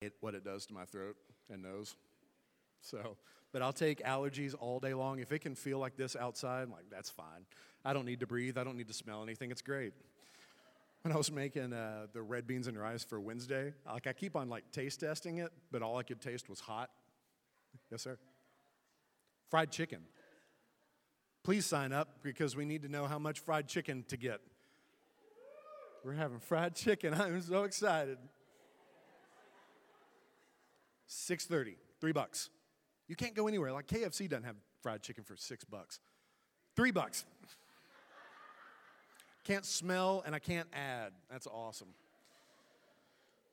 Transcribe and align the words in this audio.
hate 0.00 0.12
what 0.20 0.34
it 0.34 0.42
does 0.42 0.64
to 0.64 0.72
my 0.72 0.86
throat 0.86 1.14
and 1.50 1.62
nose. 1.62 1.94
So, 2.80 3.18
but 3.52 3.60
I'll 3.60 3.72
take 3.72 4.02
allergies 4.02 4.54
all 4.58 4.80
day 4.80 4.94
long. 4.94 5.18
If 5.18 5.30
it 5.30 5.40
can 5.40 5.54
feel 5.54 5.78
like 5.78 5.96
this 5.96 6.16
outside, 6.16 6.70
like 6.70 6.84
that's 6.90 7.10
fine. 7.10 7.44
I 7.84 7.92
don't 7.92 8.06
need 8.06 8.20
to 8.20 8.26
breathe. 8.26 8.56
I 8.56 8.64
don't 8.64 8.78
need 8.78 8.88
to 8.88 8.94
smell 8.94 9.22
anything. 9.22 9.50
It's 9.50 9.60
great. 9.60 9.92
When 11.02 11.12
I 11.12 11.18
was 11.18 11.30
making 11.30 11.74
uh, 11.74 12.06
the 12.14 12.22
red 12.22 12.46
beans 12.46 12.66
and 12.66 12.78
rice 12.78 13.04
for 13.04 13.20
Wednesday, 13.20 13.74
like 13.86 14.06
I 14.06 14.14
keep 14.14 14.36
on 14.36 14.48
like 14.48 14.70
taste 14.72 15.00
testing 15.00 15.36
it, 15.36 15.52
but 15.70 15.82
all 15.82 15.98
I 15.98 16.02
could 16.02 16.22
taste 16.22 16.48
was 16.48 16.60
hot. 16.60 16.88
Yes, 17.90 18.00
sir. 18.00 18.16
Fried 19.50 19.70
chicken. 19.70 20.00
Please 21.42 21.66
sign 21.66 21.92
up 21.92 22.22
because 22.22 22.56
we 22.56 22.64
need 22.64 22.82
to 22.84 22.88
know 22.88 23.04
how 23.04 23.18
much 23.18 23.40
fried 23.40 23.68
chicken 23.68 24.04
to 24.08 24.16
get. 24.16 24.40
We're 26.04 26.14
having 26.14 26.38
fried 26.38 26.74
chicken. 26.74 27.12
I'm 27.20 27.42
so 27.42 27.64
excited. 27.64 28.16
6:30, 31.10 31.76
3 32.00 32.12
bucks. 32.12 32.50
You 33.08 33.16
can't 33.16 33.34
go 33.34 33.48
anywhere. 33.48 33.72
Like 33.72 33.88
KFC 33.88 34.28
doesn't 34.28 34.44
have 34.44 34.56
fried 34.82 35.02
chicken 35.02 35.24
for 35.24 35.36
6 35.36 35.64
bucks. 35.64 35.98
3 36.76 36.92
bucks. 36.92 37.24
can't 39.44 39.66
smell 39.66 40.22
and 40.24 40.34
I 40.34 40.38
can't 40.38 40.68
add. 40.72 41.12
That's 41.28 41.46
awesome. 41.48 41.88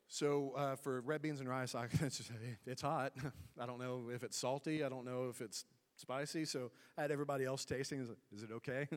So 0.08 0.54
uh, 0.56 0.76
for 0.76 1.02
red 1.02 1.22
beans 1.22 1.40
and 1.40 1.50
rice, 1.50 1.76
I, 1.76 1.88
it's 2.66 2.82
hot. 2.82 3.14
I 3.60 3.66
don't 3.66 3.80
know 3.80 4.10
if 4.14 4.24
it's 4.24 4.38
salty. 4.38 4.84
I 4.84 4.90
don't 4.90 5.06
know 5.06 5.28
if 5.30 5.42
it's 5.42 5.66
spicy. 5.96 6.46
So 6.46 6.72
I 6.98 7.02
had 7.02 7.12
everybody 7.12 7.44
else 7.44 7.66
tasting. 7.66 8.08
Is 8.34 8.44
it 8.44 8.52
okay? 8.52 8.88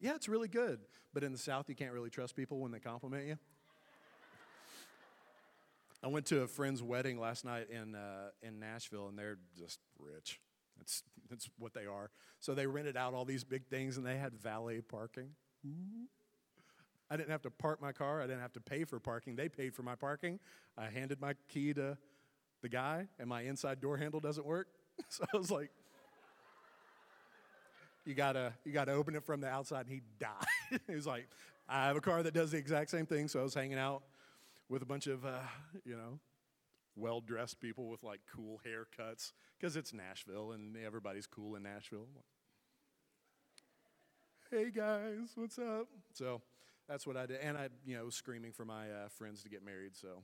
yeah, 0.00 0.14
it's 0.14 0.28
really 0.28 0.48
good. 0.48 0.80
But 1.14 1.24
in 1.24 1.32
the 1.32 1.38
South, 1.38 1.68
you 1.68 1.74
can't 1.74 1.92
really 1.92 2.10
trust 2.10 2.36
people 2.36 2.60
when 2.60 2.70
they 2.70 2.78
compliment 2.78 3.26
you. 3.26 3.38
I 6.02 6.08
went 6.08 6.26
to 6.26 6.42
a 6.42 6.48
friend's 6.48 6.82
wedding 6.82 7.20
last 7.20 7.44
night 7.44 7.68
in, 7.70 7.94
uh, 7.94 8.30
in 8.42 8.58
Nashville, 8.58 9.08
and 9.08 9.18
they're 9.18 9.38
just 9.56 9.78
rich. 9.98 10.40
That's, 10.76 11.02
that's 11.30 11.48
what 11.58 11.74
they 11.74 11.86
are. 11.86 12.10
So 12.40 12.54
they 12.54 12.66
rented 12.66 12.96
out 12.96 13.14
all 13.14 13.24
these 13.24 13.44
big 13.44 13.66
things, 13.66 13.96
and 13.96 14.06
they 14.06 14.16
had 14.16 14.34
valet 14.34 14.80
parking. 14.80 15.30
I 17.10 17.16
didn't 17.16 17.30
have 17.30 17.42
to 17.42 17.50
park 17.50 17.80
my 17.80 17.92
car. 17.92 18.20
I 18.20 18.26
didn't 18.26 18.40
have 18.40 18.54
to 18.54 18.60
pay 18.60 18.84
for 18.84 18.98
parking. 18.98 19.36
They 19.36 19.48
paid 19.48 19.74
for 19.74 19.82
my 19.82 19.94
parking. 19.94 20.40
I 20.76 20.86
handed 20.86 21.20
my 21.20 21.34
key 21.48 21.72
to 21.74 21.96
the 22.62 22.68
guy, 22.68 23.06
and 23.20 23.28
my 23.28 23.42
inside 23.42 23.80
door 23.80 23.96
handle 23.96 24.20
doesn't 24.20 24.46
work. 24.46 24.68
So 25.08 25.24
I 25.32 25.36
was 25.36 25.50
like, 25.50 25.70
you 28.04 28.14
gotta 28.14 28.52
you 28.64 28.72
gotta 28.72 28.92
open 28.92 29.14
it 29.14 29.24
from 29.24 29.40
the 29.40 29.48
outside 29.48 29.86
and 29.86 29.90
he 29.90 30.02
died 30.18 30.80
he 30.88 30.94
was 30.94 31.06
like 31.06 31.28
i 31.68 31.86
have 31.86 31.96
a 31.96 32.00
car 32.00 32.22
that 32.22 32.34
does 32.34 32.50
the 32.50 32.58
exact 32.58 32.90
same 32.90 33.06
thing 33.06 33.28
so 33.28 33.40
i 33.40 33.42
was 33.42 33.54
hanging 33.54 33.78
out 33.78 34.02
with 34.72 34.82
a 34.82 34.86
bunch 34.86 35.06
of 35.06 35.24
uh, 35.26 35.40
you 35.84 35.94
know 35.94 36.18
well-dressed 36.96 37.60
people 37.60 37.88
with 37.88 38.02
like 38.02 38.20
cool 38.34 38.58
haircuts 38.66 39.32
because 39.58 39.76
it's 39.76 39.92
nashville 39.92 40.52
and 40.52 40.76
everybody's 40.84 41.26
cool 41.26 41.56
in 41.56 41.62
nashville 41.62 42.06
hey 44.50 44.70
guys 44.70 45.28
what's 45.36 45.58
up 45.58 45.88
so 46.14 46.40
that's 46.88 47.06
what 47.06 47.16
i 47.16 47.26
did 47.26 47.40
and 47.40 47.56
i 47.56 47.68
you 47.86 47.96
know 47.96 48.08
screaming 48.10 48.52
for 48.52 48.64
my 48.64 48.90
uh, 48.90 49.08
friends 49.08 49.42
to 49.42 49.48
get 49.48 49.64
married 49.64 49.94
so 49.94 50.22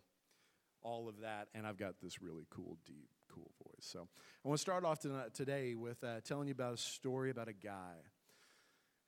all 0.82 1.08
of 1.08 1.20
that 1.20 1.48
and 1.54 1.66
i've 1.66 1.78
got 1.78 1.94
this 2.02 2.20
really 2.20 2.46
cool 2.50 2.76
deep 2.86 3.08
cool 3.38 3.50
voice. 3.62 3.84
So 3.84 4.08
I 4.44 4.48
want 4.48 4.58
to 4.58 4.62
start 4.62 4.84
off 4.84 5.00
today 5.34 5.74
with 5.74 6.02
uh, 6.02 6.20
telling 6.24 6.48
you 6.48 6.52
about 6.52 6.74
a 6.74 6.78
story 6.78 7.30
about 7.30 7.48
a 7.48 7.52
guy. 7.52 7.94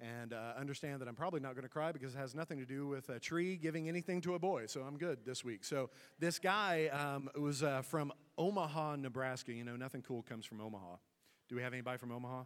And 0.01 0.33
uh, 0.33 0.55
understand 0.59 1.03
that 1.03 1.09
I'm 1.09 1.15
probably 1.15 1.41
not 1.41 1.55
going 1.55 1.65
to 1.65 1.69
cry 1.69 1.93
because 1.93 2.15
it 2.15 2.19
has 2.19 2.35
nothing 2.35 2.59
to 2.59 2.65
do 2.65 2.89
with 2.89 3.11
a 3.11 3.21
tree 3.21 3.57
giving 3.57 3.87
anything 3.87 4.23
to 4.23 4.35
a 4.35 4.39
boy. 4.39 4.65
So 4.65 4.81
I'm 4.81 4.97
good 4.97 5.19
this 5.27 5.45
week. 5.45 5.63
So 5.63 5.91
this 6.19 6.39
guy 6.39 6.87
um, 6.87 7.29
was 7.39 7.63
uh, 7.63 7.83
from 7.83 8.11
Omaha, 8.39 8.97
Nebraska. 8.97 9.53
You 9.53 9.65
know, 9.65 9.77
nothing 9.77 10.01
cool 10.01 10.23
comes 10.23 10.47
from 10.47 10.61
Omaha. 10.63 10.97
Do 11.51 11.57
we 11.57 11.63
have 11.63 11.75
anybody 11.75 11.99
from 11.99 12.13
Omaha? 12.13 12.45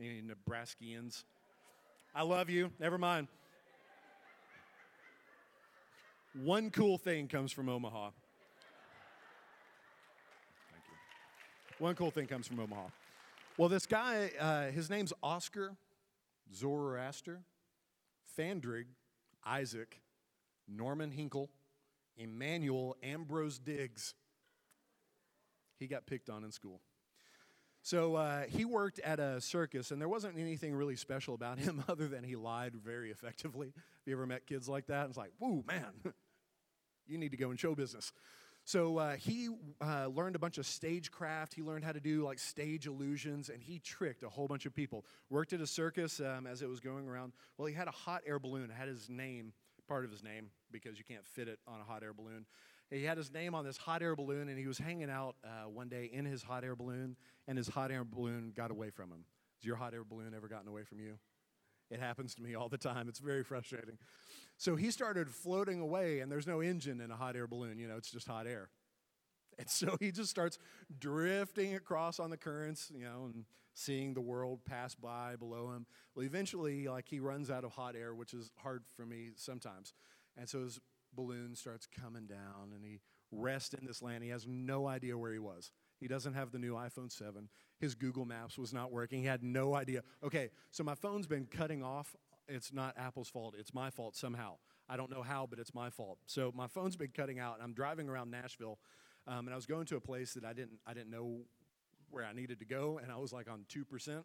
Any 0.00 0.20
Nebraskians? 0.22 1.22
I 2.12 2.22
love 2.22 2.50
you. 2.50 2.72
Never 2.80 2.98
mind. 2.98 3.28
One 6.42 6.70
cool 6.70 6.98
thing 6.98 7.28
comes 7.28 7.52
from 7.52 7.68
Omaha. 7.68 8.10
One 11.78 11.94
cool 11.94 12.10
thing 12.10 12.26
comes 12.26 12.48
from 12.48 12.58
Omaha. 12.58 12.88
Well, 13.56 13.68
this 13.68 13.86
guy, 13.86 14.32
uh, 14.40 14.70
his 14.70 14.90
name's 14.90 15.12
Oscar 15.22 15.76
Zoroaster, 16.54 17.42
Fandrig, 18.38 18.86
Isaac, 19.44 20.00
Norman 20.68 21.10
Hinkle, 21.10 21.50
Emmanuel 22.16 22.96
Ambrose 23.02 23.58
Diggs. 23.58 24.14
He 25.78 25.86
got 25.86 26.06
picked 26.06 26.28
on 26.28 26.44
in 26.44 26.52
school. 26.52 26.80
So 27.82 28.16
uh, 28.16 28.42
he 28.42 28.66
worked 28.66 28.98
at 29.00 29.18
a 29.18 29.40
circus, 29.40 29.90
and 29.90 30.00
there 30.00 30.08
wasn't 30.08 30.38
anything 30.38 30.74
really 30.74 30.96
special 30.96 31.34
about 31.34 31.58
him 31.58 31.82
other 31.88 32.08
than 32.08 32.24
he 32.24 32.36
lied 32.36 32.74
very 32.74 33.10
effectively. 33.10 33.68
Have 33.68 34.06
you 34.06 34.12
ever 34.14 34.26
met 34.26 34.46
kids 34.46 34.68
like 34.68 34.86
that? 34.88 35.06
It's 35.08 35.16
like, 35.16 35.32
woo, 35.40 35.64
man, 35.66 35.86
you 37.06 37.16
need 37.16 37.30
to 37.30 37.38
go 37.38 37.50
in 37.50 37.56
show 37.56 37.74
business. 37.74 38.12
So 38.70 38.98
uh, 38.98 39.16
he 39.16 39.48
uh, 39.80 40.06
learned 40.06 40.36
a 40.36 40.38
bunch 40.38 40.56
of 40.56 40.64
stagecraft. 40.64 41.54
He 41.54 41.60
learned 41.60 41.82
how 41.82 41.90
to 41.90 41.98
do 41.98 42.24
like 42.24 42.38
stage 42.38 42.86
illusions, 42.86 43.48
and 43.48 43.60
he 43.60 43.80
tricked 43.80 44.22
a 44.22 44.28
whole 44.28 44.46
bunch 44.46 44.64
of 44.64 44.72
people. 44.72 45.04
Worked 45.28 45.52
at 45.52 45.60
a 45.60 45.66
circus 45.66 46.20
um, 46.20 46.46
as 46.46 46.62
it 46.62 46.68
was 46.68 46.78
going 46.78 47.08
around. 47.08 47.32
Well, 47.58 47.66
he 47.66 47.74
had 47.74 47.88
a 47.88 47.90
hot 47.90 48.22
air 48.24 48.38
balloon. 48.38 48.70
It 48.70 48.74
had 48.74 48.86
his 48.86 49.08
name, 49.10 49.54
part 49.88 50.04
of 50.04 50.12
his 50.12 50.22
name, 50.22 50.50
because 50.70 50.98
you 50.98 51.04
can't 51.04 51.26
fit 51.26 51.48
it 51.48 51.58
on 51.66 51.80
a 51.80 51.82
hot 51.82 52.04
air 52.04 52.12
balloon. 52.12 52.46
He 52.90 53.02
had 53.02 53.18
his 53.18 53.32
name 53.32 53.56
on 53.56 53.64
this 53.64 53.76
hot 53.76 54.02
air 54.02 54.14
balloon, 54.14 54.48
and 54.48 54.56
he 54.56 54.68
was 54.68 54.78
hanging 54.78 55.10
out 55.10 55.34
uh, 55.42 55.68
one 55.68 55.88
day 55.88 56.08
in 56.12 56.24
his 56.24 56.44
hot 56.44 56.62
air 56.62 56.76
balloon, 56.76 57.16
and 57.48 57.58
his 57.58 57.66
hot 57.66 57.90
air 57.90 58.04
balloon 58.04 58.52
got 58.54 58.70
away 58.70 58.90
from 58.90 59.10
him. 59.10 59.24
Has 59.58 59.66
your 59.66 59.74
hot 59.74 59.94
air 59.94 60.04
balloon 60.04 60.32
ever 60.32 60.46
gotten 60.46 60.68
away 60.68 60.84
from 60.84 61.00
you? 61.00 61.18
It 61.90 62.00
happens 62.00 62.34
to 62.36 62.42
me 62.42 62.54
all 62.54 62.68
the 62.68 62.78
time. 62.78 63.08
It's 63.08 63.18
very 63.18 63.42
frustrating. 63.42 63.98
So 64.56 64.76
he 64.76 64.90
started 64.90 65.28
floating 65.28 65.80
away, 65.80 66.20
and 66.20 66.30
there's 66.30 66.46
no 66.46 66.60
engine 66.60 67.00
in 67.00 67.10
a 67.10 67.16
hot 67.16 67.34
air 67.34 67.46
balloon. 67.46 67.78
You 67.78 67.88
know, 67.88 67.96
it's 67.96 68.10
just 68.10 68.28
hot 68.28 68.46
air. 68.46 68.68
And 69.58 69.68
so 69.68 69.96
he 70.00 70.10
just 70.10 70.30
starts 70.30 70.58
drifting 70.98 71.74
across 71.74 72.18
on 72.20 72.30
the 72.30 72.36
currents, 72.36 72.90
you 72.94 73.04
know, 73.04 73.30
and 73.32 73.44
seeing 73.74 74.14
the 74.14 74.20
world 74.20 74.64
pass 74.64 74.94
by 74.94 75.36
below 75.36 75.70
him. 75.70 75.86
Well, 76.14 76.24
eventually, 76.24 76.88
like 76.88 77.08
he 77.08 77.20
runs 77.20 77.50
out 77.50 77.64
of 77.64 77.72
hot 77.72 77.96
air, 77.96 78.14
which 78.14 78.32
is 78.32 78.50
hard 78.62 78.84
for 78.96 79.04
me 79.04 79.30
sometimes. 79.36 79.92
And 80.36 80.48
so 80.48 80.62
his 80.62 80.80
balloon 81.12 81.54
starts 81.54 81.86
coming 81.86 82.26
down, 82.26 82.72
and 82.74 82.84
he 82.84 83.00
rests 83.32 83.74
in 83.74 83.86
this 83.86 84.02
land. 84.02 84.22
He 84.22 84.30
has 84.30 84.46
no 84.46 84.86
idea 84.86 85.18
where 85.18 85.32
he 85.32 85.38
was. 85.38 85.72
He 86.00 86.08
doesn't 86.08 86.34
have 86.34 86.50
the 86.50 86.58
new 86.58 86.74
iPhone 86.74 87.12
7. 87.12 87.48
His 87.78 87.94
Google 87.94 88.24
Maps 88.24 88.58
was 88.58 88.72
not 88.72 88.90
working. 88.90 89.20
He 89.20 89.26
had 89.26 89.42
no 89.42 89.74
idea. 89.74 90.02
Okay, 90.24 90.50
so 90.70 90.82
my 90.82 90.94
phone's 90.94 91.26
been 91.26 91.46
cutting 91.46 91.82
off. 91.82 92.16
It's 92.48 92.72
not 92.72 92.94
Apple's 92.96 93.28
fault. 93.28 93.54
It's 93.58 93.74
my 93.74 93.90
fault 93.90 94.16
somehow. 94.16 94.56
I 94.88 94.96
don't 94.96 95.10
know 95.10 95.22
how, 95.22 95.46
but 95.48 95.58
it's 95.58 95.74
my 95.74 95.90
fault. 95.90 96.18
So 96.26 96.52
my 96.54 96.66
phone's 96.66 96.96
been 96.96 97.12
cutting 97.14 97.38
out, 97.38 97.58
I'm 97.62 97.74
driving 97.74 98.08
around 98.08 98.30
Nashville, 98.30 98.78
um, 99.28 99.46
and 99.46 99.50
I 99.50 99.56
was 99.56 99.66
going 99.66 99.86
to 99.86 99.96
a 99.96 100.00
place 100.00 100.34
that 100.34 100.44
I 100.44 100.52
didn't 100.52 100.78
I 100.86 100.94
didn't 100.94 101.10
know 101.10 101.42
where 102.10 102.24
I 102.24 102.32
needed 102.32 102.58
to 102.58 102.64
go, 102.64 102.98
and 103.00 103.12
I 103.12 103.16
was 103.16 103.32
like 103.32 103.48
on 103.48 103.66
two 103.68 103.84
percent, 103.84 104.24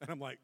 and 0.00 0.10
I'm 0.10 0.18
like, 0.18 0.38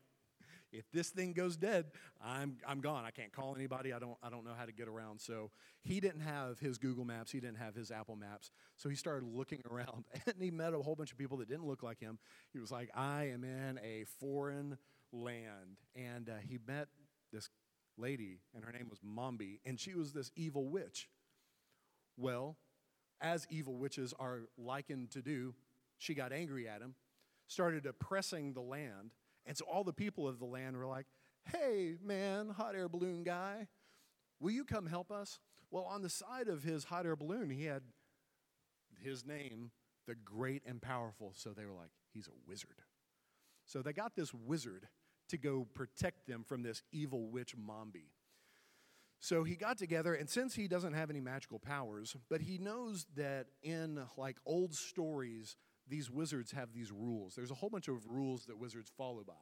if 0.74 0.90
this 0.92 1.10
thing 1.10 1.32
goes 1.32 1.56
dead, 1.56 1.86
I'm, 2.22 2.56
I'm 2.66 2.80
gone. 2.80 3.04
I 3.04 3.10
can't 3.10 3.32
call 3.32 3.54
anybody. 3.54 3.92
I 3.92 3.98
don't, 3.98 4.16
I 4.22 4.28
don't 4.28 4.44
know 4.44 4.54
how 4.58 4.66
to 4.66 4.72
get 4.72 4.88
around. 4.88 5.20
So 5.20 5.50
he 5.82 6.00
didn't 6.00 6.20
have 6.20 6.58
his 6.58 6.78
Google 6.78 7.04
Maps. 7.04 7.30
He 7.30 7.40
didn't 7.40 7.58
have 7.58 7.74
his 7.74 7.90
Apple 7.90 8.16
Maps. 8.16 8.50
So 8.76 8.88
he 8.88 8.96
started 8.96 9.26
looking 9.26 9.62
around 9.70 10.04
and 10.26 10.36
he 10.40 10.50
met 10.50 10.74
a 10.74 10.82
whole 10.82 10.96
bunch 10.96 11.12
of 11.12 11.18
people 11.18 11.38
that 11.38 11.48
didn't 11.48 11.66
look 11.66 11.82
like 11.82 12.00
him. 12.00 12.18
He 12.52 12.58
was 12.58 12.70
like, 12.72 12.90
I 12.94 13.28
am 13.28 13.44
in 13.44 13.78
a 13.78 14.04
foreign 14.20 14.76
land. 15.12 15.78
And 15.94 16.28
uh, 16.28 16.34
he 16.46 16.58
met 16.66 16.88
this 17.32 17.48
lady, 17.96 18.40
and 18.54 18.64
her 18.64 18.72
name 18.72 18.88
was 18.88 19.00
Mombi, 19.00 19.60
and 19.64 19.78
she 19.78 19.94
was 19.94 20.12
this 20.12 20.30
evil 20.34 20.68
witch. 20.68 21.08
Well, 22.16 22.56
as 23.20 23.46
evil 23.50 23.76
witches 23.76 24.12
are 24.18 24.42
likened 24.58 25.10
to 25.12 25.22
do, 25.22 25.54
she 25.98 26.14
got 26.14 26.32
angry 26.32 26.68
at 26.68 26.80
him, 26.80 26.94
started 27.46 27.86
oppressing 27.86 28.52
the 28.52 28.60
land 28.60 29.12
and 29.46 29.56
so 29.56 29.64
all 29.66 29.84
the 29.84 29.92
people 29.92 30.26
of 30.28 30.38
the 30.38 30.44
land 30.44 30.76
were 30.76 30.86
like, 30.86 31.06
hey, 31.46 31.96
man, 32.02 32.48
hot 32.48 32.74
air 32.74 32.88
balloon 32.88 33.22
guy, 33.22 33.68
will 34.40 34.50
you 34.50 34.64
come 34.64 34.86
help 34.86 35.10
us? 35.10 35.38
Well, 35.70 35.84
on 35.84 36.02
the 36.02 36.08
side 36.08 36.48
of 36.48 36.62
his 36.62 36.84
hot 36.84 37.06
air 37.06 37.16
balloon, 37.16 37.50
he 37.50 37.64
had 37.64 37.82
his 39.02 39.24
name, 39.24 39.70
the 40.06 40.14
great 40.14 40.62
and 40.66 40.80
powerful. 40.80 41.32
So 41.34 41.50
they 41.50 41.64
were 41.64 41.72
like, 41.72 41.90
he's 42.12 42.28
a 42.28 42.48
wizard. 42.48 42.82
So 43.66 43.82
they 43.82 43.92
got 43.92 44.14
this 44.14 44.32
wizard 44.32 44.88
to 45.28 45.38
go 45.38 45.66
protect 45.74 46.26
them 46.26 46.44
from 46.44 46.62
this 46.62 46.82
evil 46.92 47.28
witch 47.28 47.56
Mombi. 47.56 48.10
So 49.20 49.42
he 49.42 49.56
got 49.56 49.78
together, 49.78 50.12
and 50.12 50.28
since 50.28 50.54
he 50.54 50.68
doesn't 50.68 50.92
have 50.92 51.08
any 51.08 51.20
magical 51.20 51.58
powers, 51.58 52.14
but 52.28 52.42
he 52.42 52.58
knows 52.58 53.06
that 53.16 53.46
in 53.62 53.98
like 54.18 54.36
old 54.44 54.74
stories, 54.74 55.56
these 55.88 56.10
wizards 56.10 56.52
have 56.52 56.72
these 56.72 56.90
rules. 56.90 57.34
There's 57.34 57.50
a 57.50 57.54
whole 57.54 57.70
bunch 57.70 57.88
of 57.88 58.06
rules 58.08 58.46
that 58.46 58.58
wizards 58.58 58.90
follow 58.96 59.22
by. 59.26 59.34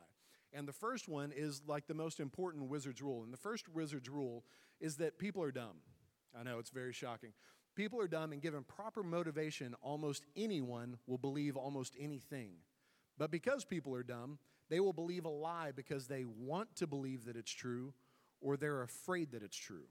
And 0.52 0.68
the 0.68 0.72
first 0.72 1.08
one 1.08 1.32
is 1.34 1.62
like 1.66 1.86
the 1.86 1.94
most 1.94 2.20
important 2.20 2.68
wizard's 2.68 3.00
rule. 3.00 3.22
And 3.22 3.32
the 3.32 3.38
first 3.38 3.68
wizard's 3.68 4.08
rule 4.08 4.44
is 4.80 4.96
that 4.96 5.18
people 5.18 5.42
are 5.42 5.52
dumb. 5.52 5.78
I 6.38 6.42
know 6.42 6.58
it's 6.58 6.70
very 6.70 6.92
shocking. 6.92 7.32
People 7.74 8.00
are 8.00 8.08
dumb, 8.08 8.32
and 8.32 8.42
given 8.42 8.64
proper 8.64 9.02
motivation, 9.02 9.74
almost 9.80 10.26
anyone 10.36 10.98
will 11.06 11.18
believe 11.18 11.56
almost 11.56 11.96
anything. 11.98 12.50
But 13.16 13.30
because 13.30 13.64
people 13.64 13.94
are 13.94 14.02
dumb, 14.02 14.38
they 14.68 14.80
will 14.80 14.92
believe 14.92 15.24
a 15.24 15.30
lie 15.30 15.70
because 15.74 16.06
they 16.06 16.24
want 16.24 16.74
to 16.76 16.86
believe 16.86 17.24
that 17.24 17.36
it's 17.36 17.50
true 17.50 17.94
or 18.40 18.56
they're 18.56 18.82
afraid 18.82 19.32
that 19.32 19.42
it's 19.42 19.56
true. 19.56 19.86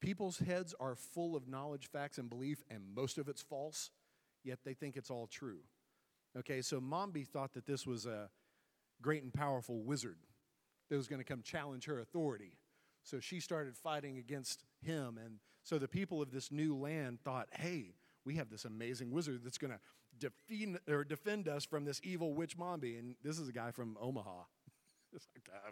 People's 0.00 0.38
heads 0.38 0.74
are 0.80 0.94
full 0.94 1.36
of 1.36 1.48
knowledge, 1.48 1.88
facts, 1.90 2.18
and 2.18 2.28
belief, 2.28 2.62
and 2.70 2.82
most 2.94 3.18
of 3.18 3.28
it's 3.28 3.42
false, 3.42 3.90
yet 4.44 4.60
they 4.64 4.74
think 4.74 4.96
it's 4.96 5.10
all 5.10 5.26
true. 5.26 5.60
Okay, 6.38 6.62
so 6.62 6.80
Mombi 6.80 7.26
thought 7.26 7.52
that 7.54 7.66
this 7.66 7.86
was 7.86 8.06
a 8.06 8.30
great 9.02 9.22
and 9.22 9.32
powerful 9.32 9.82
wizard 9.82 10.18
that 10.88 10.96
was 10.96 11.08
going 11.08 11.20
to 11.20 11.24
come 11.24 11.42
challenge 11.42 11.84
her 11.86 12.00
authority. 12.00 12.52
So 13.02 13.20
she 13.20 13.40
started 13.40 13.76
fighting 13.76 14.18
against 14.18 14.64
him. 14.80 15.18
And 15.22 15.38
so 15.62 15.78
the 15.78 15.88
people 15.88 16.22
of 16.22 16.30
this 16.30 16.50
new 16.50 16.76
land 16.76 17.18
thought, 17.24 17.48
hey, 17.52 17.94
we 18.24 18.36
have 18.36 18.48
this 18.48 18.64
amazing 18.64 19.10
wizard 19.10 19.40
that's 19.44 19.58
going 19.58 19.72
to 19.72 19.80
defend, 20.18 20.78
or 20.88 21.04
defend 21.04 21.48
us 21.48 21.64
from 21.64 21.84
this 21.84 22.00
evil 22.04 22.34
witch 22.34 22.56
Mombi. 22.56 22.98
And 22.98 23.16
this 23.22 23.38
is 23.38 23.48
a 23.48 23.52
guy 23.52 23.72
from 23.72 23.98
Omaha. 24.00 24.44
it's 25.12 25.26
like, 25.34 25.48
ah, 25.54 25.70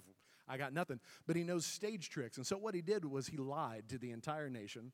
I 0.48 0.56
got 0.56 0.72
nothing. 0.72 1.00
But 1.26 1.36
he 1.36 1.44
knows 1.44 1.64
stage 1.64 2.10
tricks. 2.10 2.36
And 2.36 2.46
so 2.46 2.56
what 2.58 2.74
he 2.74 2.82
did 2.82 3.04
was 3.04 3.28
he 3.28 3.36
lied 3.36 3.84
to 3.90 3.98
the 3.98 4.10
entire 4.10 4.50
nation. 4.50 4.92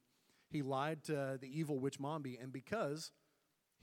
He 0.51 0.63
lied 0.63 1.03
to 1.05 1.39
the 1.41 1.49
evil 1.49 1.79
witch 1.79 1.99
Mombi. 1.99 2.41
And 2.41 2.53
because 2.53 3.11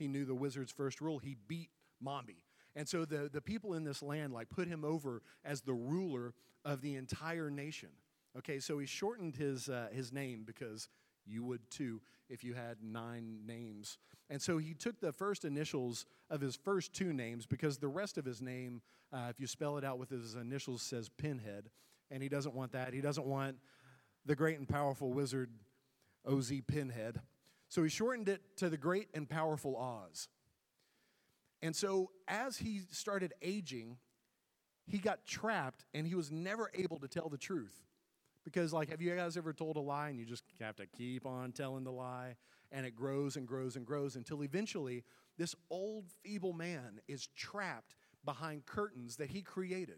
he 0.04 0.10
knew 0.10 0.26
the 0.26 0.36
wizard's 0.36 0.72
first 0.72 1.00
rule, 1.00 1.18
he 1.18 1.38
beat 1.48 1.70
Mombi. 2.04 2.44
And 2.76 2.90
so 2.90 3.06
the, 3.06 3.30
the 3.32 3.42
people 3.42 3.74
in 3.74 3.86
this 3.86 4.02
land 4.04 4.34
like 4.34 4.50
put 4.50 4.68
him 4.68 4.84
over 4.84 5.22
as 5.46 5.62
the 5.62 5.74
ruler 5.74 6.34
of 6.66 6.82
the 6.82 6.96
entire 6.96 7.50
nation. 7.50 7.90
Okay, 8.38 8.60
so 8.60 8.80
he 8.80 8.86
shortened 8.86 9.36
his, 9.36 9.70
uh, 9.70 9.88
his 9.94 10.12
name 10.12 10.44
because 10.46 10.90
you 11.26 11.46
would 11.46 11.62
too 11.70 12.02
if 12.30 12.44
you 12.44 12.54
had 12.54 12.78
nine 12.84 13.40
names. 13.46 13.98
And 14.30 14.42
so 14.42 14.58
he 14.58 14.74
took 14.74 15.00
the 15.00 15.14
first 15.14 15.46
initials 15.46 16.06
of 16.30 16.42
his 16.42 16.58
first 16.58 16.94
two 16.94 17.14
names 17.14 17.46
because 17.46 17.78
the 17.78 17.88
rest 17.88 18.18
of 18.18 18.26
his 18.26 18.42
name, 18.42 18.82
uh, 19.14 19.28
if 19.30 19.40
you 19.40 19.48
spell 19.48 19.78
it 19.78 19.86
out 19.86 20.00
with 20.00 20.10
his 20.10 20.36
initials, 20.36 20.82
says 20.82 21.10
Pinhead. 21.10 21.70
And 22.12 22.22
he 22.22 22.28
doesn't 22.28 22.56
want 22.56 22.74
that. 22.74 22.94
He 22.94 23.02
doesn't 23.02 23.26
want 23.26 23.58
the 24.26 24.36
great 24.36 24.58
and 24.58 24.68
powerful 24.68 25.14
wizard 25.14 25.52
OZ 26.26 26.52
Pinhead. 26.68 27.22
So 27.74 27.82
he 27.82 27.90
shortened 27.90 28.30
it 28.30 28.40
to 28.58 28.70
the 28.70 28.78
great 28.78 29.08
and 29.16 29.28
powerful 29.28 29.76
Oz. 29.76 30.28
And 31.64 31.76
so 31.76 32.12
as 32.28 32.56
he 32.56 32.82
started 32.92 33.34
aging, 33.42 33.98
he 34.86 35.00
got 35.00 35.26
trapped 35.26 35.84
and 35.92 36.06
he 36.06 36.14
was 36.14 36.32
never 36.32 36.70
able 36.76 37.00
to 37.00 37.08
tell 37.08 37.30
the 37.30 37.38
truth. 37.40 37.82
Because, 38.46 38.74
like, 38.74 38.92
have 38.92 39.02
you 39.02 39.16
guys 39.16 39.38
ever 39.38 39.54
told 39.54 39.78
a 39.78 39.80
lie 39.80 40.10
and 40.10 40.20
you 40.20 40.24
just 40.24 40.44
have 40.62 40.76
to 40.76 40.86
keep 40.86 41.26
on 41.26 41.52
telling 41.52 41.84
the 41.84 41.92
lie 41.92 42.36
and 42.72 42.86
it 42.86 42.96
grows 42.96 43.38
and 43.38 43.48
grows 43.48 43.76
and 43.76 43.88
grows 43.88 44.18
until 44.18 44.44
eventually 44.44 45.04
this 45.40 45.56
old, 45.72 46.06
feeble 46.22 46.54
man 46.54 47.00
is 47.08 47.26
trapped 47.36 47.96
behind 48.24 48.68
curtains 48.68 49.16
that 49.16 49.32
he 49.32 49.42
created. 49.42 49.98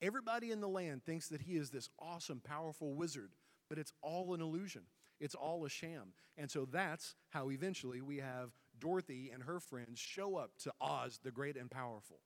Everybody 0.00 0.52
in 0.52 0.60
the 0.60 0.68
land 0.68 1.04
thinks 1.04 1.26
that 1.30 1.40
he 1.40 1.56
is 1.56 1.70
this 1.70 1.90
awesome, 1.98 2.38
powerful 2.38 2.94
wizard, 2.94 3.32
but 3.68 3.78
it's 3.78 3.92
all 4.00 4.32
an 4.32 4.40
illusion. 4.40 4.82
It's 5.20 5.34
all 5.34 5.64
a 5.64 5.68
sham. 5.68 6.12
And 6.36 6.50
so 6.50 6.66
that's 6.70 7.14
how 7.30 7.50
eventually 7.50 8.00
we 8.00 8.18
have 8.18 8.50
Dorothy 8.78 9.30
and 9.32 9.42
her 9.42 9.60
friends 9.60 9.98
show 9.98 10.36
up 10.36 10.50
to 10.64 10.72
Oz, 10.80 11.18
the 11.22 11.30
great 11.30 11.56
and 11.56 11.70
powerful. 11.70 12.18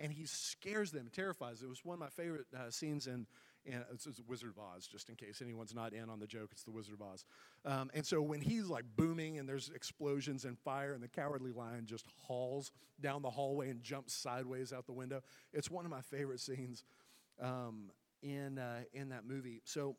And 0.00 0.12
he 0.12 0.26
scares 0.26 0.90
them, 0.90 1.08
terrifies. 1.12 1.62
It 1.62 1.68
was 1.68 1.84
one 1.84 1.94
of 1.94 2.00
my 2.00 2.08
favorite 2.08 2.46
uh, 2.52 2.70
scenes 2.70 3.06
in, 3.06 3.26
in 3.64 3.84
it's, 3.92 4.08
Wizard 4.26 4.50
of 4.50 4.58
Oz, 4.58 4.88
just 4.88 5.08
in 5.08 5.14
case 5.14 5.40
anyone's 5.40 5.72
not 5.72 5.92
in 5.92 6.10
on 6.10 6.18
the 6.18 6.26
joke. 6.26 6.48
It's 6.50 6.64
the 6.64 6.72
Wizard 6.72 6.94
of 6.94 7.02
Oz. 7.02 7.24
Um, 7.64 7.90
and 7.94 8.04
so 8.04 8.20
when 8.20 8.40
he's 8.40 8.66
like 8.66 8.84
booming 8.96 9.38
and 9.38 9.48
there's 9.48 9.70
explosions 9.72 10.44
and 10.44 10.58
fire, 10.58 10.94
and 10.94 11.02
the 11.02 11.08
cowardly 11.08 11.52
lion 11.52 11.86
just 11.86 12.06
hauls 12.26 12.72
down 13.00 13.22
the 13.22 13.30
hallway 13.30 13.70
and 13.70 13.82
jumps 13.84 14.12
sideways 14.12 14.72
out 14.72 14.86
the 14.86 14.92
window, 14.92 15.22
it's 15.52 15.70
one 15.70 15.84
of 15.84 15.92
my 15.92 16.00
favorite 16.00 16.40
scenes 16.40 16.82
um, 17.40 17.92
in 18.20 18.58
uh, 18.58 18.80
in 18.92 19.10
that 19.10 19.24
movie. 19.24 19.60
So 19.64 19.94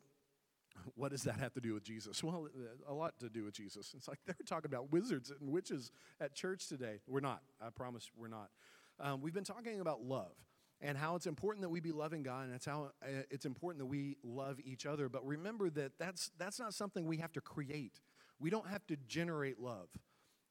what 0.94 1.10
does 1.10 1.22
that 1.24 1.36
have 1.36 1.52
to 1.54 1.60
do 1.60 1.74
with 1.74 1.84
Jesus? 1.84 2.22
Well, 2.26 2.48
a 2.88 2.94
lot 2.94 3.18
to 3.20 3.28
do 3.28 3.44
with 3.44 3.54
Jesus. 3.54 3.94
It's 3.96 4.08
like 4.08 4.18
they're 4.26 4.34
talking 4.46 4.70
about 4.70 4.90
wizards 4.90 5.30
and 5.30 5.50
witches 5.50 5.92
at 6.20 6.34
church 6.34 6.68
today. 6.68 7.00
We're 7.06 7.20
not. 7.20 7.42
I 7.64 7.70
promise 7.70 8.10
we're 8.16 8.28
not. 8.28 8.50
Um, 8.98 9.20
we've 9.20 9.34
been 9.34 9.44
talking 9.44 9.80
about 9.80 10.02
love 10.02 10.32
and 10.80 10.98
how 10.98 11.14
it's 11.14 11.26
important 11.26 11.62
that 11.62 11.68
we 11.68 11.80
be 11.80 11.92
loving 11.92 12.22
God, 12.22 12.46
and 12.46 12.54
it's 12.54 12.66
how 12.66 12.90
uh, 13.02 13.22
it's 13.30 13.46
important 13.46 13.78
that 13.78 13.86
we 13.86 14.16
love 14.24 14.58
each 14.64 14.86
other. 14.86 15.08
But 15.08 15.26
remember 15.26 15.70
that 15.70 15.92
that's 15.98 16.30
that's 16.38 16.58
not 16.58 16.74
something 16.74 17.06
we 17.06 17.18
have 17.18 17.32
to 17.34 17.40
create. 17.40 18.00
We 18.40 18.50
don't 18.50 18.68
have 18.68 18.86
to 18.88 18.96
generate 19.06 19.60
love. 19.60 19.88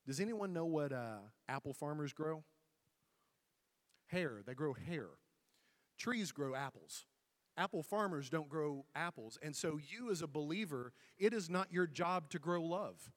Does 0.07 0.19
anyone 0.19 0.53
know 0.53 0.65
what 0.65 0.93
uh, 0.93 1.17
apple 1.49 1.73
farmers 1.73 2.13
grow? 2.13 2.43
Hair. 4.07 4.43
They 4.45 4.53
grow 4.53 4.73
hair. 4.73 5.07
Trees 5.97 6.31
grow 6.31 6.55
apples 6.55 7.05
apple 7.57 7.83
farmers 7.83 8.29
don't 8.29 8.49
grow 8.49 8.85
apples. 8.95 9.37
And 9.41 9.55
so, 9.55 9.79
you 9.89 10.11
as 10.11 10.21
a 10.21 10.27
believer, 10.27 10.93
it 11.17 11.33
is 11.33 11.49
not 11.49 11.71
your 11.71 11.87
job 11.87 12.29
to 12.31 12.39
grow 12.39 12.61
love. 12.61 13.11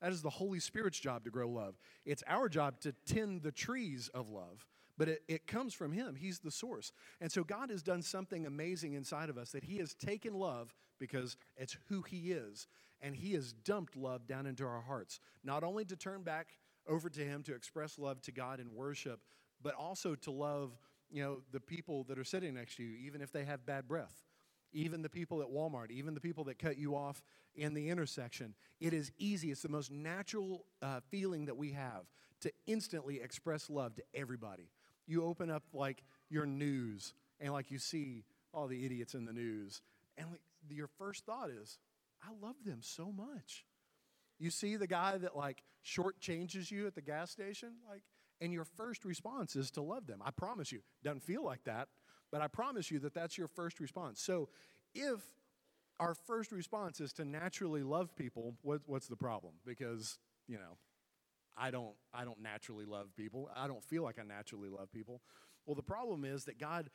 That 0.00 0.12
is 0.12 0.22
the 0.22 0.30
Holy 0.30 0.60
Spirit's 0.60 0.98
job 0.98 1.24
to 1.24 1.30
grow 1.30 1.48
love. 1.48 1.78
It's 2.06 2.24
our 2.26 2.48
job 2.48 2.80
to 2.80 2.92
tend 3.06 3.42
the 3.42 3.52
trees 3.52 4.08
of 4.14 4.30
love, 4.30 4.66
but 4.96 5.08
it, 5.08 5.22
it 5.28 5.46
comes 5.46 5.74
from 5.74 5.92
Him. 5.92 6.14
He's 6.14 6.38
the 6.38 6.50
source. 6.50 6.92
And 7.20 7.30
so, 7.30 7.44
God 7.44 7.70
has 7.70 7.82
done 7.82 8.02
something 8.02 8.46
amazing 8.46 8.94
inside 8.94 9.28
of 9.28 9.38
us 9.38 9.50
that 9.50 9.64
He 9.64 9.78
has 9.78 9.94
taken 9.94 10.34
love 10.34 10.74
because 10.98 11.36
it's 11.56 11.76
who 11.88 12.02
He 12.02 12.32
is, 12.32 12.68
and 13.00 13.14
He 13.14 13.32
has 13.34 13.52
dumped 13.52 13.96
love 13.96 14.26
down 14.26 14.46
into 14.46 14.64
our 14.64 14.82
hearts, 14.82 15.20
not 15.44 15.64
only 15.64 15.84
to 15.86 15.96
turn 15.96 16.22
back 16.22 16.48
over 16.88 17.08
to 17.10 17.20
Him 17.20 17.42
to 17.44 17.54
express 17.54 17.98
love 17.98 18.22
to 18.22 18.32
God 18.32 18.60
in 18.60 18.74
worship, 18.74 19.20
but 19.62 19.74
also 19.74 20.14
to 20.14 20.30
love 20.30 20.72
you 21.10 21.22
know, 21.22 21.38
the 21.52 21.60
people 21.60 22.04
that 22.04 22.18
are 22.18 22.24
sitting 22.24 22.54
next 22.54 22.76
to 22.76 22.82
you, 22.82 22.96
even 23.06 23.20
if 23.20 23.32
they 23.32 23.44
have 23.44 23.66
bad 23.66 23.88
breath, 23.88 24.24
even 24.72 25.02
the 25.02 25.08
people 25.08 25.42
at 25.42 25.48
Walmart, 25.48 25.90
even 25.90 26.14
the 26.14 26.20
people 26.20 26.44
that 26.44 26.58
cut 26.58 26.78
you 26.78 26.94
off 26.94 27.22
in 27.56 27.74
the 27.74 27.88
intersection. 27.88 28.54
It 28.80 28.92
is 28.92 29.10
easy, 29.18 29.50
it's 29.50 29.62
the 29.62 29.68
most 29.68 29.90
natural 29.90 30.64
uh, 30.80 31.00
feeling 31.10 31.46
that 31.46 31.56
we 31.56 31.72
have 31.72 32.04
to 32.40 32.52
instantly 32.66 33.20
express 33.20 33.68
love 33.68 33.96
to 33.96 34.02
everybody. 34.14 34.70
You 35.06 35.24
open 35.24 35.50
up 35.50 35.64
like 35.72 36.04
your 36.28 36.46
news 36.46 37.14
and 37.40 37.52
like 37.52 37.70
you 37.70 37.78
see 37.78 38.24
all 38.52 38.68
the 38.68 38.84
idiots 38.84 39.14
in 39.14 39.24
the 39.24 39.32
news, 39.32 39.80
and 40.16 40.28
like, 40.30 40.40
your 40.68 40.88
first 40.98 41.24
thought 41.24 41.50
is, 41.50 41.78
I 42.22 42.28
love 42.44 42.56
them 42.64 42.78
so 42.82 43.10
much. 43.12 43.64
You 44.38 44.50
see 44.50 44.76
the 44.76 44.86
guy 44.86 45.18
that 45.18 45.36
like 45.36 45.62
shortchanges 45.84 46.70
you 46.70 46.86
at 46.86 46.94
the 46.94 47.02
gas 47.02 47.30
station, 47.30 47.70
like 47.88 48.02
and 48.40 48.52
your 48.52 48.64
first 48.64 49.04
response 49.04 49.56
is 49.56 49.70
to 49.72 49.82
love 49.82 50.06
them. 50.06 50.22
I 50.24 50.30
promise 50.30 50.72
you. 50.72 50.80
Doesn't 51.04 51.22
feel 51.22 51.44
like 51.44 51.64
that, 51.64 51.88
but 52.32 52.40
I 52.40 52.48
promise 52.48 52.90
you 52.90 52.98
that 53.00 53.14
that's 53.14 53.36
your 53.36 53.48
first 53.48 53.80
response. 53.80 54.20
So 54.20 54.48
if 54.94 55.20
our 55.98 56.14
first 56.14 56.52
response 56.52 57.00
is 57.00 57.12
to 57.14 57.24
naturally 57.24 57.82
love 57.82 58.16
people, 58.16 58.54
what, 58.62 58.80
what's 58.86 59.06
the 59.06 59.16
problem? 59.16 59.54
Because, 59.66 60.18
you 60.48 60.56
know, 60.56 60.78
I 61.56 61.70
don't, 61.70 61.94
I 62.14 62.24
don't 62.24 62.40
naturally 62.40 62.86
love 62.86 63.14
people. 63.16 63.50
I 63.54 63.66
don't 63.66 63.84
feel 63.84 64.02
like 64.02 64.18
I 64.18 64.22
naturally 64.22 64.70
love 64.70 64.90
people. 64.92 65.20
Well, 65.66 65.74
the 65.74 65.82
problem 65.82 66.24
is 66.24 66.44
that 66.44 66.58
God 66.58 66.88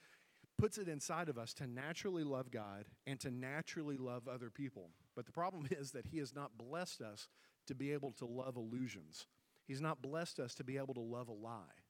puts 0.58 0.78
it 0.78 0.88
inside 0.88 1.30
of 1.30 1.38
us 1.38 1.54
to 1.54 1.68
naturally 1.68 2.24
love 2.24 2.50
God 2.50 2.86
and 3.06 3.20
to 3.20 3.30
naturally 3.30 3.98
love 3.98 4.28
other 4.28 4.50
people. 4.50 4.90
But 5.16 5.26
the 5.26 5.32
problem 5.32 5.68
is 5.72 5.92
that 5.92 6.08
He 6.08 6.18
has 6.20 6.34
not 6.34 6.58
blessed 6.58 7.02
us 7.02 7.28
to 7.68 7.76
be 7.76 7.92
able 7.92 8.12
to 8.14 8.26
love 8.26 8.56
illusions. 8.56 9.28
He's 9.66 9.82
not 9.82 10.02
blessed 10.02 10.40
us 10.40 10.56
to 10.56 10.64
be 10.64 10.78
able 10.78 10.94
to 10.94 11.02
love 11.02 11.28
a 11.28 11.34
lie. 11.34 11.82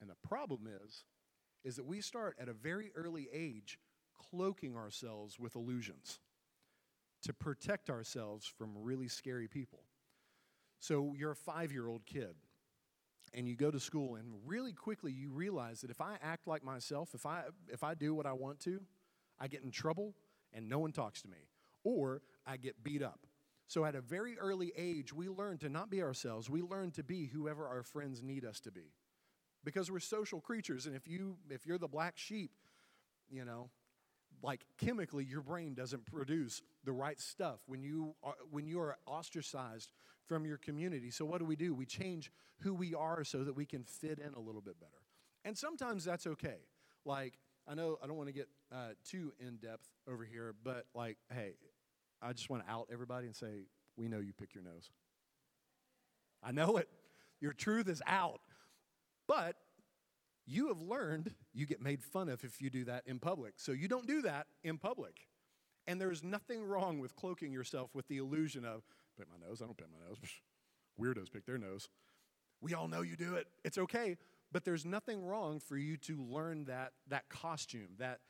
And 0.00 0.08
the 0.08 0.28
problem 0.28 0.68
is, 0.84 1.04
is 1.64 1.76
that 1.76 1.84
we 1.84 2.00
start 2.00 2.36
at 2.40 2.48
a 2.48 2.52
very 2.52 2.90
early 2.94 3.28
age 3.32 3.78
cloaking 4.30 4.76
ourselves 4.76 5.38
with 5.38 5.56
illusions 5.56 6.20
to 7.22 7.32
protect 7.32 7.88
ourselves 7.88 8.46
from 8.46 8.70
really 8.76 9.08
scary 9.08 9.48
people. 9.48 9.80
So 10.80 11.14
you're 11.16 11.30
a 11.32 11.36
five 11.36 11.72
year 11.72 11.86
old 11.86 12.04
kid 12.04 12.34
and 13.32 13.48
you 13.48 13.54
go 13.54 13.70
to 13.70 13.78
school 13.78 14.16
and 14.16 14.32
really 14.44 14.72
quickly 14.72 15.12
you 15.12 15.30
realize 15.30 15.80
that 15.80 15.90
if 15.90 16.00
I 16.00 16.16
act 16.22 16.48
like 16.48 16.64
myself, 16.64 17.14
if 17.14 17.24
I, 17.24 17.44
if 17.68 17.84
I 17.84 17.94
do 17.94 18.14
what 18.14 18.26
I 18.26 18.32
want 18.32 18.58
to, 18.60 18.80
I 19.38 19.46
get 19.46 19.62
in 19.62 19.70
trouble 19.70 20.14
and 20.52 20.68
no 20.68 20.78
one 20.78 20.92
talks 20.92 21.22
to 21.22 21.28
me, 21.28 21.48
or 21.84 22.22
I 22.46 22.56
get 22.56 22.82
beat 22.82 23.02
up. 23.02 23.26
So 23.72 23.86
at 23.86 23.94
a 23.94 24.02
very 24.02 24.38
early 24.38 24.70
age, 24.76 25.14
we 25.14 25.30
learn 25.30 25.56
to 25.60 25.70
not 25.70 25.88
be 25.88 26.02
ourselves. 26.02 26.50
We 26.50 26.60
learn 26.60 26.90
to 26.90 27.02
be 27.02 27.24
whoever 27.24 27.66
our 27.66 27.82
friends 27.82 28.22
need 28.22 28.44
us 28.44 28.60
to 28.60 28.70
be. 28.70 28.92
Because 29.64 29.90
we're 29.90 29.98
social 29.98 30.42
creatures 30.42 30.84
and 30.84 30.94
if 30.94 31.08
you 31.08 31.38
if 31.48 31.64
you're 31.64 31.78
the 31.78 31.88
black 31.88 32.18
sheep, 32.18 32.50
you 33.30 33.46
know, 33.46 33.70
like 34.42 34.66
chemically 34.76 35.24
your 35.24 35.40
brain 35.40 35.72
doesn't 35.72 36.04
produce 36.04 36.60
the 36.84 36.92
right 36.92 37.18
stuff 37.18 37.60
when 37.64 37.82
you 37.82 38.14
are 38.22 38.34
when 38.50 38.66
you 38.66 38.78
are 38.78 38.98
ostracized 39.06 39.90
from 40.26 40.44
your 40.44 40.58
community. 40.58 41.10
So 41.10 41.24
what 41.24 41.38
do 41.38 41.46
we 41.46 41.56
do? 41.56 41.72
We 41.72 41.86
change 41.86 42.30
who 42.58 42.74
we 42.74 42.94
are 42.94 43.24
so 43.24 43.42
that 43.42 43.56
we 43.56 43.64
can 43.64 43.84
fit 43.84 44.18
in 44.18 44.34
a 44.34 44.40
little 44.40 44.60
bit 44.60 44.78
better. 44.80 45.00
And 45.46 45.56
sometimes 45.56 46.04
that's 46.04 46.26
okay. 46.26 46.58
Like 47.06 47.38
I 47.66 47.72
know 47.72 47.96
I 48.04 48.06
don't 48.06 48.18
want 48.18 48.28
to 48.28 48.34
get 48.34 48.50
uh, 48.70 48.90
too 49.02 49.32
in 49.40 49.56
depth 49.56 49.88
over 50.06 50.26
here, 50.26 50.54
but 50.62 50.84
like, 50.94 51.16
hey, 51.32 51.54
I 52.22 52.32
just 52.32 52.48
want 52.48 52.64
to 52.64 52.72
out 52.72 52.88
everybody 52.92 53.26
and 53.26 53.34
say 53.34 53.66
We 53.96 54.08
know 54.08 54.20
you 54.20 54.32
pick 54.32 54.54
your 54.54 54.64
nose. 54.64 54.90
I 56.42 56.52
know 56.52 56.76
it. 56.76 56.88
Your 57.40 57.52
truth 57.52 57.88
is 57.88 58.02
out. 58.06 58.40
But 59.28 59.56
you 60.46 60.68
have 60.68 60.80
learned 60.80 61.34
you 61.52 61.66
get 61.66 61.80
made 61.80 62.02
fun 62.02 62.28
of 62.28 62.44
if 62.44 62.60
you 62.60 62.70
do 62.70 62.84
that 62.84 63.04
in 63.06 63.18
public. 63.18 63.54
So 63.56 63.72
you 63.72 63.88
don't 63.88 64.06
do 64.06 64.22
that 64.22 64.46
in 64.64 64.78
public. 64.78 65.28
And 65.86 66.00
there's 66.00 66.22
nothing 66.22 66.64
wrong 66.64 67.00
with 67.00 67.14
cloaking 67.16 67.52
yourself 67.52 67.90
with 67.94 68.08
the 68.08 68.18
illusion 68.18 68.64
of, 68.64 68.82
pick 69.18 69.26
my 69.28 69.46
nose, 69.46 69.60
I 69.60 69.66
don't 69.66 69.76
pick 69.76 69.88
my 69.90 70.06
nose. 70.06 70.18
Weirdos 71.00 71.32
pick 71.32 71.46
their 71.46 71.58
nose. 71.58 71.88
We 72.60 72.74
all 72.74 72.88
know 72.88 73.02
you 73.02 73.16
do 73.16 73.34
it. 73.34 73.46
It's 73.64 73.78
okay. 73.78 74.16
But 74.52 74.64
there's 74.64 74.84
nothing 74.84 75.24
wrong 75.24 75.60
for 75.60 75.76
you 75.76 75.96
to 75.98 76.22
learn 76.22 76.64
that, 76.66 76.92
that 77.08 77.28
costume, 77.28 77.96
that 77.98 78.20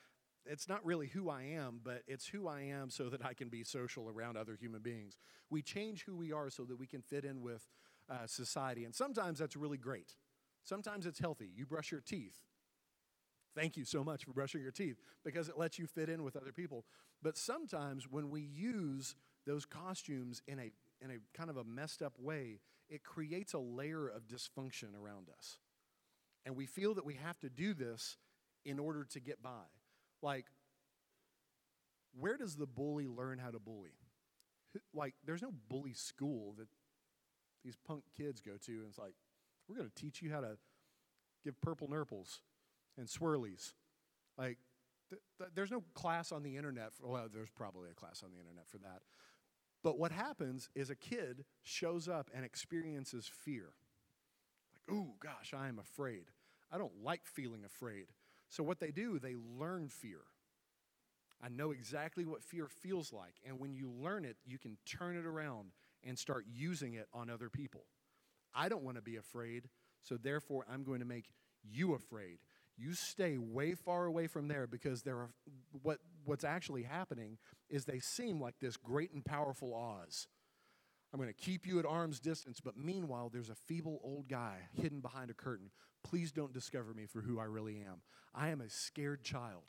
it's 0.44 0.68
not 0.68 0.84
really 0.84 1.06
who 1.06 1.30
I 1.30 1.42
am, 1.42 1.80
but 1.82 2.02
it's 2.06 2.26
who 2.26 2.48
I 2.48 2.62
am 2.62 2.90
so 2.90 3.08
that 3.08 3.24
I 3.24 3.34
can 3.34 3.48
be 3.48 3.64
social 3.64 4.08
around 4.08 4.36
other 4.36 4.56
human 4.60 4.82
beings. 4.82 5.16
We 5.50 5.62
change 5.62 6.04
who 6.04 6.16
we 6.16 6.32
are 6.32 6.50
so 6.50 6.64
that 6.64 6.78
we 6.78 6.86
can 6.86 7.02
fit 7.02 7.24
in 7.24 7.42
with 7.42 7.68
uh, 8.10 8.26
society. 8.26 8.84
And 8.84 8.94
sometimes 8.94 9.38
that's 9.38 9.56
really 9.56 9.78
great. 9.78 10.16
Sometimes 10.64 11.06
it's 11.06 11.18
healthy. 11.18 11.50
You 11.54 11.66
brush 11.66 11.90
your 11.90 12.00
teeth. 12.00 12.38
Thank 13.54 13.76
you 13.76 13.84
so 13.84 14.02
much 14.02 14.24
for 14.24 14.32
brushing 14.32 14.62
your 14.62 14.70
teeth 14.72 14.96
because 15.24 15.48
it 15.48 15.58
lets 15.58 15.78
you 15.78 15.86
fit 15.86 16.08
in 16.08 16.22
with 16.24 16.36
other 16.36 16.52
people. 16.52 16.84
But 17.22 17.36
sometimes 17.36 18.10
when 18.10 18.30
we 18.30 18.40
use 18.40 19.14
those 19.46 19.64
costumes 19.64 20.42
in 20.48 20.58
a, 20.58 20.70
in 21.00 21.10
a 21.10 21.36
kind 21.36 21.50
of 21.50 21.56
a 21.56 21.64
messed 21.64 22.02
up 22.02 22.14
way, 22.18 22.60
it 22.88 23.04
creates 23.04 23.52
a 23.52 23.58
layer 23.58 24.08
of 24.08 24.26
dysfunction 24.26 24.94
around 25.00 25.28
us. 25.36 25.58
And 26.44 26.56
we 26.56 26.66
feel 26.66 26.94
that 26.94 27.06
we 27.06 27.14
have 27.14 27.38
to 27.40 27.48
do 27.48 27.74
this 27.74 28.16
in 28.64 28.78
order 28.78 29.04
to 29.04 29.20
get 29.20 29.42
by. 29.42 29.64
Like, 30.22 30.46
where 32.18 32.36
does 32.36 32.56
the 32.56 32.66
bully 32.66 33.08
learn 33.08 33.38
how 33.38 33.50
to 33.50 33.58
bully? 33.58 33.96
Like, 34.94 35.14
there's 35.24 35.42
no 35.42 35.52
bully 35.68 35.92
school 35.92 36.54
that 36.58 36.68
these 37.64 37.76
punk 37.86 38.04
kids 38.16 38.40
go 38.40 38.52
to, 38.64 38.72
and 38.72 38.88
it's 38.88 38.98
like, 38.98 39.14
we're 39.68 39.76
going 39.76 39.88
to 39.88 39.94
teach 39.94 40.22
you 40.22 40.30
how 40.30 40.40
to 40.40 40.56
give 41.44 41.60
purple 41.60 41.88
nurples 41.88 42.40
and 42.96 43.06
swirlies. 43.06 43.72
Like, 44.38 44.58
th- 45.10 45.22
th- 45.38 45.50
there's 45.54 45.70
no 45.70 45.82
class 45.94 46.32
on 46.32 46.42
the 46.42 46.56
internet. 46.56 46.94
For, 46.94 47.06
well, 47.06 47.28
there's 47.32 47.50
probably 47.50 47.90
a 47.90 47.94
class 47.94 48.22
on 48.24 48.30
the 48.30 48.38
internet 48.38 48.68
for 48.68 48.78
that. 48.78 49.02
But 49.82 49.98
what 49.98 50.12
happens 50.12 50.68
is 50.74 50.90
a 50.90 50.94
kid 50.94 51.44
shows 51.62 52.08
up 52.08 52.30
and 52.34 52.44
experiences 52.44 53.28
fear. 53.28 53.70
Like, 54.72 54.96
ooh, 54.96 55.14
gosh, 55.20 55.52
I 55.56 55.68
am 55.68 55.78
afraid. 55.78 56.24
I 56.70 56.78
don't 56.78 57.02
like 57.02 57.26
feeling 57.26 57.64
afraid. 57.64 58.06
So, 58.52 58.62
what 58.62 58.80
they 58.80 58.90
do, 58.90 59.18
they 59.18 59.34
learn 59.58 59.88
fear. 59.88 60.18
I 61.42 61.48
know 61.48 61.70
exactly 61.70 62.26
what 62.26 62.44
fear 62.44 62.68
feels 62.68 63.10
like. 63.10 63.36
And 63.48 63.58
when 63.58 63.72
you 63.72 63.90
learn 63.90 64.26
it, 64.26 64.36
you 64.44 64.58
can 64.58 64.76
turn 64.84 65.16
it 65.16 65.24
around 65.24 65.70
and 66.04 66.18
start 66.18 66.44
using 66.52 66.92
it 66.92 67.08
on 67.14 67.30
other 67.30 67.48
people. 67.48 67.86
I 68.54 68.68
don't 68.68 68.82
want 68.82 68.98
to 68.98 69.02
be 69.02 69.16
afraid, 69.16 69.70
so 70.02 70.18
therefore 70.18 70.66
I'm 70.70 70.84
going 70.84 71.00
to 71.00 71.06
make 71.06 71.30
you 71.62 71.94
afraid. 71.94 72.40
You 72.76 72.92
stay 72.92 73.38
way 73.38 73.74
far 73.74 74.04
away 74.04 74.26
from 74.26 74.48
there 74.48 74.66
because 74.66 75.00
there 75.00 75.16
are 75.16 75.30
what 75.82 76.00
what's 76.26 76.44
actually 76.44 76.82
happening 76.82 77.38
is 77.70 77.86
they 77.86 78.00
seem 78.00 78.38
like 78.38 78.56
this 78.60 78.76
great 78.76 79.12
and 79.14 79.24
powerful 79.24 79.74
Oz. 79.74 80.28
I'm 81.12 81.20
going 81.20 81.32
to 81.32 81.34
keep 81.34 81.66
you 81.66 81.78
at 81.78 81.84
arm's 81.84 82.20
distance, 82.20 82.60
but 82.60 82.76
meanwhile, 82.76 83.28
there's 83.30 83.50
a 83.50 83.54
feeble 83.54 84.00
old 84.02 84.28
guy 84.28 84.56
hidden 84.72 85.00
behind 85.00 85.30
a 85.30 85.34
curtain. 85.34 85.70
Please 86.02 86.32
don't 86.32 86.54
discover 86.54 86.94
me 86.94 87.04
for 87.06 87.20
who 87.20 87.38
I 87.38 87.44
really 87.44 87.76
am. 87.86 88.00
I 88.34 88.48
am 88.48 88.62
a 88.62 88.70
scared 88.70 89.22
child. 89.22 89.62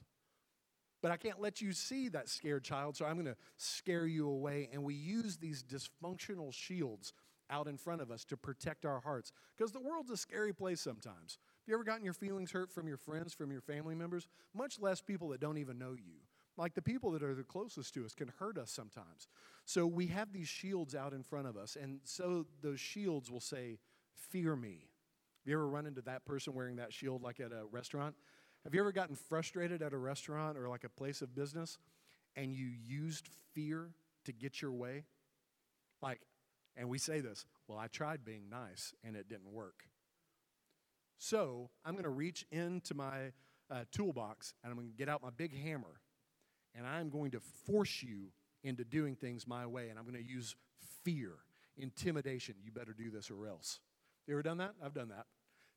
But 1.02 1.12
I 1.12 1.18
can't 1.18 1.42
let 1.42 1.60
you 1.60 1.74
see 1.74 2.08
that 2.10 2.30
scared 2.30 2.64
child, 2.64 2.96
so 2.96 3.06
I'm 3.06 3.16
going 3.16 3.26
to 3.26 3.36
scare 3.58 4.08
you 4.08 4.30
away. 4.30 4.70
And 4.72 4.84
we 4.84 4.94
use 4.94 5.36
these 5.36 5.62
dysfunctional 5.62 6.54
shields 6.54 7.12
out 7.50 7.68
in 7.68 7.78
front 7.78 8.02
of 8.02 8.10
us 8.10 8.24
to 8.26 8.38
protect 8.38 8.86
our 8.86 9.02
hearts 9.02 9.34
because 9.58 9.74
the 9.74 9.82
world's 9.82 10.12
a 10.12 10.18
scary 10.18 10.54
place 10.54 10.80
sometimes. 10.80 11.40
Have 11.64 11.68
you 11.68 11.74
ever 11.74 11.84
gotten 11.84 12.06
your 12.06 12.14
feelings 12.14 12.52
hurt 12.52 12.72
from 12.72 12.88
your 12.88 12.98
friends, 12.98 13.34
from 13.34 13.52
your 13.52 13.60
family 13.60 13.96
members? 13.96 14.30
Much 14.56 14.80
less 14.80 15.02
people 15.02 15.28
that 15.30 15.42
don't 15.42 15.58
even 15.58 15.78
know 15.78 15.92
you. 15.92 16.22
Like 16.56 16.74
the 16.74 16.82
people 16.82 17.12
that 17.12 17.24
are 17.24 17.36
the 17.36 17.44
closest 17.44 17.94
to 17.96 18.06
us 18.06 18.14
can 18.14 18.32
hurt 18.40 18.58
us 18.58 18.72
sometimes. 18.72 19.28
So 19.66 19.88
we 19.88 20.08
have 20.08 20.34
these 20.34 20.48
shields 20.48 20.94
out 20.94 21.14
in 21.14 21.24
front 21.24 21.48
of 21.48 21.56
us, 21.56 21.78
and 21.80 22.00
so 22.04 22.46
those 22.62 22.80
shields 22.80 23.32
will 23.32 23.40
say, 23.40 23.80
Fear 24.30 24.56
me. 24.56 24.90
Have 25.44 25.50
you 25.50 25.56
ever 25.56 25.68
run 25.68 25.86
into 25.86 26.02
that 26.04 26.26
person 26.26 26.54
wearing 26.54 26.78
that 26.78 26.94
shield 26.94 27.22
like 27.22 27.40
at 27.40 27.52
a 27.52 27.66
restaurant? 27.72 28.16
Have 28.64 28.74
you 28.74 28.80
ever 28.80 28.94
gotten 28.94 29.16
frustrated 29.16 29.82
at 29.82 29.92
a 29.92 29.98
restaurant 29.98 30.58
or 30.58 30.70
like 30.70 30.86
a 30.86 30.90
place 30.90 31.22
of 31.22 31.36
business 31.36 31.78
and 32.36 32.54
you 32.54 32.68
used 32.68 33.28
fear 33.54 33.90
to 34.24 34.32
get 34.32 34.62
your 34.62 34.72
way? 34.72 35.04
Like, 36.02 36.22
and 36.78 36.88
we 36.88 36.98
say 36.98 37.20
this, 37.20 37.46
well, 37.68 37.78
I 37.78 37.88
tried 37.88 38.24
being 38.24 38.50
nice 38.50 38.94
and 39.04 39.18
it 39.18 39.28
didn't 39.28 39.52
work. 39.52 39.84
So 41.18 41.70
I'm 41.84 41.94
going 41.94 42.04
to 42.04 42.10
reach 42.10 42.46
into 42.52 42.94
my 42.94 43.34
uh, 43.70 43.84
toolbox 43.92 44.54
and 44.64 44.72
I'm 44.72 44.78
going 44.78 44.90
to 44.90 44.98
get 44.98 45.10
out 45.10 45.22
my 45.22 45.30
big 45.30 45.58
hammer 45.58 46.00
and 46.74 46.88
I'm 46.88 47.10
going 47.10 47.32
to 47.32 47.42
force 47.66 48.02
you 48.02 48.30
into 48.64 48.84
doing 48.84 49.16
things 49.16 49.48
my 49.48 49.66
way 49.66 49.90
and 49.90 50.00
I'm 50.00 50.06
going 50.06 50.22
to 50.24 50.30
use 50.30 50.56
fear, 51.04 51.32
intimidation. 51.78 52.56
You 52.64 52.72
better 52.72 52.94
do 52.94 53.10
this 53.10 53.30
or 53.30 53.48
else. 53.48 53.80
You 54.28 54.36
ever 54.36 54.44
done 54.44 54.58
that? 54.58 54.74
I've 54.84 54.94
done 54.94 55.10
that 55.10 55.26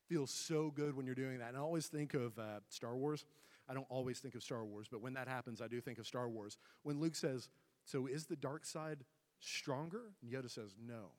feels 0.09 0.31
so 0.31 0.73
good 0.75 0.97
when 0.97 1.07
you're 1.07 1.14
doing 1.14 1.38
that. 1.38 1.49
And 1.49 1.57
I 1.57 1.61
always 1.61 1.87
think 1.87 2.14
of 2.14 2.38
uh, 2.38 2.61
Star 2.69 2.97
Wars. 2.97 3.25
I 3.69 3.75
don't 3.75 3.87
always 3.88 4.19
think 4.21 4.35
of 4.35 4.43
Star 4.43 4.64
Wars, 4.64 4.87
but 4.90 5.02
when 5.02 5.14
that 5.14 5.28
happens, 5.28 5.61
I 5.61 5.69
do 5.69 5.81
think 5.81 5.99
of 5.99 6.07
Star 6.07 6.28
Wars. 6.28 6.57
When 6.83 7.00
Luke 7.00 7.16
says, 7.16 7.49
So 7.85 8.07
is 8.07 8.26
the 8.26 8.37
dark 8.37 8.64
side 8.64 8.99
stronger? 9.40 10.12
And 10.23 10.31
Yoda 10.31 10.50
says, 10.50 10.75
No. 10.85 11.12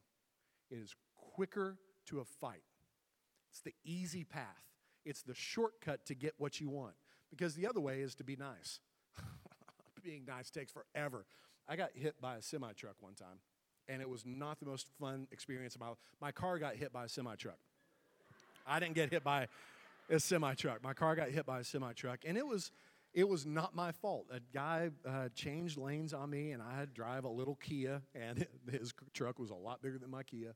It 0.69 0.79
is 0.79 0.95
quicker 1.15 1.77
to 2.07 2.19
a 2.19 2.25
fight. 2.25 2.63
It's 3.51 3.62
the 3.62 3.74
easy 3.83 4.24
path, 4.24 4.63
it's 5.05 5.21
the 5.21 5.36
shortcut 5.36 6.05
to 6.05 6.15
get 6.15 6.33
what 6.38 6.59
you 6.59 6.69
want. 6.69 6.93
Because 7.29 7.55
the 7.55 7.67
other 7.67 7.81
way 7.81 8.00
is 8.00 8.15
to 8.15 8.24
be 8.24 8.38
nice. 8.38 8.79
Being 10.03 10.24
nice 10.25 10.50
takes 10.50 10.71
forever. 10.71 11.25
I 11.67 11.75
got 11.75 11.89
hit 11.93 12.19
by 12.21 12.38
a 12.38 12.41
semi 12.41 12.71
truck 12.74 12.95
one 13.00 13.13
time, 13.13 13.39
and 13.88 14.01
it 14.01 14.09
was 14.09 14.24
not 14.25 14.59
the 14.59 14.65
most 14.65 14.88
fun 15.00 15.27
experience 15.31 15.75
of 15.75 15.81
my 15.81 15.89
life. 15.89 15.97
My 16.21 16.31
car 16.31 16.59
got 16.59 16.75
hit 16.75 16.93
by 16.93 17.05
a 17.05 17.09
semi 17.09 17.36
truck. 17.36 17.57
I 18.65 18.79
didn't 18.79 18.95
get 18.95 19.12
hit 19.12 19.24
by 19.24 19.47
a 20.09 20.19
semi 20.19 20.53
truck. 20.55 20.83
My 20.83 20.93
car 20.93 21.15
got 21.15 21.29
hit 21.29 21.45
by 21.45 21.59
a 21.59 21.63
semi 21.63 21.93
truck, 21.93 22.19
and 22.25 22.38
it 22.38 22.45
was 22.45 22.71
it 23.13 23.27
was 23.27 23.45
not 23.45 23.75
my 23.75 23.91
fault. 23.91 24.27
A 24.31 24.39
guy 24.53 24.91
uh, 25.07 25.29
changed 25.33 25.77
lanes 25.77 26.13
on 26.13 26.29
me, 26.29 26.51
and 26.51 26.62
I 26.62 26.77
had 26.77 26.89
to 26.89 26.93
drive 26.93 27.24
a 27.24 27.29
little 27.29 27.55
Kia, 27.55 28.01
and 28.13 28.45
his 28.71 28.93
truck 29.13 29.39
was 29.39 29.50
a 29.50 29.55
lot 29.55 29.81
bigger 29.81 29.97
than 29.97 30.12
my 30.12 30.24
Kia. 30.24 30.53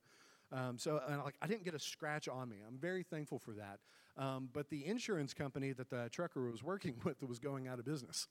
Um, 0.52 0.78
so 0.78 1.02
and 1.08 1.22
like 1.24 1.36
I 1.42 1.48
didn't 1.48 1.64
get 1.64 1.74
a 1.74 1.80
scratch 1.80 2.28
on 2.28 2.50
me. 2.50 2.58
I'm 2.66 2.78
very 2.78 3.04
thankful 3.04 3.40
for 3.40 3.54
that. 3.54 3.80
Um, 4.18 4.50
but 4.52 4.70
the 4.70 4.86
insurance 4.86 5.34
company 5.34 5.72
that 5.72 5.90
the 5.90 6.10
trucker 6.12 6.50
was 6.52 6.62
working 6.62 6.96
with 7.04 7.24
was 7.24 7.40
going 7.40 7.68
out 7.68 7.80
of 7.80 7.86
business. 7.86 8.28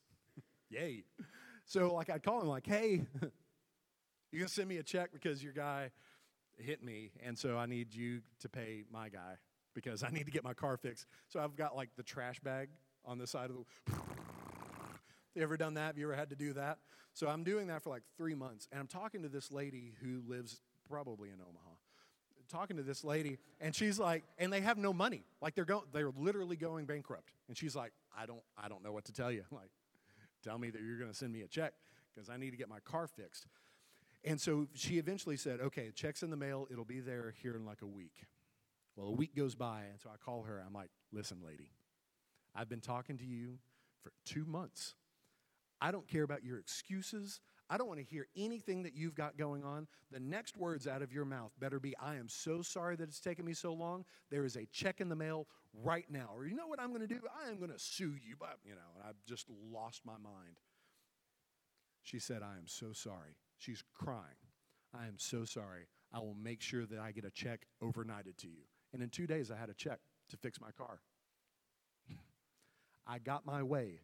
Yay! 0.71 1.05
So 1.71 1.95
like 1.95 2.11
I'd 2.11 2.23
call 2.23 2.41
him 2.41 2.49
like, 2.49 2.67
"Hey, 2.67 3.03
you 4.33 4.39
gonna 4.39 4.49
send 4.49 4.69
me 4.69 4.79
a 4.79 4.83
check 4.83 5.13
because 5.13 5.43
your 5.43 5.53
guy 5.53 5.91
hit 6.59 6.83
me, 6.83 7.13
and 7.23 7.39
so 7.39 7.57
I 7.57 7.67
need 7.67 7.95
you 7.95 8.23
to 8.41 8.49
pay 8.49 8.85
my 8.91 9.09
guy." 9.09 9.37
because 9.75 10.03
I 10.03 10.11
need 10.11 10.25
to 10.27 10.33
get 10.33 10.45
my 10.45 10.55
car 10.55 10.77
fixed. 10.77 11.07
So 11.29 11.41
I've 11.41 11.57
got 11.57 11.77
like 11.77 11.91
the 11.97 12.03
trash 12.03 12.41
bag 12.41 12.69
on 13.05 13.19
the 13.19 13.27
side 13.27 13.51
of 13.51 13.57
the. 13.57 13.93
you 15.35 15.43
ever 15.43 15.57
done 15.57 15.75
that? 15.75 15.87
Have 15.87 15.99
you 15.99 16.07
ever 16.07 16.15
had 16.15 16.31
to 16.31 16.37
do 16.37 16.53
that? 16.55 16.79
So 17.13 17.29
I'm 17.29 17.45
doing 17.45 17.67
that 17.69 17.83
for 17.83 17.91
like 17.91 18.03
three 18.17 18.35
months, 18.35 18.69
and 18.71 18.81
I'm 18.81 18.87
talking 18.87 19.23
to 19.23 19.29
this 19.29 19.51
lady 19.51 19.95
who 20.03 20.23
lives 20.27 20.61
probably 20.89 21.29
in 21.29 21.37
Omaha. 21.37 21.77
Talking 22.49 22.79
to 22.79 22.83
this 22.83 23.05
lady, 23.05 23.39
and 23.61 23.73
she's 23.75 23.97
like, 23.97 24.25
and 24.37 24.53
they 24.53 24.61
have 24.61 24.77
no 24.77 24.93
money. 24.93 25.25
Like 25.41 25.55
they're 25.55 25.65
going, 25.65 25.85
they're 25.93 26.11
literally 26.17 26.57
going 26.57 26.85
bankrupt. 26.85 27.33
And 27.47 27.57
she's 27.57 27.77
like, 27.77 27.93
I 28.17 28.27
don't, 28.27 28.43
I 28.61 28.69
don't 28.69 28.83
know 28.83 28.91
what 28.91 29.05
to 29.05 29.13
tell 29.13 29.31
you. 29.31 29.45
Like, 29.53 29.71
tell 30.43 30.59
me 30.59 30.71
that 30.71 30.81
you're 30.83 30.99
going 30.99 31.11
to 31.11 31.17
send 31.17 31.33
me 31.33 31.43
a 31.43 31.49
check 31.49 31.75
because 32.15 32.29
I 32.29 32.37
need 32.37 32.51
to 32.51 32.57
get 32.57 32.69
my 32.69 32.81
car 32.81 33.07
fixed. 33.07 33.47
And 34.25 34.41
so 34.41 34.67
she 34.75 34.99
eventually 34.99 35.37
said, 35.37 35.61
okay, 35.61 35.91
check's 35.95 36.23
in 36.23 36.31
the 36.31 36.37
mail. 36.37 36.67
It'll 36.71 36.85
be 36.85 37.01
there 37.01 37.35
here 37.43 37.57
in 37.57 37.65
like 37.65 37.83
a 37.83 37.87
week. 37.87 38.27
Well, 38.97 39.09
a 39.09 39.13
week 39.13 39.35
goes 39.35 39.55
by, 39.55 39.85
and 39.91 40.01
so 40.01 40.11
I 40.13 40.17
call 40.23 40.43
her. 40.43 40.63
I'm 40.65 40.75
like, 40.75 40.91
listen, 41.13 41.39
lady, 41.45 41.71
I've 42.55 42.69
been 42.69 42.81
talking 42.81 43.17
to 43.19 43.25
you 43.25 43.59
for 44.03 44.13
two 44.27 44.45
months. 44.45 44.95
I 45.81 45.91
don't 45.91 46.07
care 46.07 46.23
about 46.23 46.45
your 46.45 46.59
excuses. 46.59 47.41
I 47.73 47.77
don't 47.77 47.87
want 47.87 48.01
to 48.01 48.05
hear 48.05 48.27
anything 48.37 48.83
that 48.83 48.97
you've 48.97 49.15
got 49.15 49.37
going 49.37 49.63
on. 49.63 49.87
The 50.11 50.19
next 50.19 50.57
words 50.57 50.89
out 50.89 51.03
of 51.03 51.13
your 51.13 51.25
mouth 51.25 51.53
better 51.61 51.79
be, 51.79 51.97
I 51.99 52.17
am 52.17 52.29
so 52.29 52.63
sorry 52.63 52.97
that 52.97 53.09
it's 53.09 53.21
taken 53.21 53.45
me 53.45 53.55
so 53.55 53.73
long. 53.73 54.05
There 54.29 54.45
is 54.45 54.57
a 54.57 54.67
check 54.73 55.01
in 55.01 55.09
the 55.09 55.15
mail 55.15 55.47
right 55.73 56.07
now. 56.11 56.31
Or 56.35 56.45
you 56.47 56.57
know 56.57 56.67
what 56.67 56.81
I'm 56.81 56.89
going 56.89 57.07
to 57.07 57.07
do? 57.07 57.21
I 57.45 57.49
am 57.49 57.59
going 57.59 57.71
to 57.71 57.79
sue 57.79 58.17
you. 58.27 58.35
But, 58.41 58.57
you 58.65 58.73
know, 58.73 58.91
and 58.97 59.05
I've 59.09 59.25
just 59.25 59.47
lost 59.73 60.03
my 60.05 60.19
mind. 60.21 60.59
She 62.03 62.19
said, 62.19 62.43
I 62.43 62.57
am 62.57 62.67
so 62.67 62.93
sorry. 62.93 63.37
She's 63.59 63.85
crying. 63.95 64.25
I 64.93 65.07
am 65.07 65.15
so 65.19 65.45
sorry. 65.45 65.87
I 66.13 66.19
will 66.19 66.35
make 66.35 66.61
sure 66.63 66.87
that 66.87 66.99
I 66.99 67.13
get 67.13 67.25
a 67.25 67.31
check 67.31 67.67
overnighted 67.81 68.37
to 68.39 68.49
you. 68.49 68.65
And 68.93 69.01
in 69.01 69.11
two 69.11 69.29
days, 69.29 69.53
I 69.53 69.57
had 69.57 69.71
a 69.71 69.75
check 69.75 70.01
to 70.31 70.37
fix 70.37 70.61
my 70.61 70.73
car. 70.73 71.01
I 73.07 73.19
got 73.19 73.47
my 73.47 73.63
way, 73.63 74.01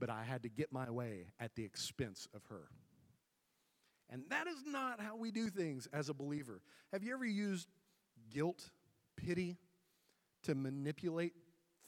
but 0.00 0.10
I 0.10 0.24
had 0.24 0.42
to 0.42 0.48
get 0.48 0.72
my 0.72 0.90
way 0.90 1.28
at 1.38 1.54
the 1.54 1.64
expense 1.64 2.26
of 2.34 2.42
her. 2.46 2.70
And 4.10 4.22
that 4.28 4.46
is 4.46 4.62
not 4.66 5.00
how 5.00 5.16
we 5.16 5.30
do 5.30 5.48
things 5.48 5.88
as 5.92 6.08
a 6.08 6.14
believer. 6.14 6.60
Have 6.92 7.02
you 7.02 7.12
ever 7.14 7.24
used 7.24 7.68
guilt, 8.30 8.70
pity 9.16 9.56
to 10.42 10.54
manipulate 10.54 11.32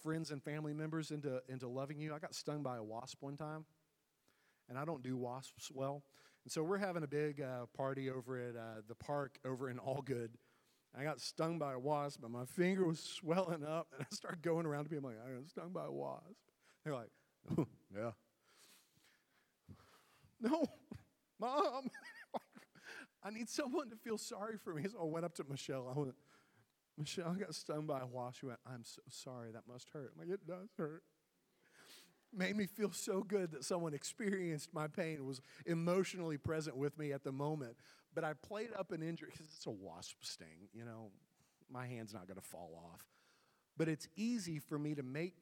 friends 0.02 0.30
and 0.30 0.42
family 0.42 0.72
members 0.72 1.10
into, 1.10 1.42
into 1.48 1.68
loving 1.68 2.00
you? 2.00 2.14
I 2.14 2.18
got 2.18 2.34
stung 2.34 2.62
by 2.62 2.78
a 2.78 2.82
wasp 2.82 3.18
one 3.20 3.36
time, 3.36 3.64
and 4.68 4.78
I 4.78 4.84
don't 4.84 5.02
do 5.02 5.16
wasps 5.16 5.70
well. 5.72 6.02
And 6.44 6.52
so 6.52 6.62
we're 6.62 6.78
having 6.78 7.02
a 7.02 7.08
big 7.08 7.40
uh, 7.40 7.66
party 7.76 8.08
over 8.08 8.38
at 8.38 8.56
uh, 8.56 8.82
the 8.88 8.94
park 8.94 9.38
over 9.44 9.68
in 9.68 9.78
Algood. 9.78 10.30
I 10.98 11.02
got 11.02 11.20
stung 11.20 11.58
by 11.58 11.74
a 11.74 11.78
wasp, 11.78 12.22
and 12.24 12.32
my 12.32 12.46
finger 12.46 12.86
was 12.86 13.00
swelling 13.00 13.64
up, 13.64 13.88
and 13.92 14.06
I 14.10 14.14
started 14.14 14.42
going 14.42 14.64
around 14.64 14.84
to 14.84 14.90
people 14.90 15.10
like, 15.10 15.18
I 15.26 15.34
got 15.34 15.48
stung 15.48 15.70
by 15.72 15.84
a 15.84 15.92
wasp. 15.92 16.24
They're 16.84 16.94
like, 16.94 17.10
yeah. 17.94 18.12
No, 20.38 20.66
mom, 21.38 21.90
I 23.22 23.30
need 23.30 23.48
someone 23.48 23.90
to 23.90 23.96
feel 23.96 24.18
sorry 24.18 24.56
for 24.62 24.74
me. 24.74 24.84
So 24.88 24.98
I 25.00 25.04
went 25.04 25.24
up 25.24 25.34
to 25.34 25.44
Michelle. 25.48 25.92
I 25.94 25.98
went, 25.98 26.14
Michelle 26.96 27.34
I 27.36 27.38
got 27.38 27.54
stung 27.54 27.86
by 27.86 28.00
a 28.00 28.06
wasp. 28.06 28.40
She 28.40 28.46
went, 28.46 28.58
I'm 28.66 28.84
so 28.84 29.02
sorry. 29.08 29.52
That 29.52 29.62
must 29.70 29.88
hurt. 29.90 30.12
I'm 30.14 30.20
like, 30.20 30.32
it 30.32 30.46
does 30.46 30.70
hurt 30.76 31.02
made 32.36 32.56
me 32.56 32.66
feel 32.66 32.92
so 32.92 33.22
good 33.22 33.52
that 33.52 33.64
someone 33.64 33.94
experienced 33.94 34.72
my 34.72 34.86
pain, 34.86 35.24
was 35.24 35.40
emotionally 35.64 36.36
present 36.36 36.76
with 36.76 36.98
me 36.98 37.12
at 37.12 37.24
the 37.24 37.32
moment. 37.32 37.76
But 38.14 38.24
I 38.24 38.34
played 38.34 38.70
up 38.78 38.92
an 38.92 39.02
injury 39.02 39.30
because 39.32 39.46
it's 39.54 39.66
a 39.66 39.70
wasp 39.70 40.16
sting, 40.22 40.68
you 40.72 40.84
know, 40.84 41.10
my 41.70 41.86
hand's 41.86 42.14
not 42.14 42.26
going 42.26 42.40
to 42.40 42.46
fall 42.46 42.82
off. 42.92 43.04
But 43.76 43.88
it's 43.88 44.08
easy 44.16 44.58
for 44.58 44.78
me 44.78 44.94
to 44.94 45.02
make 45.02 45.34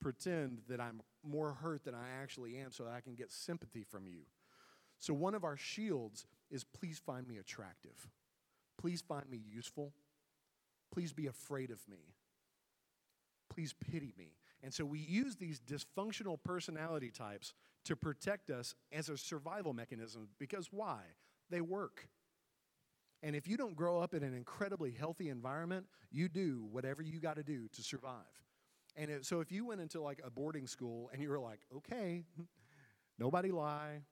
pretend 0.00 0.62
that 0.68 0.80
I'm 0.80 1.00
more 1.22 1.52
hurt 1.52 1.84
than 1.84 1.94
I 1.94 2.22
actually 2.22 2.56
am 2.56 2.72
so 2.72 2.84
that 2.84 2.92
I 2.92 3.00
can 3.00 3.14
get 3.14 3.30
sympathy 3.30 3.84
from 3.84 4.06
you. 4.06 4.22
So, 5.02 5.12
one 5.12 5.34
of 5.34 5.42
our 5.42 5.56
shields 5.56 6.26
is 6.48 6.62
please 6.62 7.00
find 7.04 7.26
me 7.26 7.38
attractive. 7.38 8.08
Please 8.80 9.00
find 9.02 9.28
me 9.28 9.42
useful. 9.52 9.92
Please 10.92 11.12
be 11.12 11.26
afraid 11.26 11.70
of 11.72 11.80
me. 11.88 12.14
Please 13.50 13.72
pity 13.72 14.14
me. 14.16 14.36
And 14.62 14.72
so 14.72 14.84
we 14.84 15.00
use 15.00 15.34
these 15.34 15.60
dysfunctional 15.60 16.38
personality 16.40 17.10
types 17.10 17.52
to 17.84 17.96
protect 17.96 18.48
us 18.48 18.76
as 18.92 19.08
a 19.08 19.16
survival 19.16 19.72
mechanism 19.72 20.28
because 20.38 20.68
why? 20.70 21.00
They 21.50 21.60
work. 21.60 22.08
And 23.24 23.34
if 23.34 23.48
you 23.48 23.56
don't 23.56 23.74
grow 23.74 24.00
up 24.00 24.14
in 24.14 24.22
an 24.22 24.34
incredibly 24.34 24.92
healthy 24.92 25.30
environment, 25.30 25.86
you 26.12 26.28
do 26.28 26.64
whatever 26.70 27.02
you 27.02 27.18
got 27.18 27.36
to 27.36 27.42
do 27.42 27.66
to 27.72 27.82
survive. 27.82 28.14
And 28.96 29.10
it, 29.10 29.26
so 29.26 29.40
if 29.40 29.50
you 29.50 29.66
went 29.66 29.80
into 29.80 30.00
like 30.00 30.20
a 30.24 30.30
boarding 30.30 30.68
school 30.68 31.10
and 31.12 31.20
you 31.20 31.28
were 31.28 31.40
like, 31.40 31.60
okay, 31.76 32.24
nobody 33.18 33.50
lie, 33.50 34.02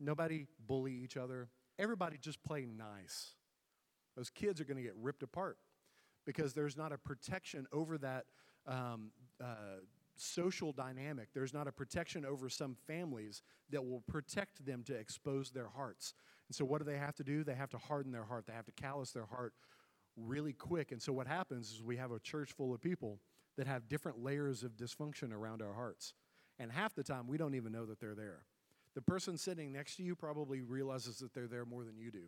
nobody 0.00 0.46
bully 0.66 0.92
each 0.92 1.16
other, 1.16 1.48
everybody 1.78 2.16
just 2.18 2.42
play 2.42 2.66
nice, 2.66 3.34
those 4.16 4.30
kids 4.30 4.60
are 4.60 4.64
going 4.64 4.76
to 4.76 4.82
get 4.82 4.96
ripped 5.00 5.22
apart 5.22 5.58
because 6.26 6.52
there's 6.52 6.76
not 6.76 6.92
a 6.92 6.98
protection 6.98 7.66
over 7.72 7.96
that 7.98 8.26
um, 8.66 9.10
uh, 9.42 9.80
social 10.16 10.72
dynamic. 10.72 11.28
There's 11.32 11.54
not 11.54 11.66
a 11.66 11.72
protection 11.72 12.24
over 12.24 12.48
some 12.48 12.76
families 12.86 13.42
that 13.70 13.84
will 13.84 14.02
protect 14.08 14.64
them 14.66 14.82
to 14.84 14.94
expose 14.94 15.50
their 15.50 15.68
hearts. 15.68 16.14
And 16.48 16.54
so, 16.54 16.64
what 16.64 16.78
do 16.78 16.84
they 16.84 16.98
have 16.98 17.14
to 17.16 17.24
do? 17.24 17.44
They 17.44 17.54
have 17.54 17.70
to 17.70 17.78
harden 17.78 18.12
their 18.12 18.24
heart, 18.24 18.46
they 18.46 18.52
have 18.52 18.66
to 18.66 18.72
callous 18.72 19.12
their 19.12 19.26
heart 19.26 19.54
really 20.16 20.52
quick. 20.52 20.92
And 20.92 21.00
so, 21.00 21.12
what 21.12 21.26
happens 21.26 21.70
is 21.72 21.82
we 21.82 21.96
have 21.96 22.10
a 22.10 22.18
church 22.18 22.52
full 22.52 22.74
of 22.74 22.80
people 22.80 23.20
that 23.56 23.66
have 23.66 23.88
different 23.88 24.22
layers 24.22 24.62
of 24.62 24.72
dysfunction 24.76 25.32
around 25.32 25.62
our 25.62 25.74
hearts. 25.74 26.14
And 26.58 26.72
half 26.72 26.94
the 26.94 27.02
time, 27.02 27.26
we 27.28 27.38
don't 27.38 27.54
even 27.54 27.72
know 27.72 27.86
that 27.86 28.00
they're 28.00 28.14
there. 28.14 28.42
The 28.98 29.02
person 29.02 29.38
sitting 29.38 29.70
next 29.70 29.94
to 29.98 30.02
you 30.02 30.16
probably 30.16 30.60
realizes 30.60 31.18
that 31.18 31.32
they're 31.32 31.46
there 31.46 31.64
more 31.64 31.84
than 31.84 31.96
you 31.96 32.10
do 32.10 32.24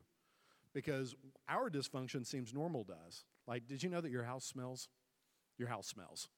because 0.73 1.17
our 1.49 1.69
dysfunction 1.69 2.25
seems 2.25 2.55
normal 2.55 2.85
to 2.85 2.93
us. 2.93 3.25
Like, 3.49 3.67
did 3.67 3.83
you 3.83 3.89
know 3.89 4.01
that 4.01 4.13
your 4.13 4.23
house 4.23 4.45
smells? 4.45 4.89
your 5.59 5.69
house 5.69 5.89
smells. 5.89 6.29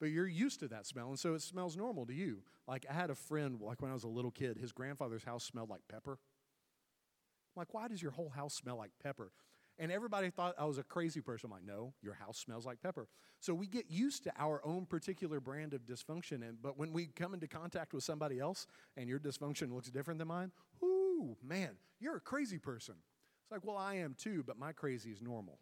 But 0.00 0.10
you're 0.10 0.28
used 0.28 0.60
to 0.60 0.68
that 0.68 0.86
smell, 0.86 1.08
and 1.08 1.18
so 1.18 1.32
it 1.32 1.40
smells 1.40 1.78
normal 1.78 2.04
to 2.04 2.12
you. 2.12 2.42
Like 2.68 2.84
I 2.90 2.92
had 2.92 3.08
a 3.08 3.14
friend, 3.14 3.58
like 3.58 3.80
when 3.80 3.90
I 3.90 3.94
was 3.94 4.04
a 4.04 4.08
little 4.08 4.30
kid, 4.30 4.58
his 4.58 4.70
grandfather's 4.70 5.24
house 5.24 5.44
smelled 5.44 5.70
like 5.70 5.80
pepper. 5.88 6.12
I'm 6.12 7.60
like, 7.60 7.72
why 7.72 7.88
does 7.88 8.02
your 8.02 8.10
whole 8.12 8.28
house 8.28 8.54
smell 8.54 8.76
like 8.76 8.90
pepper? 9.02 9.32
And 9.78 9.90
everybody 9.90 10.30
thought 10.30 10.54
I 10.58 10.64
was 10.66 10.78
a 10.78 10.84
crazy 10.84 11.20
person. 11.20 11.48
I'm 11.48 11.52
like, 11.52 11.66
no, 11.66 11.92
your 12.00 12.14
house 12.14 12.38
smells 12.38 12.64
like 12.64 12.80
pepper. 12.80 13.08
So 13.40 13.52
we 13.52 13.66
get 13.66 13.90
used 13.90 14.22
to 14.24 14.32
our 14.38 14.64
own 14.64 14.86
particular 14.86 15.40
brand 15.40 15.74
of 15.74 15.82
dysfunction. 15.82 16.46
And 16.48 16.62
but 16.62 16.78
when 16.78 16.92
we 16.92 17.06
come 17.06 17.34
into 17.34 17.48
contact 17.48 17.92
with 17.92 18.04
somebody 18.04 18.38
else 18.38 18.66
and 18.96 19.08
your 19.08 19.18
dysfunction 19.18 19.72
looks 19.72 19.90
different 19.90 20.18
than 20.18 20.28
mine, 20.28 20.52
whoo, 20.80 21.36
man, 21.42 21.70
you're 21.98 22.16
a 22.16 22.20
crazy 22.20 22.58
person. 22.58 22.94
It's 23.42 23.50
like, 23.50 23.64
well, 23.64 23.76
I 23.76 23.94
am 23.96 24.14
too, 24.16 24.44
but 24.46 24.58
my 24.58 24.72
crazy 24.72 25.10
is 25.10 25.20
normal. 25.20 25.58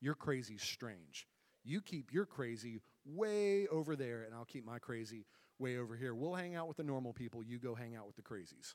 Your 0.00 0.14
crazy 0.14 0.54
is 0.54 0.62
strange. 0.62 1.26
You 1.64 1.80
keep 1.80 2.12
your 2.12 2.24
crazy 2.24 2.80
way 3.04 3.66
over 3.66 3.96
there, 3.96 4.22
and 4.22 4.34
I'll 4.34 4.44
keep 4.44 4.64
my 4.64 4.78
crazy 4.78 5.26
way 5.58 5.78
over 5.78 5.96
here. 5.96 6.14
We'll 6.14 6.34
hang 6.34 6.54
out 6.54 6.68
with 6.68 6.76
the 6.76 6.84
normal 6.84 7.12
people, 7.12 7.42
you 7.42 7.58
go 7.58 7.74
hang 7.74 7.96
out 7.96 8.06
with 8.06 8.16
the 8.16 8.22
crazies. 8.22 8.74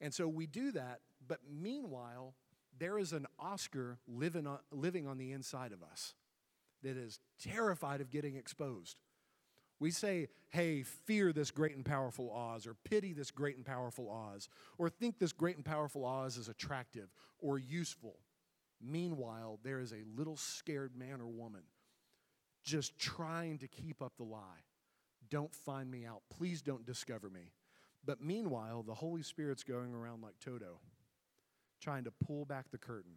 And 0.00 0.12
so 0.12 0.28
we 0.28 0.46
do 0.46 0.72
that, 0.72 1.00
but 1.26 1.40
meanwhile, 1.50 2.34
there 2.78 2.98
is 2.98 3.12
an 3.12 3.26
Oscar 3.38 3.98
living 4.06 4.46
on, 4.46 4.58
living 4.70 5.06
on 5.06 5.18
the 5.18 5.32
inside 5.32 5.72
of 5.72 5.82
us 5.82 6.14
that 6.82 6.96
is 6.96 7.20
terrified 7.42 8.00
of 8.00 8.10
getting 8.10 8.36
exposed. 8.36 9.00
We 9.80 9.90
say, 9.90 10.28
hey, 10.50 10.82
fear 10.82 11.32
this 11.32 11.50
great 11.50 11.76
and 11.76 11.84
powerful 11.84 12.32
Oz, 12.32 12.66
or 12.66 12.74
pity 12.84 13.12
this 13.12 13.30
great 13.30 13.56
and 13.56 13.64
powerful 13.64 14.10
Oz, 14.10 14.48
or 14.76 14.88
think 14.88 15.18
this 15.18 15.32
great 15.32 15.56
and 15.56 15.64
powerful 15.64 16.04
Oz 16.04 16.36
is 16.36 16.48
attractive 16.48 17.08
or 17.38 17.58
useful. 17.58 18.16
Meanwhile, 18.80 19.60
there 19.62 19.80
is 19.80 19.92
a 19.92 20.04
little 20.16 20.36
scared 20.36 20.96
man 20.96 21.20
or 21.20 21.26
woman 21.26 21.62
just 22.64 22.98
trying 22.98 23.58
to 23.58 23.68
keep 23.68 24.02
up 24.02 24.12
the 24.16 24.24
lie. 24.24 24.64
Don't 25.30 25.54
find 25.54 25.90
me 25.90 26.04
out. 26.04 26.22
Please 26.36 26.62
don't 26.62 26.86
discover 26.86 27.30
me. 27.30 27.52
But 28.04 28.20
meanwhile, 28.20 28.82
the 28.82 28.94
Holy 28.94 29.22
Spirit's 29.22 29.62
going 29.62 29.94
around 29.94 30.22
like 30.22 30.38
Toto, 30.40 30.80
trying 31.80 32.04
to 32.04 32.10
pull 32.10 32.44
back 32.44 32.70
the 32.70 32.78
curtain. 32.78 33.12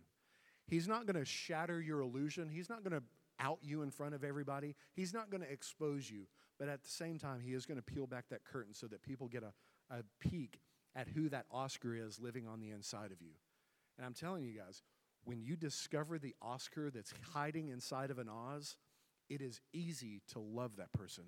He's 0.67 0.87
not 0.87 1.05
going 1.05 1.17
to 1.17 1.25
shatter 1.25 1.81
your 1.81 2.01
illusion. 2.01 2.47
He's 2.47 2.69
not 2.69 2.83
going 2.83 2.93
to 2.93 3.03
out 3.39 3.59
you 3.61 3.81
in 3.81 3.91
front 3.91 4.13
of 4.13 4.23
everybody. 4.23 4.75
He's 4.93 5.13
not 5.13 5.29
going 5.29 5.41
to 5.41 5.51
expose 5.51 6.09
you. 6.09 6.27
But 6.59 6.69
at 6.69 6.83
the 6.83 6.89
same 6.89 7.17
time, 7.17 7.39
he 7.39 7.53
is 7.53 7.65
going 7.65 7.77
to 7.77 7.83
peel 7.83 8.07
back 8.07 8.25
that 8.29 8.45
curtain 8.45 8.73
so 8.73 8.87
that 8.87 9.01
people 9.01 9.27
get 9.27 9.43
a, 9.43 9.51
a 9.93 10.03
peek 10.19 10.59
at 10.95 11.07
who 11.07 11.29
that 11.29 11.45
Oscar 11.51 11.95
is 11.95 12.19
living 12.19 12.47
on 12.47 12.59
the 12.59 12.69
inside 12.69 13.11
of 13.11 13.21
you. 13.21 13.31
And 13.97 14.05
I'm 14.05 14.13
telling 14.13 14.43
you 14.43 14.53
guys, 14.57 14.83
when 15.23 15.41
you 15.41 15.55
discover 15.55 16.19
the 16.19 16.35
Oscar 16.41 16.89
that's 16.89 17.13
hiding 17.33 17.69
inside 17.69 18.11
of 18.11 18.19
an 18.19 18.29
Oz, 18.29 18.77
it 19.29 19.41
is 19.41 19.59
easy 19.73 20.21
to 20.33 20.39
love 20.39 20.75
that 20.77 20.91
person. 20.91 21.25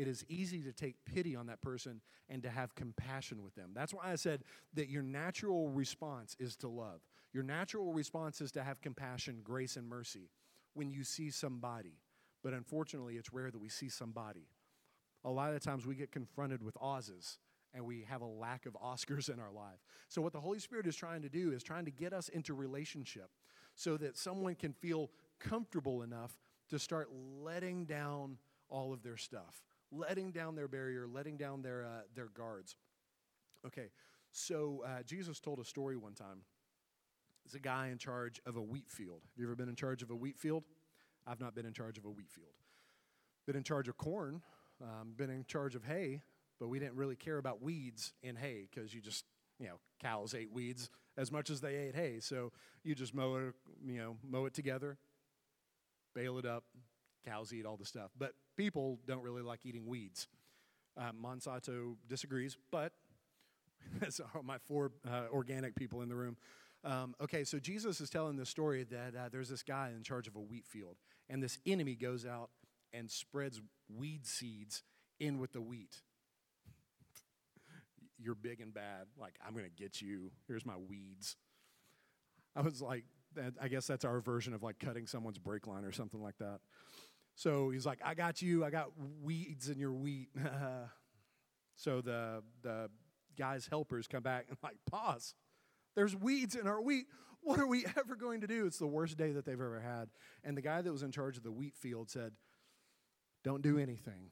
It 0.00 0.08
is 0.08 0.24
easy 0.30 0.62
to 0.62 0.72
take 0.72 0.94
pity 1.04 1.36
on 1.36 1.48
that 1.48 1.60
person 1.60 2.00
and 2.30 2.42
to 2.42 2.48
have 2.48 2.74
compassion 2.74 3.42
with 3.44 3.54
them. 3.54 3.72
That's 3.74 3.92
why 3.92 4.10
I 4.10 4.14
said 4.14 4.44
that 4.72 4.88
your 4.88 5.02
natural 5.02 5.68
response 5.68 6.34
is 6.38 6.56
to 6.56 6.68
love. 6.68 7.02
Your 7.34 7.42
natural 7.42 7.92
response 7.92 8.40
is 8.40 8.50
to 8.52 8.62
have 8.62 8.80
compassion, 8.80 9.40
grace, 9.44 9.76
and 9.76 9.86
mercy 9.86 10.30
when 10.72 10.90
you 10.90 11.04
see 11.04 11.30
somebody. 11.30 11.98
But 12.42 12.54
unfortunately, 12.54 13.16
it's 13.16 13.30
rare 13.30 13.50
that 13.50 13.60
we 13.60 13.68
see 13.68 13.90
somebody. 13.90 14.48
A 15.22 15.30
lot 15.30 15.52
of 15.52 15.60
times 15.60 15.84
we 15.84 15.96
get 15.96 16.10
confronted 16.10 16.62
with 16.62 16.78
Oz's 16.80 17.36
and 17.74 17.84
we 17.84 18.06
have 18.08 18.22
a 18.22 18.26
lack 18.26 18.64
of 18.64 18.78
Oscars 18.82 19.30
in 19.30 19.38
our 19.38 19.52
life. 19.52 19.84
So, 20.08 20.22
what 20.22 20.32
the 20.32 20.40
Holy 20.40 20.60
Spirit 20.60 20.86
is 20.86 20.96
trying 20.96 21.20
to 21.20 21.28
do 21.28 21.52
is 21.52 21.62
trying 21.62 21.84
to 21.84 21.90
get 21.90 22.14
us 22.14 22.30
into 22.30 22.54
relationship 22.54 23.28
so 23.74 23.98
that 23.98 24.16
someone 24.16 24.54
can 24.54 24.72
feel 24.72 25.10
comfortable 25.38 26.00
enough 26.00 26.38
to 26.70 26.78
start 26.78 27.10
letting 27.42 27.84
down 27.84 28.38
all 28.70 28.94
of 28.94 29.02
their 29.02 29.18
stuff, 29.18 29.62
letting 29.92 30.32
down 30.32 30.54
their 30.54 30.68
barrier, 30.68 31.06
letting 31.06 31.36
down 31.36 31.62
their, 31.62 31.84
uh, 31.84 32.02
their 32.14 32.28
guards. 32.28 32.76
Okay, 33.66 33.90
so 34.30 34.82
uh, 34.86 35.02
Jesus 35.02 35.40
told 35.40 35.58
a 35.58 35.64
story 35.64 35.96
one 35.96 36.14
time. 36.14 36.42
It's 37.44 37.54
a 37.54 37.60
guy 37.60 37.88
in 37.88 37.98
charge 37.98 38.40
of 38.46 38.56
a 38.56 38.62
wheat 38.62 38.90
field. 38.90 39.22
Have 39.22 39.40
you 39.40 39.46
ever 39.46 39.56
been 39.56 39.68
in 39.68 39.74
charge 39.74 40.02
of 40.02 40.10
a 40.10 40.16
wheat 40.16 40.38
field? 40.38 40.64
I've 41.26 41.40
not 41.40 41.54
been 41.54 41.66
in 41.66 41.72
charge 41.72 41.98
of 41.98 42.04
a 42.04 42.10
wheat 42.10 42.30
field. 42.30 42.52
Been 43.46 43.56
in 43.56 43.64
charge 43.64 43.88
of 43.88 43.96
corn, 43.96 44.42
um, 44.82 45.14
been 45.16 45.30
in 45.30 45.44
charge 45.44 45.74
of 45.74 45.84
hay, 45.84 46.22
but 46.58 46.68
we 46.68 46.78
didn't 46.78 46.94
really 46.94 47.16
care 47.16 47.38
about 47.38 47.62
weeds 47.62 48.12
in 48.22 48.36
hay 48.36 48.68
because 48.70 48.94
you 48.94 49.00
just, 49.00 49.24
you 49.58 49.66
know, 49.66 49.80
cows 50.00 50.34
ate 50.34 50.52
weeds 50.52 50.90
as 51.16 51.32
much 51.32 51.50
as 51.50 51.60
they 51.60 51.76
ate 51.76 51.94
hay. 51.94 52.20
So 52.20 52.52
you 52.84 52.94
just 52.94 53.14
mow 53.14 53.36
it, 53.36 53.54
you 53.84 53.98
know, 53.98 54.16
mow 54.22 54.44
it 54.46 54.54
together, 54.54 54.98
bale 56.14 56.38
it 56.38 56.46
up, 56.46 56.64
cows 57.24 57.52
eat 57.52 57.66
all 57.66 57.76
the 57.76 57.84
stuff. 57.84 58.10
But 58.18 58.32
people 58.56 58.98
don't 59.06 59.22
really 59.22 59.42
like 59.42 59.64
eating 59.64 59.86
weeds. 59.86 60.28
Uh, 60.98 61.12
Monsanto 61.12 61.96
disagrees, 62.08 62.56
but 62.70 62.92
that's 64.00 64.20
my 64.42 64.58
four 64.66 64.92
uh, 65.08 65.24
organic 65.32 65.74
people 65.74 66.02
in 66.02 66.08
the 66.08 66.16
room. 66.16 66.36
Um, 66.82 67.14
okay, 67.20 67.44
so 67.44 67.58
Jesus 67.58 68.00
is 68.00 68.08
telling 68.08 68.36
this 68.36 68.48
story 68.48 68.84
that 68.84 69.14
uh, 69.14 69.28
there's 69.30 69.48
this 69.48 69.62
guy 69.62 69.92
in 69.94 70.02
charge 70.02 70.26
of 70.26 70.36
a 70.36 70.40
wheat 70.40 70.66
field, 70.66 70.96
and 71.28 71.42
this 71.42 71.58
enemy 71.66 71.94
goes 71.94 72.24
out 72.24 72.50
and 72.92 73.10
spreads 73.10 73.60
weed 73.94 74.26
seeds 74.26 74.82
in 75.18 75.38
with 75.38 75.52
the 75.52 75.60
wheat. 75.60 76.02
you're 78.18 78.34
big 78.34 78.60
and 78.60 78.72
bad. 78.72 79.06
Like, 79.18 79.34
I'm 79.46 79.52
going 79.52 79.66
to 79.66 79.70
get 79.70 80.00
you. 80.00 80.32
Here's 80.48 80.64
my 80.64 80.76
weeds. 80.76 81.36
I 82.56 82.62
was 82.62 82.80
like, 82.80 83.04
I 83.60 83.68
guess 83.68 83.86
that's 83.86 84.04
our 84.04 84.20
version 84.20 84.54
of 84.54 84.62
like 84.62 84.78
cutting 84.80 85.06
someone's 85.06 85.38
brake 85.38 85.66
line 85.66 85.84
or 85.84 85.92
something 85.92 86.20
like 86.20 86.38
that. 86.38 86.60
So 87.34 87.70
he's 87.70 87.86
like, 87.86 88.00
I 88.04 88.14
got 88.14 88.42
you. 88.42 88.64
I 88.64 88.70
got 88.70 88.90
weeds 89.22 89.68
in 89.68 89.78
your 89.78 89.92
wheat. 89.92 90.28
so 91.76 92.00
the, 92.00 92.42
the 92.62 92.90
guy's 93.38 93.66
helpers 93.66 94.06
come 94.06 94.22
back 94.22 94.46
and 94.48 94.58
like, 94.62 94.76
pause. 94.90 95.34
There's 95.96 96.14
weeds 96.14 96.54
in 96.54 96.66
our 96.66 96.80
wheat. 96.80 97.06
What 97.42 97.58
are 97.58 97.66
we 97.66 97.86
ever 97.96 98.16
going 98.16 98.42
to 98.42 98.46
do? 98.46 98.66
It's 98.66 98.78
the 98.78 98.86
worst 98.86 99.16
day 99.16 99.32
that 99.32 99.46
they've 99.46 99.54
ever 99.54 99.80
had. 99.80 100.10
And 100.44 100.56
the 100.56 100.62
guy 100.62 100.82
that 100.82 100.92
was 100.92 101.02
in 101.02 101.10
charge 101.10 101.36
of 101.36 101.42
the 101.42 101.50
wheat 101.50 101.74
field 101.74 102.10
said, 102.10 102.32
Don't 103.42 103.62
do 103.62 103.78
anything 103.78 104.30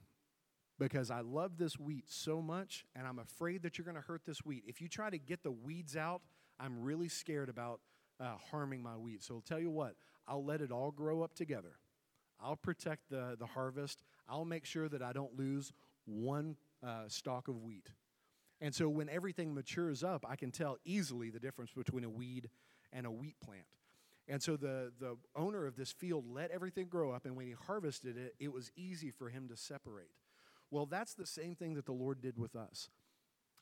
because 0.79 1.11
I 1.11 1.21
love 1.21 1.59
this 1.59 1.79
wheat 1.79 2.05
so 2.09 2.41
much 2.41 2.85
and 2.95 3.07
I'm 3.07 3.19
afraid 3.19 3.63
that 3.63 3.77
you're 3.77 3.85
going 3.85 3.97
to 3.97 4.01
hurt 4.03 4.23
this 4.25 4.45
wheat. 4.45 4.65
If 4.67 4.81
you 4.81 4.89
try 4.89 5.11
to 5.11 5.19
get 5.19 5.43
the 5.43 5.51
weeds 5.51 5.97
out, 5.97 6.23
I'm 6.61 6.81
really 6.83 7.09
scared 7.09 7.49
about 7.49 7.81
uh, 8.21 8.35
harming 8.51 8.83
my 8.83 8.97
wheat. 8.97 9.23
So 9.23 9.35
I'll 9.35 9.41
tell 9.41 9.61
you 9.61 9.71
what, 9.71 9.95
I'll 10.27 10.45
let 10.45 10.61
it 10.61 10.71
all 10.71 10.91
grow 10.91 11.23
up 11.23 11.35
together. 11.35 11.79
I'll 12.41 12.57
protect 12.57 13.11
the, 13.11 13.37
the 13.39 13.47
harvest. 13.47 14.03
I'll 14.29 14.45
make 14.45 14.65
sure 14.65 14.89
that 14.89 15.03
I 15.03 15.13
don't 15.13 15.37
lose 15.39 15.73
one 16.05 16.57
uh, 16.87 17.09
stalk 17.09 17.49
of 17.49 17.63
wheat. 17.63 17.91
And 18.61 18.75
so 18.75 18.89
when 18.89 19.09
everything 19.09 19.55
matures 19.55 20.03
up, 20.03 20.25
I 20.29 20.37
can 20.37 20.51
tell 20.51 20.79
easily 20.85 21.31
the 21.31 21.39
difference 21.39 21.71
between 21.73 22.05
a 22.05 22.11
weed 22.11 22.51
and 22.93 23.07
a 23.07 23.11
wheat 23.11 23.37
plant. 23.41 23.67
And 24.27 24.43
so 24.43 24.57
the, 24.57 24.93
the 25.01 25.17
owner 25.35 25.67
of 25.67 25.77
this 25.77 25.93
field 25.93 26.25
let 26.31 26.51
everything 26.51 26.87
grow 26.89 27.13
up, 27.13 27.25
and 27.25 27.37
when 27.37 27.47
he 27.47 27.55
harvested 27.67 28.17
it, 28.19 28.35
it 28.39 28.53
was 28.53 28.71
easy 28.77 29.11
for 29.11 29.31
him 29.31 29.49
to 29.49 29.57
separate. 29.57 30.11
Well, 30.71 30.85
that's 30.85 31.15
the 31.15 31.25
same 31.25 31.55
thing 31.55 31.75
that 31.75 31.87
the 31.87 31.93
Lord 31.93 32.21
did 32.21 32.37
with 32.37 32.55
us. 32.55 32.91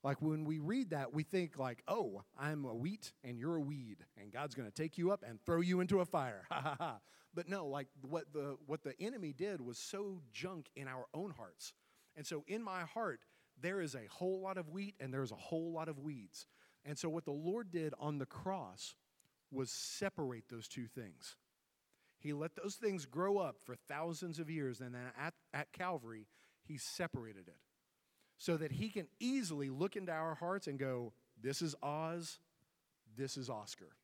Like 0.06 0.22
when 0.22 0.44
we 0.44 0.60
read 0.60 0.90
that, 0.90 1.12
we 1.12 1.24
think 1.24 1.58
like, 1.58 1.82
"Oh, 1.88 2.22
I'm 2.38 2.64
a 2.64 2.72
wheat 2.72 3.12
and 3.24 3.36
you're 3.36 3.56
a 3.56 3.60
weed, 3.60 3.96
and 4.16 4.30
God's 4.30 4.54
going 4.54 4.70
to 4.70 4.72
take 4.72 4.96
you 4.98 5.10
up 5.10 5.24
and 5.26 5.40
throw 5.44 5.60
you 5.60 5.80
into 5.80 5.98
a 5.98 6.04
fire." 6.04 6.44
Ha 6.52 6.60
ha 6.60 6.76
ha. 6.78 6.98
But 7.34 7.48
no, 7.48 7.66
like 7.66 7.88
what 8.02 8.32
the 8.32 8.56
what 8.66 8.84
the 8.84 8.94
enemy 9.02 9.32
did 9.32 9.60
was 9.60 9.78
so 9.78 10.22
junk 10.32 10.70
in 10.76 10.86
our 10.86 11.06
own 11.12 11.32
hearts. 11.32 11.72
And 12.14 12.24
so 12.24 12.44
in 12.46 12.62
my 12.62 12.82
heart, 12.82 13.18
there 13.60 13.80
is 13.80 13.96
a 13.96 14.06
whole 14.08 14.40
lot 14.40 14.58
of 14.58 14.68
wheat 14.68 14.94
and 15.00 15.12
there's 15.12 15.32
a 15.32 15.34
whole 15.34 15.72
lot 15.72 15.88
of 15.88 15.98
weeds. 15.98 16.46
And 16.84 16.96
so 16.96 17.08
what 17.08 17.24
the 17.24 17.32
Lord 17.32 17.72
did 17.72 17.92
on 17.98 18.18
the 18.18 18.26
cross 18.26 18.94
was 19.50 19.72
separate 19.72 20.44
those 20.48 20.68
two 20.68 20.86
things. 20.86 21.34
He 22.20 22.32
let 22.32 22.54
those 22.54 22.76
things 22.76 23.06
grow 23.06 23.38
up 23.38 23.56
for 23.64 23.74
thousands 23.74 24.38
of 24.38 24.50
years, 24.50 24.80
and 24.80 24.94
then 24.94 25.10
at, 25.20 25.34
at 25.52 25.72
Calvary, 25.72 26.28
he 26.62 26.78
separated 26.78 27.48
it 27.48 27.65
so 28.38 28.56
that 28.56 28.72
he 28.72 28.88
can 28.88 29.06
easily 29.20 29.70
look 29.70 29.96
into 29.96 30.12
our 30.12 30.34
hearts 30.34 30.66
and 30.66 30.78
go, 30.78 31.12
This 31.40 31.62
is 31.62 31.74
Oz, 31.82 32.38
this 33.16 33.36
is 33.36 33.48
Oscar. 33.48 33.96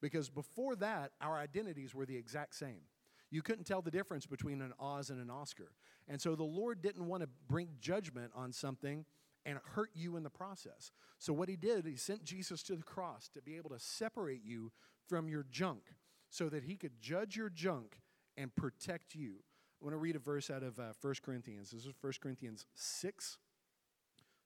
Because 0.00 0.28
before 0.28 0.76
that, 0.76 1.12
our 1.20 1.38
identities 1.38 1.94
were 1.94 2.06
the 2.06 2.16
exact 2.16 2.54
same. 2.54 2.82
You 3.30 3.42
couldn't 3.42 3.64
tell 3.64 3.82
the 3.82 3.90
difference 3.90 4.26
between 4.26 4.60
an 4.60 4.72
Oz 4.78 5.10
and 5.10 5.20
an 5.20 5.30
Oscar. 5.30 5.72
And 6.08 6.20
so 6.20 6.34
the 6.34 6.44
Lord 6.44 6.82
didn't 6.82 7.06
want 7.06 7.22
to 7.22 7.28
bring 7.48 7.68
judgment 7.80 8.30
on 8.34 8.52
something 8.52 9.04
and 9.46 9.58
hurt 9.74 9.90
you 9.94 10.16
in 10.16 10.22
the 10.22 10.30
process. 10.30 10.92
So 11.18 11.32
what 11.32 11.48
he 11.48 11.56
did, 11.56 11.86
he 11.86 11.96
sent 11.96 12.24
Jesus 12.24 12.62
to 12.64 12.76
the 12.76 12.82
cross 12.82 13.28
to 13.34 13.42
be 13.42 13.56
able 13.56 13.70
to 13.70 13.78
separate 13.78 14.44
you 14.44 14.72
from 15.08 15.28
your 15.28 15.44
junk 15.50 15.82
so 16.30 16.48
that 16.48 16.64
he 16.64 16.76
could 16.76 17.00
judge 17.00 17.36
your 17.36 17.50
junk 17.50 17.98
and 18.36 18.54
protect 18.54 19.14
you. 19.14 19.36
I 19.80 19.84
want 19.84 19.94
to 19.94 19.98
read 19.98 20.16
a 20.16 20.20
verse 20.20 20.50
out 20.50 20.62
of 20.62 20.78
uh, 20.78 20.92
1 21.00 21.14
Corinthians. 21.22 21.70
This 21.70 21.84
is 21.84 21.92
1 22.00 22.12
Corinthians 22.22 22.66
6, 22.74 23.38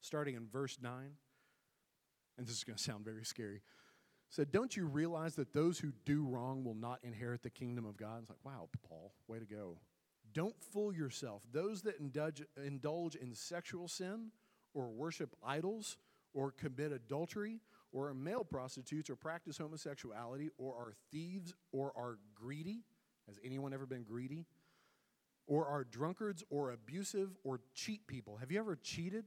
starting 0.00 0.34
in 0.34 0.46
verse 0.46 0.78
9. 0.80 0.92
And 2.36 2.46
this 2.46 2.56
is 2.56 2.64
going 2.64 2.76
to 2.76 2.82
sound 2.82 3.04
very 3.04 3.24
scary. 3.24 3.62
Said, 4.30 4.52
Don't 4.52 4.76
you 4.76 4.86
realize 4.86 5.34
that 5.36 5.52
those 5.52 5.78
who 5.78 5.92
do 6.04 6.24
wrong 6.26 6.64
will 6.64 6.74
not 6.74 7.00
inherit 7.02 7.42
the 7.42 7.50
kingdom 7.50 7.86
of 7.86 7.96
God? 7.96 8.20
It's 8.20 8.30
like, 8.30 8.38
wow, 8.44 8.68
Paul, 8.88 9.14
way 9.26 9.38
to 9.38 9.46
go. 9.46 9.78
Don't 10.34 10.54
fool 10.72 10.92
yourself. 10.92 11.42
Those 11.52 11.82
that 11.82 11.98
indulge, 11.98 12.42
indulge 12.64 13.16
in 13.16 13.34
sexual 13.34 13.88
sin 13.88 14.30
or 14.74 14.88
worship 14.88 15.34
idols 15.44 15.96
or 16.34 16.52
commit 16.52 16.92
adultery 16.92 17.60
or 17.92 18.08
are 18.08 18.14
male 18.14 18.44
prostitutes 18.44 19.08
or 19.08 19.16
practice 19.16 19.56
homosexuality 19.56 20.50
or 20.58 20.74
are 20.74 20.92
thieves 21.10 21.54
or 21.72 21.92
are 21.96 22.18
greedy. 22.34 22.84
Has 23.26 23.38
anyone 23.42 23.72
ever 23.72 23.86
been 23.86 24.02
greedy? 24.02 24.44
Or 25.46 25.66
are 25.66 25.84
drunkards 25.84 26.44
or 26.50 26.72
abusive 26.72 27.30
or 27.42 27.60
cheat 27.74 28.06
people. 28.06 28.36
Have 28.36 28.52
you 28.52 28.58
ever 28.58 28.76
cheated? 28.76 29.24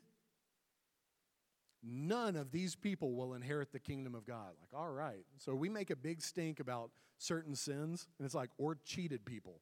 None 1.83 2.35
of 2.35 2.51
these 2.51 2.75
people 2.75 3.15
will 3.15 3.33
inherit 3.33 3.71
the 3.71 3.79
kingdom 3.79 4.13
of 4.13 4.25
God. 4.25 4.53
Like, 4.59 4.79
all 4.79 4.89
right. 4.89 5.25
So 5.37 5.55
we 5.55 5.69
make 5.69 5.89
a 5.89 5.95
big 5.95 6.21
stink 6.21 6.59
about 6.59 6.91
certain 7.17 7.55
sins, 7.55 8.07
and 8.19 8.25
it's 8.25 8.35
like, 8.35 8.49
or 8.57 8.77
cheated 8.85 9.25
people. 9.25 9.61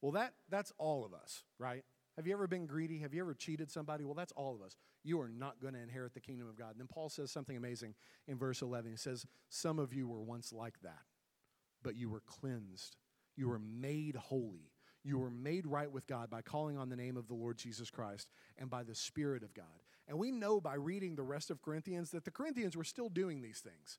Well, 0.00 0.12
that, 0.12 0.34
that's 0.48 0.72
all 0.78 1.04
of 1.04 1.12
us, 1.12 1.44
right? 1.58 1.84
Have 2.16 2.26
you 2.26 2.32
ever 2.32 2.46
been 2.46 2.66
greedy? 2.66 2.98
Have 2.98 3.14
you 3.14 3.20
ever 3.20 3.34
cheated 3.34 3.70
somebody? 3.70 4.04
Well, 4.04 4.14
that's 4.14 4.32
all 4.32 4.54
of 4.54 4.62
us. 4.62 4.76
You 5.04 5.20
are 5.20 5.28
not 5.28 5.60
going 5.60 5.74
to 5.74 5.80
inherit 5.80 6.14
the 6.14 6.20
kingdom 6.20 6.48
of 6.48 6.56
God. 6.56 6.72
And 6.72 6.80
then 6.80 6.88
Paul 6.88 7.08
says 7.08 7.30
something 7.30 7.56
amazing 7.56 7.94
in 8.26 8.38
verse 8.38 8.62
11. 8.62 8.90
He 8.90 8.96
says, 8.96 9.26
Some 9.48 9.78
of 9.78 9.92
you 9.94 10.08
were 10.08 10.20
once 10.20 10.52
like 10.52 10.80
that, 10.82 11.02
but 11.82 11.96
you 11.96 12.08
were 12.08 12.22
cleansed. 12.26 12.96
You 13.36 13.48
were 13.48 13.58
made 13.58 14.16
holy. 14.16 14.69
You 15.02 15.18
were 15.18 15.30
made 15.30 15.66
right 15.66 15.90
with 15.90 16.06
God 16.06 16.28
by 16.28 16.42
calling 16.42 16.76
on 16.76 16.88
the 16.88 16.96
name 16.96 17.16
of 17.16 17.26
the 17.26 17.34
Lord 17.34 17.56
Jesus 17.56 17.90
Christ 17.90 18.28
and 18.58 18.68
by 18.68 18.82
the 18.82 18.94
Spirit 18.94 19.42
of 19.42 19.54
God. 19.54 19.64
And 20.06 20.18
we 20.18 20.30
know 20.30 20.60
by 20.60 20.74
reading 20.74 21.14
the 21.14 21.22
rest 21.22 21.50
of 21.50 21.62
Corinthians 21.62 22.10
that 22.10 22.24
the 22.24 22.30
Corinthians 22.30 22.76
were 22.76 22.84
still 22.84 23.08
doing 23.08 23.40
these 23.40 23.60
things. 23.60 23.98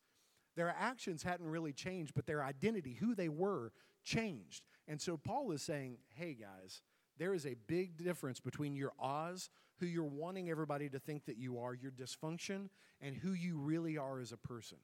Their 0.56 0.76
actions 0.78 1.24
hadn't 1.24 1.48
really 1.48 1.74
changed, 1.74 2.14
but 2.14 2.26
their 2.26 2.44
identity, 2.44 2.98
who 3.00 3.16
they 3.16 3.30
were, 3.30 3.72
changed. 4.04 4.64
And 4.88 5.02
so 5.02 5.18
Paul 5.18 5.52
is 5.52 5.62
saying, 5.62 5.98
hey 6.16 6.34
guys, 6.34 6.82
there 7.18 7.34
is 7.34 7.46
a 7.46 7.56
big 7.68 7.98
difference 7.98 8.40
between 8.40 8.76
your 8.76 8.92
Oz, 9.00 9.50
who 9.80 9.86
you're 9.86 10.04
wanting 10.04 10.50
everybody 10.50 10.90
to 10.90 11.00
think 11.00 11.26
that 11.26 11.38
you 11.38 11.60
are, 11.60 11.74
your 11.74 11.92
dysfunction, 11.92 12.70
and 13.00 13.16
who 13.16 13.32
you 13.32 13.58
really 13.58 13.98
are 13.98 14.20
as 14.20 14.32
a 14.32 14.38
person. 14.38 14.78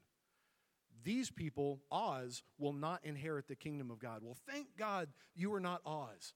These 1.04 1.32
people, 1.32 1.80
Oz, 1.92 2.44
will 2.58 2.74
not 2.74 3.04
inherit 3.04 3.48
the 3.48 3.56
kingdom 3.56 3.92
of 3.92 4.00
God. 4.00 4.22
Well, 4.24 4.38
thank 4.50 4.76
God 4.78 5.10
you 5.36 5.54
are 5.54 5.60
not 5.60 5.82
Oz. 5.86 6.34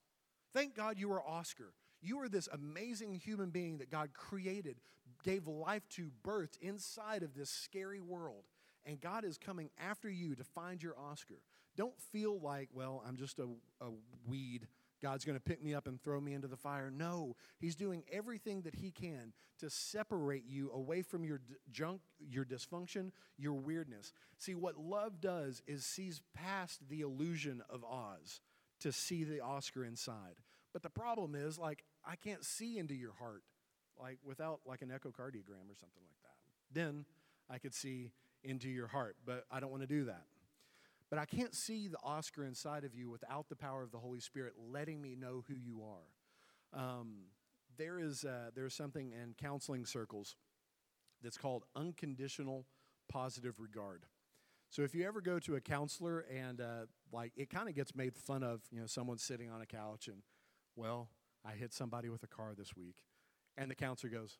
Thank 0.53 0.75
God 0.75 0.97
you 0.97 1.11
are 1.11 1.21
Oscar. 1.21 1.73
You 2.01 2.19
are 2.21 2.29
this 2.29 2.49
amazing 2.51 3.13
human 3.15 3.49
being 3.49 3.77
that 3.77 3.91
God 3.91 4.11
created, 4.13 4.77
gave 5.23 5.47
life 5.47 5.87
to, 5.89 6.11
birth 6.23 6.57
inside 6.61 7.23
of 7.23 7.35
this 7.35 7.49
scary 7.49 7.99
world. 7.99 8.45
And 8.85 8.99
God 8.99 9.23
is 9.23 9.37
coming 9.37 9.69
after 9.79 10.09
you 10.09 10.35
to 10.35 10.43
find 10.43 10.81
your 10.81 10.95
Oscar. 10.97 11.41
Don't 11.77 11.99
feel 12.11 12.39
like, 12.39 12.69
well, 12.73 13.03
I'm 13.07 13.15
just 13.15 13.39
a, 13.39 13.47
a 13.79 13.89
weed. 14.27 14.67
God's 15.01 15.25
going 15.25 15.37
to 15.37 15.43
pick 15.43 15.63
me 15.63 15.73
up 15.73 15.87
and 15.87 16.01
throw 16.01 16.21
me 16.21 16.33
into 16.33 16.47
the 16.47 16.57
fire. 16.57 16.91
No, 16.91 17.35
He's 17.59 17.75
doing 17.75 18.03
everything 18.11 18.61
that 18.61 18.75
He 18.75 18.91
can 18.91 19.33
to 19.59 19.69
separate 19.69 20.45
you 20.47 20.71
away 20.71 21.01
from 21.01 21.23
your 21.23 21.39
d- 21.39 21.55
junk, 21.71 22.01
your 22.19 22.45
dysfunction, 22.45 23.11
your 23.37 23.53
weirdness. 23.53 24.13
See, 24.37 24.55
what 24.55 24.77
love 24.77 25.19
does 25.19 25.61
is 25.67 25.85
sees 25.85 26.21
past 26.33 26.81
the 26.89 27.01
illusion 27.01 27.61
of 27.69 27.83
Oz 27.83 28.41
to 28.81 28.91
see 28.91 29.23
the 29.23 29.41
Oscar 29.41 29.85
inside. 29.85 30.35
But 30.73 30.83
the 30.83 30.89
problem 30.89 31.35
is, 31.35 31.57
like, 31.57 31.83
I 32.05 32.15
can't 32.15 32.43
see 32.43 32.77
into 32.77 32.95
your 32.95 33.13
heart, 33.13 33.43
like, 33.99 34.19
without 34.23 34.61
like 34.65 34.81
an 34.81 34.89
echocardiogram 34.89 35.69
or 35.69 35.75
something 35.75 36.03
like 36.07 36.21
that. 36.23 36.37
Then 36.71 37.05
I 37.49 37.57
could 37.57 37.73
see 37.73 38.11
into 38.43 38.69
your 38.69 38.87
heart, 38.87 39.17
but 39.25 39.45
I 39.51 39.59
don't 39.59 39.71
want 39.71 39.83
to 39.83 39.87
do 39.87 40.05
that. 40.05 40.23
But 41.11 41.19
I 41.19 41.25
can't 41.25 41.53
see 41.53 41.89
the 41.89 41.99
Oscar 42.03 42.45
inside 42.45 42.85
of 42.85 42.95
you 42.95 43.09
without 43.09 43.49
the 43.49 43.55
power 43.55 43.83
of 43.83 43.91
the 43.91 43.99
Holy 43.99 44.21
Spirit 44.21 44.53
letting 44.71 45.01
me 45.01 45.15
know 45.15 45.43
who 45.47 45.53
you 45.53 45.83
are. 45.83 46.81
Um, 46.81 47.25
there 47.77 47.99
is 47.99 48.23
uh, 48.23 48.51
there's 48.55 48.73
something 48.73 49.11
in 49.11 49.35
counseling 49.37 49.85
circles 49.85 50.37
that's 51.21 51.37
called 51.37 51.65
unconditional 51.75 52.65
positive 53.09 53.59
regard. 53.59 54.05
So 54.69 54.83
if 54.83 54.95
you 54.95 55.05
ever 55.05 55.19
go 55.19 55.37
to 55.39 55.55
a 55.57 55.61
counselor 55.61 56.25
and 56.33 56.61
uh, 56.61 56.85
like 57.11 57.33
it 57.35 57.49
kind 57.49 57.67
of 57.67 57.75
gets 57.75 57.93
made 57.93 58.15
fun 58.15 58.41
of, 58.41 58.61
you 58.71 58.79
know, 58.79 58.87
someone's 58.87 59.21
sitting 59.21 59.51
on 59.51 59.61
a 59.61 59.65
couch 59.65 60.07
and, 60.07 60.23
well, 60.77 61.09
I 61.45 61.51
hit 61.51 61.73
somebody 61.73 62.07
with 62.07 62.23
a 62.23 62.27
car 62.27 62.53
this 62.57 62.73
week, 62.73 63.03
and 63.57 63.69
the 63.69 63.75
counselor 63.75 64.11
goes, 64.13 64.37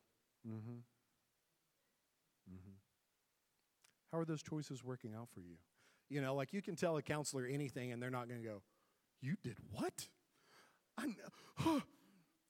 mm-hmm, 0.48 0.78
mm-hmm. 2.50 2.76
How 4.10 4.18
are 4.18 4.24
those 4.24 4.42
choices 4.42 4.82
working 4.82 5.12
out 5.14 5.28
for 5.34 5.40
you? 5.40 5.56
You 6.08 6.20
know, 6.20 6.34
like 6.34 6.52
you 6.52 6.62
can 6.62 6.76
tell 6.76 6.96
a 6.96 7.02
counselor 7.02 7.46
anything 7.46 7.92
and 7.92 8.02
they're 8.02 8.10
not 8.10 8.28
going 8.28 8.42
to 8.42 8.46
go, 8.46 8.62
You 9.20 9.36
did 9.42 9.56
what? 9.70 10.08
I 10.98 11.06
know. 11.06 11.82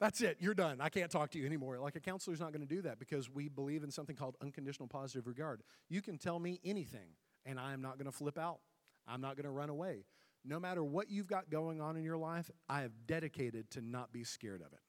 That's 0.01 0.21
it. 0.21 0.39
You're 0.41 0.55
done. 0.55 0.81
I 0.81 0.89
can't 0.89 1.11
talk 1.11 1.31
to 1.31 1.39
you 1.39 1.47
anymore. 1.47 1.79
Like 1.79 1.95
a 1.95 2.01
counselor's 2.01 2.41
not 2.41 2.53
going 2.53 2.67
to 2.67 2.75
do 2.75 2.83
that 2.83 2.99
because 2.99 3.31
we 3.31 3.49
believe 3.49 3.85
in 3.85 3.91
something 3.93 4.17
called 4.17 4.37
unconditional 4.43 4.89
positive 4.89 5.29
regard. 5.29 5.63
You 5.89 6.03
can 6.03 6.19
tell 6.19 6.41
me 6.41 6.61
anything 6.65 7.15
and 7.47 7.61
I 7.61 7.73
am 7.73 7.83
not 7.83 7.99
going 7.99 8.07
to 8.07 8.17
flip 8.17 8.37
out. 8.37 8.59
I'm 9.07 9.21
not 9.21 9.37
going 9.37 9.45
to 9.45 9.51
run 9.51 9.69
away. 9.69 10.05
No 10.45 10.59
matter 10.59 10.83
what 10.83 11.09
you've 11.09 11.29
got 11.29 11.51
going 11.51 11.81
on 11.81 11.97
in 11.97 12.03
your 12.03 12.17
life, 12.17 12.51
I 12.69 12.81
have 12.81 12.91
dedicated 13.07 13.71
to 13.73 13.81
not 13.81 14.13
be 14.13 14.25
scared 14.25 14.61
of 14.61 14.73
it. 14.73 14.81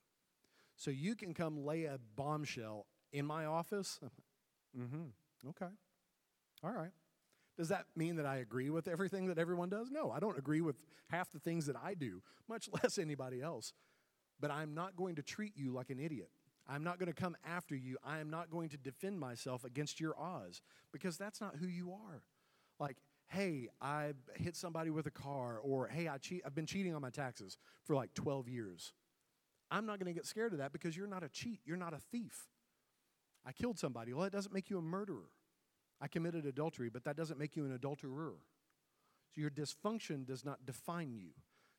So 0.78 0.90
you 0.90 1.16
can 1.16 1.36
come 1.36 1.64
lay 1.64 1.84
a 1.84 2.00
bombshell 2.16 2.88
in 3.12 3.26
my 3.26 3.46
office 3.46 4.00
Mm-hmm. 4.78 5.50
Okay. 5.50 5.72
All 6.64 6.72
right. 6.72 6.92
Does 7.58 7.70
that 7.70 7.86
mean 7.96 8.16
that 8.16 8.26
I 8.26 8.38
agree 8.38 8.70
with 8.70 8.88
everything 8.88 9.28
that 9.28 9.38
everyone 9.38 9.70
does? 9.70 9.92
No, 9.92 10.12
I 10.12 10.20
don't 10.20 10.38
agree 10.38 10.62
with 10.62 10.76
half 11.10 11.32
the 11.32 11.40
things 11.40 11.66
that 11.68 11.76
I 11.82 11.94
do, 11.94 12.22
much 12.50 12.70
less 12.82 12.98
anybody 12.98 13.42
else. 13.42 13.74
But 14.40 14.52
I'm 14.52 14.74
not 14.74 14.96
going 14.96 15.16
to 15.16 15.22
treat 15.22 15.54
you 15.56 15.72
like 15.72 15.90
an 15.90 16.00
idiot. 16.00 16.30
I'm 16.68 16.84
not 16.84 16.98
going 16.98 17.14
to 17.14 17.22
come 17.22 17.36
after 17.46 17.76
you. 17.76 17.98
I 18.04 18.20
am 18.20 18.30
not 18.30 18.50
going 18.50 18.70
to 18.70 18.78
defend 18.78 19.20
myself 19.20 19.66
against 19.66 20.00
your 20.00 20.18
Oz 20.18 20.62
because 20.92 21.18
that's 21.18 21.42
not 21.42 21.58
who 21.58 21.68
you 21.68 21.92
are. 21.92 22.24
Like, 22.80 22.98
hey, 23.28 23.68
I 23.82 24.14
hit 24.36 24.56
somebody 24.56 24.90
with 24.90 25.06
a 25.06 25.12
car, 25.12 25.60
or 25.60 25.88
hey, 25.88 26.08
I 26.08 26.18
cheat, 26.18 26.42
I've 26.46 26.56
been 26.56 26.66
cheating 26.66 26.96
on 26.96 27.02
my 27.02 27.10
taxes 27.10 27.58
for 27.84 27.96
like 27.96 28.14
12 28.14 28.48
years. 28.48 28.94
I'm 29.70 29.86
not 29.86 30.00
going 30.00 30.08
to 30.08 30.14
get 30.14 30.26
scared 30.26 30.54
of 30.54 30.60
that 30.60 30.72
because 30.72 30.96
you're 30.96 31.08
not 31.08 31.24
a 31.24 31.30
cheat. 31.30 31.60
You're 31.66 31.78
not 31.78 31.94
a 31.94 32.00
thief. 32.12 32.48
I 33.46 33.52
killed 33.52 33.78
somebody. 33.78 34.14
Well, 34.14 34.24
that 34.24 34.32
doesn't 34.32 34.54
make 34.54 34.70
you 34.70 34.78
a 34.78 34.82
murderer. 34.82 35.30
I 36.04 36.08
committed 36.08 36.46
adultery, 36.46 36.90
but 36.90 37.06
that 37.06 37.16
doesn't 37.16 37.40
make 37.40 37.56
you 37.56 37.64
an 37.64 37.72
adulterer. 37.72 38.36
So 39.34 39.40
your 39.40 39.50
dysfunction 39.50 40.26
does 40.26 40.44
not 40.44 40.66
define 40.66 41.14
you. 41.14 41.30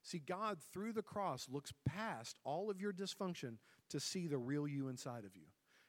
See, 0.03 0.19
God, 0.19 0.57
through 0.73 0.95
the 0.95 1.03
cross, 1.03 1.47
looks 1.51 1.75
past 1.87 2.39
all 2.43 2.71
of 2.71 2.81
your 2.81 2.93
dysfunction 2.93 3.59
to 3.91 4.01
see 4.01 4.27
the 4.27 4.39
real 4.39 4.67
you 4.67 4.89
inside 4.89 5.27
of 5.27 5.37
you. 5.37 5.45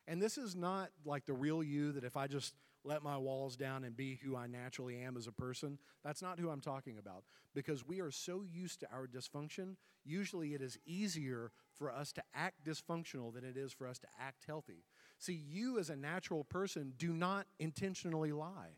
And 0.06 0.22
this 0.22 0.38
is 0.38 0.54
not 0.54 0.90
like 1.06 1.26
the 1.26 1.34
real 1.34 1.64
you 1.64 1.94
that 1.94 2.04
if 2.04 2.18
I 2.18 2.28
just 2.28 2.56
let 2.84 3.02
my 3.02 3.18
walls 3.18 3.56
down 3.56 3.86
and 3.86 3.96
be 3.96 4.20
who 4.22 4.36
I 4.36 4.48
naturally 4.48 4.98
am 4.98 5.16
as 5.16 5.28
a 5.28 5.32
person, 5.32 5.80
that's 6.04 6.22
not 6.22 6.38
who 6.38 6.50
I'm 6.50 6.62
talking 6.62 6.98
about. 6.98 7.24
Because 7.54 7.88
we 7.88 8.02
are 8.02 8.12
so 8.12 8.44
used 8.44 8.82
to 8.82 8.88
our 8.94 9.08
dysfunction, 9.08 9.78
usually 10.04 10.54
it 10.54 10.62
is 10.62 10.78
easier 10.86 11.52
for 11.74 11.90
us 11.90 12.12
to 12.14 12.24
act 12.34 12.66
dysfunctional 12.66 13.34
than 13.34 13.46
it 13.46 13.56
is 13.56 13.72
for 13.72 13.88
us 13.88 13.98
to 14.00 14.08
act 14.20 14.44
healthy. 14.46 14.84
See, 15.18 15.42
you 15.48 15.80
as 15.80 15.90
a 15.90 15.96
natural 15.96 16.44
person 16.44 16.94
do 16.98 17.14
not 17.14 17.48
intentionally 17.60 18.32
lie. 18.32 18.78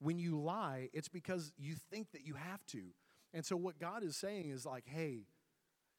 When 0.00 0.18
you 0.18 0.40
lie, 0.40 0.88
it's 0.92 1.08
because 1.08 1.52
you 1.58 1.74
think 1.90 2.12
that 2.12 2.26
you 2.26 2.34
have 2.34 2.64
to. 2.68 2.82
And 3.34 3.44
so, 3.44 3.56
what 3.56 3.78
God 3.78 4.02
is 4.02 4.16
saying 4.16 4.50
is 4.50 4.66
like, 4.66 4.84
hey, 4.86 5.26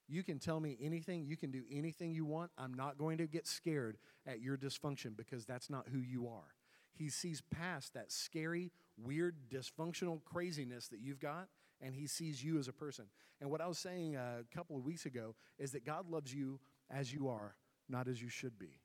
you 0.08 0.24
can 0.24 0.40
tell 0.40 0.60
me 0.60 0.78
anything, 0.82 1.26
you 1.26 1.38
can 1.38 1.52
do 1.52 1.64
anything 1.72 2.14
you 2.14 2.26
want. 2.26 2.52
I'm 2.58 2.74
not 2.74 2.98
going 2.98 3.18
to 3.20 3.28
get 3.28 3.48
scared 3.48 3.98
at 4.28 4.42
your 4.42 4.58
dysfunction 4.58 5.16
because 5.16 5.46
that's 5.46 5.70
not 5.70 5.88
who 5.92 6.00
you 6.00 6.28
are. 6.28 6.56
He 6.94 7.10
sees 7.10 7.42
past 7.42 7.94
that 7.94 8.12
scary, 8.12 8.72
weird, 8.98 9.36
dysfunctional 9.50 10.24
craziness 10.24 10.90
that 10.90 11.00
you've 11.00 11.20
got, 11.20 11.48
and 11.82 11.96
he 11.96 12.06
sees 12.06 12.44
you 12.44 12.60
as 12.60 12.68
a 12.68 12.74
person. 12.74 13.06
And 13.42 13.50
what 13.50 13.62
I 13.62 13.68
was 13.68 13.80
saying 13.80 14.16
uh, 14.16 14.42
a 14.42 14.56
couple 14.56 14.78
of 14.78 14.84
weeks 14.84 15.06
ago 15.06 15.36
is 15.58 15.72
that 15.72 15.86
God 15.86 16.10
loves 16.10 16.34
you 16.34 16.60
as 16.92 17.12
you 17.12 17.30
are, 17.30 17.56
not 17.90 18.08
as 18.08 18.22
you 18.22 18.30
should 18.30 18.60
be. 18.60 18.80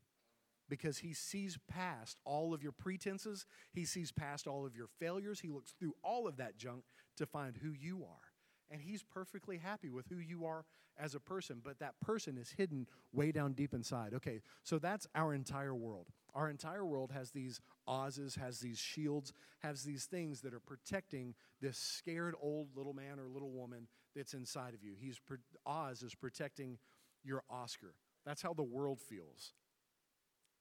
Because 0.69 0.99
he 0.99 1.15
sees 1.15 1.59
past 1.69 2.19
all 2.25 2.53
of 2.53 2.63
your 2.63 2.73
pretenses, 2.73 3.47
he 3.73 3.85
sees 3.85 4.13
past 4.13 4.47
all 4.47 4.67
of 4.67 4.77
your 4.77 4.89
failures, 4.99 5.41
he 5.41 5.49
looks 5.49 5.75
through 5.79 5.95
all 6.03 6.29
of 6.29 6.37
that 6.37 6.57
junk 6.57 6.85
to 7.17 7.27
find 7.27 7.57
who 7.57 7.73
you 7.73 8.05
are 8.05 8.29
and 8.71 8.81
he's 8.81 9.03
perfectly 9.03 9.59
happy 9.59 9.91
with 9.91 10.07
who 10.09 10.19
you 10.19 10.45
are 10.45 10.65
as 10.99 11.15
a 11.15 11.21
person, 11.21 11.61
but 11.63 11.79
that 11.79 11.99
person 12.01 12.37
is 12.37 12.51
hidden 12.57 12.87
way 13.13 13.31
down 13.31 13.53
deep 13.53 13.73
inside. 13.73 14.13
Okay, 14.15 14.41
so 14.65 14.79
that's 14.79 15.07
our 15.15 15.33
entire 15.33 15.75
world. 15.75 16.09
Our 16.35 16.51
entire 16.51 16.85
world 16.85 17.13
has 17.13 17.31
these 17.31 17.61
Oz's, 17.87 18.35
has 18.35 18.59
these 18.61 18.79
shields, 18.79 19.33
has 19.61 19.85
these 19.85 20.05
things 20.07 20.41
that 20.41 20.53
are 20.53 20.61
protecting 20.61 21.35
this 21.61 21.79
scared 21.79 22.35
old 22.41 22.69
little 22.77 22.93
man 22.93 23.19
or 23.19 23.29
little 23.29 23.51
woman 23.53 23.87
that's 24.15 24.35
inside 24.35 24.75
of 24.75 24.83
you. 24.83 24.95
He's 24.99 25.21
Oz 25.65 26.03
is 26.03 26.15
protecting 26.15 26.79
your 27.25 27.43
Oscar. 27.49 27.95
That's 28.27 28.43
how 28.43 28.53
the 28.53 28.63
world 28.63 29.01
feels. 29.01 29.53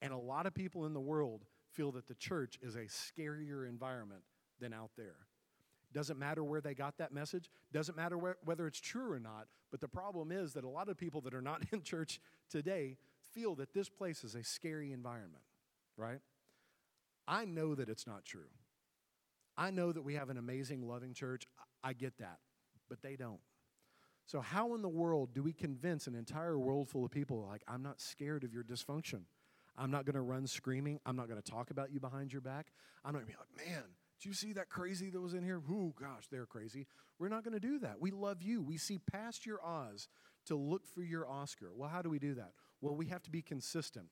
And 0.02 0.14
a 0.14 0.18
lot 0.18 0.46
of 0.46 0.54
people 0.54 0.86
in 0.86 0.94
the 0.94 1.02
world 1.02 1.46
feel 1.72 1.92
that 1.94 2.08
the 2.08 2.16
church 2.16 2.58
is 2.62 2.76
a 2.76 2.86
scarier 2.86 3.68
environment 3.68 4.22
than 4.60 4.74
out 4.74 4.92
there. 4.98 5.28
Doesn't 5.94 6.20
matter 6.20 6.44
where 6.44 6.62
they 6.62 6.74
got 6.74 6.98
that 6.98 7.14
message, 7.14 7.50
doesn't 7.72 7.96
matter 7.96 8.18
where, 8.18 8.38
whether 8.44 8.68
it's 8.68 8.80
true 8.80 9.12
or 9.12 9.20
not. 9.20 9.48
But 9.72 9.82
the 9.82 9.88
problem 9.88 10.32
is 10.32 10.54
that 10.54 10.64
a 10.64 10.70
lot 10.70 10.90
of 10.90 10.98
people 10.98 11.22
that 11.22 11.34
are 11.34 11.42
not 11.42 11.64
in 11.72 11.82
church 11.82 12.20
today 12.50 12.98
feel 13.34 13.56
that 13.56 13.74
this 13.74 13.90
place 13.90 14.24
is 14.24 14.36
a 14.36 14.44
scary 14.44 14.92
environment, 14.92 15.44
right? 15.96 16.20
I 17.28 17.46
know 17.46 17.76
that 17.76 17.90
it's 17.90 18.08
not 18.08 18.26
true. 18.26 18.50
I 19.58 19.72
know 19.72 19.92
that 19.92 20.04
we 20.04 20.14
have 20.14 20.30
an 20.30 20.38
amazing, 20.38 20.88
loving 20.88 21.14
church. 21.14 21.48
I 21.84 21.94
get 21.94 22.18
that, 22.20 22.38
but 22.90 23.02
they 23.02 23.16
don't. 23.16 23.40
So, 24.28 24.42
how 24.42 24.76
in 24.76 24.82
the 24.82 24.90
world 24.90 25.34
do 25.34 25.42
we 25.42 25.54
convince 25.54 26.06
an 26.06 26.14
entire 26.14 26.60
world 26.60 26.90
full 26.90 27.06
of 27.06 27.12
people 27.12 27.46
like, 27.50 27.64
I'm 27.68 27.82
not 27.82 28.02
scared 28.02 28.44
of 28.44 28.54
your 28.54 28.64
dysfunction? 28.64 29.22
I'm 29.78 29.92
not 29.92 30.06
going 30.06 30.16
to 30.16 30.22
run 30.22 30.48
screaming. 30.48 31.00
I'm 31.06 31.16
not 31.16 31.30
going 31.30 31.42
to 31.42 31.52
talk 31.52 31.70
about 31.70 31.92
you 31.92 32.00
behind 32.00 32.32
your 32.32 32.42
back. 32.42 32.68
I'm 33.06 33.14
not 33.14 33.20
going 33.20 33.34
to 33.34 33.34
be 33.34 33.38
like, 33.40 33.68
man, 33.68 33.84
do 34.22 34.30
you 34.30 34.34
see 34.34 34.54
that 34.54 34.70
crazy 34.70 35.10
that 35.12 35.22
was 35.22 35.34
in 35.34 35.44
here? 35.44 35.62
Ooh, 35.70 35.94
gosh, 36.00 36.28
they're 36.32 36.46
crazy. 36.46 36.88
We're 37.20 37.30
not 37.30 37.44
going 37.44 37.54
to 37.54 37.60
do 37.60 37.80
that. 37.80 38.00
We 38.00 38.12
love 38.12 38.42
you. 38.42 38.62
We 38.62 38.78
see 38.78 38.98
past 38.98 39.46
your 39.46 39.64
Oz 39.64 40.08
to 40.48 40.56
look 40.56 40.88
for 40.88 41.04
your 41.04 41.28
Oscar. 41.28 41.72
Well, 41.76 41.90
how 41.90 42.02
do 42.02 42.10
we 42.10 42.20
do 42.20 42.34
that? 42.36 42.54
Well, 42.82 42.96
we 42.96 43.08
have 43.08 43.22
to 43.24 43.32
be 43.32 43.42
consistent. 43.42 44.08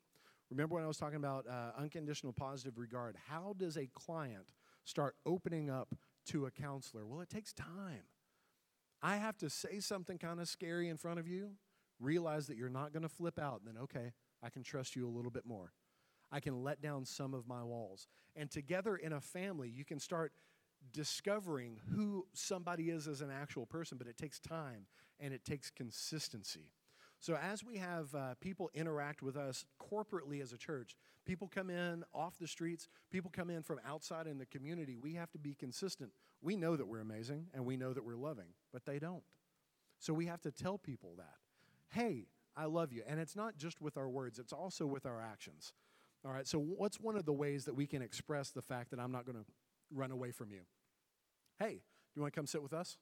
Remember 0.52 0.76
when 0.76 0.84
I 0.84 0.88
was 0.88 0.98
talking 0.98 1.18
about 1.18 1.46
uh, 1.48 1.72
unconditional 1.80 2.34
positive 2.34 2.78
regard? 2.78 3.16
How 3.28 3.56
does 3.58 3.78
a 3.78 3.88
client 3.88 4.54
start 4.84 5.16
opening 5.26 5.70
up 5.72 5.96
to 6.28 6.46
a 6.46 6.52
counselor? 6.52 7.06
Well, 7.06 7.22
it 7.22 7.30
takes 7.30 7.54
time. 7.54 8.04
I 9.02 9.18
have 9.18 9.38
to 9.40 9.50
say 9.50 9.80
something 9.80 10.18
kind 10.18 10.40
of 10.40 10.48
scary 10.48 10.90
in 10.90 10.98
front 10.98 11.20
of 11.20 11.28
you, 11.28 11.52
realize 12.00 12.48
that 12.48 12.58
you're 12.58 12.70
not 12.70 12.94
going 12.94 13.04
to 13.04 13.10
flip 13.10 13.40
out, 13.40 13.62
and 13.66 13.76
then, 13.76 13.84
okay, 13.84 14.14
I 14.46 14.50
can 14.50 14.64
trust 14.64 14.96
you 14.96 15.08
a 15.08 15.10
little 15.10 15.32
bit 15.32 15.46
more. 15.46 15.74
I 16.32 16.40
can 16.40 16.64
let 16.64 16.82
down 16.82 17.06
some 17.06 17.34
of 17.34 17.48
my 17.48 17.64
walls. 17.64 18.08
And 18.36 18.52
together 18.52 18.96
in 18.96 19.14
a 19.14 19.22
family, 19.22 19.70
you 19.70 19.86
can 19.86 20.00
start 20.00 20.34
discovering 20.94 21.80
who 21.92 22.28
somebody 22.34 22.90
is 22.90 23.08
as 23.08 23.22
an 23.22 23.32
actual 23.32 23.66
person, 23.66 23.98
but 23.98 24.08
it 24.08 24.18
takes 24.18 24.40
time 24.40 24.86
and 25.20 25.34
it 25.34 25.44
takes 25.44 25.72
consistency. 25.72 26.72
So, 27.20 27.38
as 27.42 27.64
we 27.64 27.78
have 27.78 28.14
uh, 28.14 28.36
people 28.40 28.70
interact 28.74 29.24
with 29.24 29.36
us 29.38 29.66
corporately 29.82 30.44
as 30.44 30.54
a 30.54 30.58
church, 30.58 30.96
people 31.26 31.48
come 31.48 31.70
in 31.70 32.04
off 32.14 32.38
the 32.38 32.48
streets, 32.48 32.88
people 33.10 33.32
come 33.34 33.50
in 33.50 33.64
from 33.64 33.80
outside 33.88 34.28
in 34.28 34.38
the 34.38 34.46
community, 34.46 34.98
we 34.98 35.14
have 35.14 35.32
to 35.32 35.40
be 35.40 35.56
consistent. 35.56 36.12
We 36.42 36.56
know 36.56 36.76
that 36.76 36.86
we're 36.86 37.00
amazing 37.00 37.48
and 37.54 37.66
we 37.66 37.78
know 37.78 37.94
that 37.94 38.04
we're 38.04 38.18
loving, 38.18 38.54
but 38.72 38.86
they 38.86 39.00
don't. 39.00 39.24
So, 39.98 40.14
we 40.14 40.26
have 40.28 40.42
to 40.42 40.52
tell 40.52 40.78
people 40.78 41.14
that, 41.18 41.36
hey, 41.90 42.28
I 42.58 42.66
love 42.66 42.94
you. 42.94 43.04
And 43.08 43.20
it's 43.20 43.36
not 43.36 43.58
just 43.58 43.82
with 43.82 43.98
our 43.98 44.10
words, 44.10 44.40
it's 44.40 44.54
also 44.54 44.86
with 44.86 45.06
our 45.06 45.22
actions. 45.22 45.74
All 46.26 46.32
right, 46.32 46.48
so 46.48 46.58
what's 46.60 47.00
one 47.00 47.16
of 47.16 47.26
the 47.26 47.34
ways 47.34 47.66
that 47.66 47.76
we 47.76 47.86
can 47.86 48.02
express 48.02 48.50
the 48.50 48.62
fact 48.62 48.90
that 48.92 49.00
I'm 49.00 49.12
not 49.12 49.26
going 49.26 49.38
to 49.38 49.46
run 49.94 50.12
away 50.12 50.32
from 50.32 50.52
you? 50.52 50.62
Hey, 51.60 51.74
do 51.74 51.80
you 52.16 52.22
want 52.22 52.34
to 52.34 52.40
come 52.40 52.48
sit 52.48 52.64
with 52.64 52.74
us? 52.74 52.98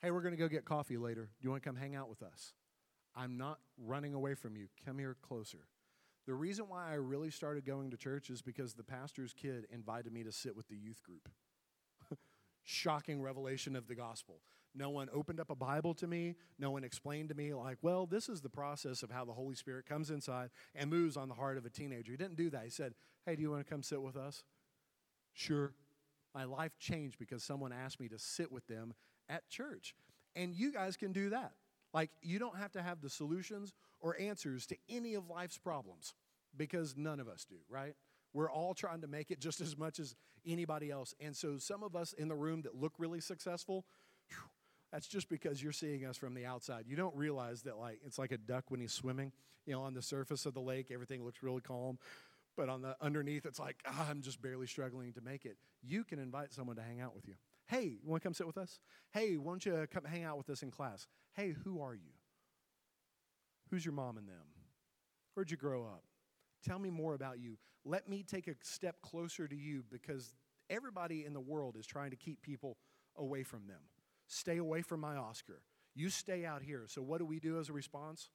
Hey, 0.00 0.10
we're 0.10 0.22
going 0.22 0.34
to 0.34 0.40
go 0.40 0.48
get 0.48 0.64
coffee 0.64 0.96
later. 0.96 1.30
Do 1.40 1.44
you 1.44 1.50
want 1.50 1.62
to 1.62 1.68
come 1.68 1.76
hang 1.76 1.94
out 1.94 2.08
with 2.08 2.22
us? 2.22 2.54
I'm 3.14 3.36
not 3.36 3.58
running 3.78 4.14
away 4.14 4.34
from 4.34 4.56
you. 4.56 4.68
Come 4.84 4.98
here 4.98 5.16
closer. 5.26 5.66
The 6.26 6.34
reason 6.34 6.66
why 6.68 6.90
I 6.90 6.94
really 6.94 7.30
started 7.30 7.66
going 7.66 7.90
to 7.90 7.96
church 7.96 8.30
is 8.30 8.40
because 8.40 8.72
the 8.72 8.82
pastor's 8.82 9.34
kid 9.34 9.66
invited 9.70 10.12
me 10.12 10.24
to 10.24 10.32
sit 10.32 10.56
with 10.56 10.68
the 10.68 10.76
youth 10.76 11.02
group. 11.02 11.28
Shocking 12.62 13.20
revelation 13.20 13.76
of 13.76 13.86
the 13.86 13.94
gospel. 13.94 14.40
No 14.74 14.90
one 14.90 15.08
opened 15.12 15.38
up 15.38 15.50
a 15.50 15.54
Bible 15.54 15.94
to 15.94 16.06
me. 16.06 16.34
No 16.58 16.70
one 16.70 16.82
explained 16.82 17.28
to 17.28 17.34
me, 17.34 17.54
like, 17.54 17.78
well, 17.80 18.06
this 18.06 18.28
is 18.28 18.40
the 18.40 18.48
process 18.48 19.02
of 19.02 19.10
how 19.10 19.24
the 19.24 19.32
Holy 19.32 19.54
Spirit 19.54 19.86
comes 19.86 20.10
inside 20.10 20.50
and 20.74 20.90
moves 20.90 21.16
on 21.16 21.28
the 21.28 21.34
heart 21.34 21.56
of 21.56 21.64
a 21.64 21.70
teenager. 21.70 22.10
He 22.10 22.18
didn't 22.18 22.36
do 22.36 22.50
that. 22.50 22.64
He 22.64 22.70
said, 22.70 22.94
hey, 23.24 23.36
do 23.36 23.42
you 23.42 23.50
want 23.50 23.64
to 23.64 23.70
come 23.70 23.82
sit 23.82 24.02
with 24.02 24.16
us? 24.16 24.42
Sure. 25.32 25.72
My 26.34 26.44
life 26.44 26.72
changed 26.78 27.18
because 27.18 27.44
someone 27.44 27.72
asked 27.72 28.00
me 28.00 28.08
to 28.08 28.18
sit 28.18 28.50
with 28.50 28.66
them 28.66 28.94
at 29.28 29.48
church. 29.48 29.94
And 30.34 30.54
you 30.54 30.72
guys 30.72 30.96
can 30.96 31.12
do 31.12 31.30
that. 31.30 31.52
Like, 31.92 32.10
you 32.20 32.40
don't 32.40 32.58
have 32.58 32.72
to 32.72 32.82
have 32.82 33.00
the 33.00 33.08
solutions 33.08 33.72
or 34.00 34.20
answers 34.20 34.66
to 34.66 34.76
any 34.88 35.14
of 35.14 35.28
life's 35.28 35.58
problems 35.58 36.14
because 36.56 36.96
none 36.96 37.20
of 37.20 37.28
us 37.28 37.46
do, 37.48 37.56
right? 37.68 37.94
We're 38.32 38.50
all 38.50 38.74
trying 38.74 39.00
to 39.02 39.06
make 39.06 39.30
it 39.30 39.38
just 39.38 39.60
as 39.60 39.78
much 39.78 40.00
as 40.00 40.16
anybody 40.44 40.90
else. 40.90 41.14
And 41.20 41.36
so, 41.36 41.56
some 41.56 41.84
of 41.84 41.94
us 41.94 42.12
in 42.12 42.26
the 42.26 42.34
room 42.34 42.62
that 42.62 42.74
look 42.74 42.92
really 42.98 43.20
successful, 43.20 43.84
that's 44.94 45.08
just 45.08 45.28
because 45.28 45.60
you're 45.60 45.72
seeing 45.72 46.06
us 46.06 46.16
from 46.16 46.34
the 46.34 46.46
outside. 46.46 46.84
You 46.86 46.94
don't 46.94 47.16
realize 47.16 47.62
that 47.62 47.78
like 47.78 47.98
it's 48.06 48.16
like 48.16 48.30
a 48.30 48.38
duck 48.38 48.66
when 48.68 48.78
he's 48.78 48.92
swimming. 48.92 49.32
You 49.66 49.72
know, 49.72 49.82
on 49.82 49.92
the 49.92 50.02
surface 50.02 50.46
of 50.46 50.54
the 50.54 50.60
lake, 50.60 50.92
everything 50.92 51.24
looks 51.24 51.42
really 51.42 51.62
calm, 51.62 51.98
but 52.56 52.68
on 52.68 52.82
the 52.82 52.94
underneath, 53.00 53.44
it's 53.44 53.58
like 53.58 53.82
ah, 53.88 54.06
I'm 54.08 54.22
just 54.22 54.40
barely 54.40 54.68
struggling 54.68 55.12
to 55.14 55.20
make 55.20 55.46
it. 55.46 55.56
You 55.82 56.04
can 56.04 56.20
invite 56.20 56.52
someone 56.52 56.76
to 56.76 56.82
hang 56.82 57.00
out 57.00 57.12
with 57.12 57.26
you. 57.26 57.34
Hey, 57.66 57.98
you 58.04 58.08
want 58.08 58.22
to 58.22 58.26
come 58.28 58.34
sit 58.34 58.46
with 58.46 58.56
us? 58.56 58.78
Hey, 59.12 59.36
why 59.36 59.50
don't 59.52 59.66
you 59.66 59.84
come 59.92 60.04
hang 60.04 60.22
out 60.22 60.38
with 60.38 60.48
us 60.48 60.62
in 60.62 60.70
class? 60.70 61.08
Hey, 61.32 61.56
who 61.64 61.82
are 61.82 61.94
you? 61.94 62.12
Who's 63.70 63.84
your 63.84 63.94
mom 63.94 64.16
and 64.16 64.28
them? 64.28 64.46
Where'd 65.34 65.50
you 65.50 65.56
grow 65.56 65.82
up? 65.82 66.04
Tell 66.64 66.78
me 66.78 66.90
more 66.90 67.14
about 67.14 67.40
you. 67.40 67.58
Let 67.84 68.08
me 68.08 68.22
take 68.22 68.46
a 68.46 68.54
step 68.62 69.02
closer 69.02 69.48
to 69.48 69.56
you 69.56 69.82
because 69.90 70.36
everybody 70.70 71.24
in 71.24 71.32
the 71.32 71.40
world 71.40 71.74
is 71.76 71.84
trying 71.84 72.10
to 72.10 72.16
keep 72.16 72.42
people 72.42 72.76
away 73.16 73.42
from 73.42 73.66
them. 73.66 73.80
Stay 74.26 74.58
away 74.58 74.82
from 74.82 75.00
my 75.00 75.16
Oscar. 75.16 75.60
You 75.94 76.10
stay 76.10 76.44
out 76.44 76.62
here. 76.62 76.84
So, 76.86 77.02
what 77.02 77.18
do 77.18 77.26
we 77.26 77.40
do 77.40 77.58
as 77.60 77.68
a 77.68 77.72
response? 77.72 78.30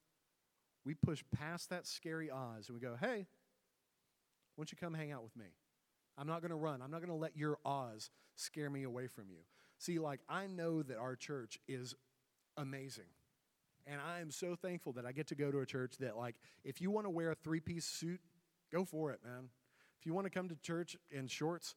We 0.86 0.93
push 0.95 1.23
past 1.36 1.69
that 1.69 1.88
scary 1.88 2.32
Oz 2.32 2.69
and 2.69 2.75
we 2.75 2.82
go, 2.82 2.95
hey, 2.99 3.28
Why 4.56 4.62
don't 4.63 4.71
you 4.71 4.78
come 4.80 4.93
hang 4.93 5.12
out 5.12 5.23
with 5.23 5.36
me? 5.36 5.45
I'm 6.17 6.28
not 6.28 6.41
going 6.41 6.52
to 6.52 6.56
run. 6.58 6.82
I'm 6.82 6.91
not 6.91 6.99
going 6.99 7.10
to 7.10 7.15
let 7.15 7.38
your 7.38 7.60
Oz 7.65 8.10
scare 8.36 8.69
me 8.69 8.84
away 8.84 9.08
from 9.08 9.25
you. 9.30 9.39
See, 9.78 9.99
like, 9.99 10.19
I 10.28 10.47
know 10.47 10.84
that 10.84 10.97
our 10.97 11.15
church 11.15 11.60
is 11.67 11.95
amazing. 12.58 13.06
And 13.88 14.02
I 14.02 14.19
am 14.19 14.32
so 14.32 14.56
thankful 14.56 14.93
that 14.93 15.06
I 15.06 15.13
get 15.13 15.28
to 15.28 15.36
go 15.36 15.52
to 15.52 15.60
a 15.60 15.65
church 15.65 15.97
that, 15.99 16.17
like, 16.17 16.36
if 16.63 16.82
you 16.82 16.91
want 16.91 17.06
to 17.06 17.10
wear 17.10 17.32
a 17.32 17.36
three 17.36 17.62
piece 17.62 17.86
suit, 17.86 18.19
go 18.71 18.86
for 18.86 19.12
it, 19.12 19.19
man. 19.23 19.49
If 19.99 20.06
you 20.06 20.13
want 20.13 20.25
to 20.25 20.32
come 20.32 20.49
to 20.49 20.56
church 20.56 20.97
in 21.12 21.28
shorts, 21.28 21.75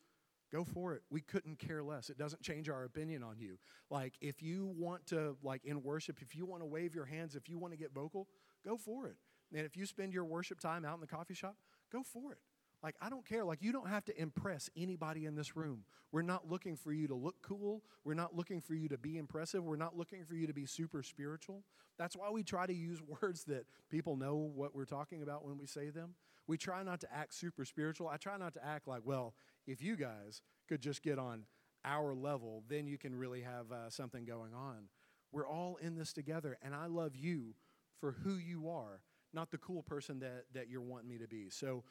go 0.52 0.64
for 0.64 0.94
it. 0.94 1.02
We 1.10 1.20
couldn't 1.20 1.58
care 1.58 1.82
less. 1.82 2.10
It 2.10 2.18
doesn't 2.18 2.42
change 2.42 2.68
our 2.68 2.84
opinion 2.84 3.22
on 3.22 3.38
you. 3.38 3.58
Like, 3.90 4.14
if 4.20 4.42
you 4.42 4.72
want 4.76 5.06
to, 5.06 5.36
like, 5.42 5.64
in 5.64 5.82
worship, 5.82 6.18
if 6.20 6.36
you 6.36 6.44
want 6.44 6.62
to 6.62 6.66
wave 6.66 6.94
your 6.94 7.06
hands, 7.06 7.34
if 7.34 7.48
you 7.48 7.58
want 7.58 7.72
to 7.72 7.78
get 7.78 7.92
vocal, 7.92 8.28
go 8.64 8.76
for 8.76 9.06
it. 9.06 9.16
And 9.54 9.64
if 9.66 9.76
you 9.76 9.86
spend 9.86 10.12
your 10.12 10.24
worship 10.24 10.60
time 10.60 10.84
out 10.84 10.94
in 10.94 11.00
the 11.00 11.06
coffee 11.06 11.34
shop, 11.34 11.56
go 11.90 12.02
for 12.02 12.32
it. 12.32 12.38
Like, 12.82 12.96
I 13.00 13.08
don't 13.08 13.24
care. 13.26 13.44
Like, 13.44 13.62
you 13.62 13.72
don't 13.72 13.88
have 13.88 14.04
to 14.06 14.20
impress 14.20 14.68
anybody 14.76 15.24
in 15.24 15.36
this 15.36 15.56
room. 15.56 15.84
We're 16.10 16.22
not 16.22 16.50
looking 16.50 16.76
for 16.76 16.92
you 16.92 17.06
to 17.08 17.14
look 17.14 17.36
cool. 17.40 17.82
We're 18.04 18.14
not 18.14 18.34
looking 18.34 18.60
for 18.60 18.74
you 18.74 18.88
to 18.88 18.98
be 18.98 19.18
impressive. 19.18 19.62
We're 19.62 19.76
not 19.76 19.96
looking 19.96 20.24
for 20.24 20.34
you 20.34 20.46
to 20.48 20.52
be 20.52 20.66
super 20.66 21.02
spiritual. 21.02 21.62
That's 21.96 22.16
why 22.16 22.30
we 22.30 22.42
try 22.42 22.66
to 22.66 22.74
use 22.74 23.00
words 23.22 23.44
that 23.44 23.66
people 23.88 24.16
know 24.16 24.34
what 24.34 24.74
we're 24.74 24.84
talking 24.84 25.22
about 25.22 25.44
when 25.44 25.58
we 25.58 25.66
say 25.66 25.90
them. 25.90 26.14
We 26.48 26.58
try 26.58 26.82
not 26.82 27.00
to 27.00 27.14
act 27.14 27.34
super 27.34 27.64
spiritual. 27.64 28.08
I 28.08 28.16
try 28.16 28.36
not 28.36 28.54
to 28.54 28.64
act 28.66 28.88
like, 28.88 29.02
well, 29.04 29.34
if 29.66 29.82
you 29.82 29.96
guys 29.96 30.42
could 30.68 30.80
just 30.80 31.02
get 31.02 31.18
on 31.18 31.44
our 31.84 32.14
level, 32.14 32.62
then 32.68 32.86
you 32.86 32.98
can 32.98 33.14
really 33.14 33.42
have 33.42 33.70
uh, 33.72 33.90
something 33.90 34.24
going 34.24 34.54
on. 34.54 34.88
We're 35.32 35.48
all 35.48 35.76
in 35.76 35.96
this 35.96 36.12
together, 36.12 36.58
and 36.62 36.74
I 36.74 36.86
love 36.86 37.16
you 37.16 37.54
for 38.00 38.12
who 38.24 38.34
you 38.34 38.68
are, 38.68 39.00
not 39.32 39.50
the 39.50 39.58
cool 39.58 39.82
person 39.82 40.20
that, 40.20 40.44
that 40.54 40.68
you're 40.68 40.82
wanting 40.82 41.08
me 41.08 41.18
to 41.18 41.28
be. 41.28 41.48
So, 41.50 41.84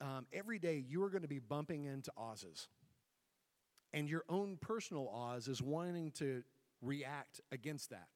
um, 0.00 0.26
every 0.32 0.58
day 0.58 0.82
you 0.88 1.02
are 1.02 1.10
going 1.10 1.22
to 1.22 1.28
be 1.28 1.40
bumping 1.40 1.84
into 1.84 2.10
Oz's. 2.16 2.68
And 3.92 4.08
your 4.08 4.24
own 4.28 4.56
personal 4.60 5.08
Oz 5.08 5.46
is 5.46 5.60
wanting 5.60 6.12
to 6.12 6.42
react 6.80 7.40
against 7.52 7.90
that. 7.90 8.08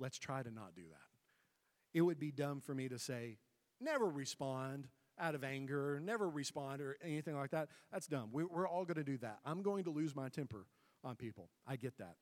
Let's 0.00 0.18
try 0.18 0.42
to 0.42 0.50
not 0.50 0.74
do 0.74 0.82
that. 0.90 1.98
It 1.98 2.02
would 2.02 2.18
be 2.18 2.32
dumb 2.32 2.60
for 2.60 2.74
me 2.74 2.88
to 2.88 2.98
say, 2.98 3.38
never 3.80 4.08
respond 4.08 4.88
out 5.18 5.34
of 5.34 5.44
anger, 5.44 6.00
never 6.02 6.28
respond 6.28 6.80
or 6.80 6.96
anything 7.02 7.36
like 7.36 7.50
that. 7.50 7.68
That's 7.92 8.06
dumb. 8.06 8.30
We, 8.32 8.42
are 8.44 8.66
all 8.66 8.84
going 8.84 8.96
to 8.96 9.04
do 9.04 9.18
that. 9.18 9.38
I'm 9.44 9.62
going 9.62 9.84
to 9.84 9.90
lose 9.90 10.14
my 10.14 10.28
temper 10.28 10.66
on 11.04 11.16
people. 11.16 11.48
I 11.66 11.76
get 11.76 11.98
that. 11.98 12.16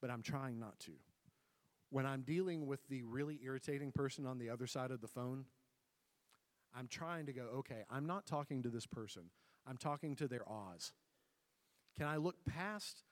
But 0.00 0.10
I'm 0.10 0.22
trying 0.22 0.58
not 0.58 0.78
to. 0.80 0.92
When 1.90 2.04
I'm 2.04 2.22
dealing 2.22 2.66
with 2.66 2.80
the 2.88 3.02
really 3.04 3.38
irritating 3.44 3.92
person 3.92 4.26
on 4.26 4.38
the 4.38 4.50
other 4.50 4.66
side 4.66 4.90
of 4.90 5.00
the 5.00 5.08
phone, 5.08 5.44
I'm 6.76 6.88
trying 6.88 7.26
to 7.26 7.32
go, 7.32 7.42
okay, 7.58 7.84
I'm 7.88 8.06
not 8.06 8.26
talking 8.26 8.62
to 8.64 8.68
this 8.68 8.86
person. 8.86 9.22
I'm 9.66 9.76
talking 9.76 10.16
to 10.16 10.28
their 10.28 10.46
Oz. 10.48 10.92
Can 11.96 12.06
I 12.06 12.16
look 12.16 12.36
past 12.44 13.02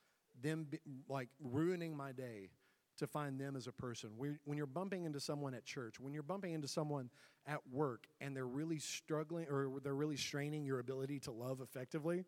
them 0.42 0.66
like 1.08 1.28
ruining 1.40 1.96
my 1.96 2.12
day 2.12 2.50
to 2.98 3.06
find 3.06 3.38
them 3.38 3.56
as 3.56 3.66
a 3.66 3.72
person? 3.72 4.10
When 4.16 4.56
you're 4.56 4.66
bumping 4.66 5.04
into 5.04 5.20
someone 5.20 5.54
at 5.54 5.64
church, 5.64 6.00
when 6.00 6.12
you're 6.12 6.22
bumping 6.22 6.52
into 6.52 6.68
someone 6.68 7.10
at 7.46 7.60
work 7.70 8.06
and 8.20 8.36
they're 8.36 8.46
really 8.46 8.78
struggling 8.78 9.46
or 9.48 9.80
they're 9.82 9.94
really 9.94 10.16
straining 10.16 10.64
your 10.64 10.78
ability 10.78 11.20
to 11.20 11.32
love 11.32 11.60
effectively, 11.60 12.24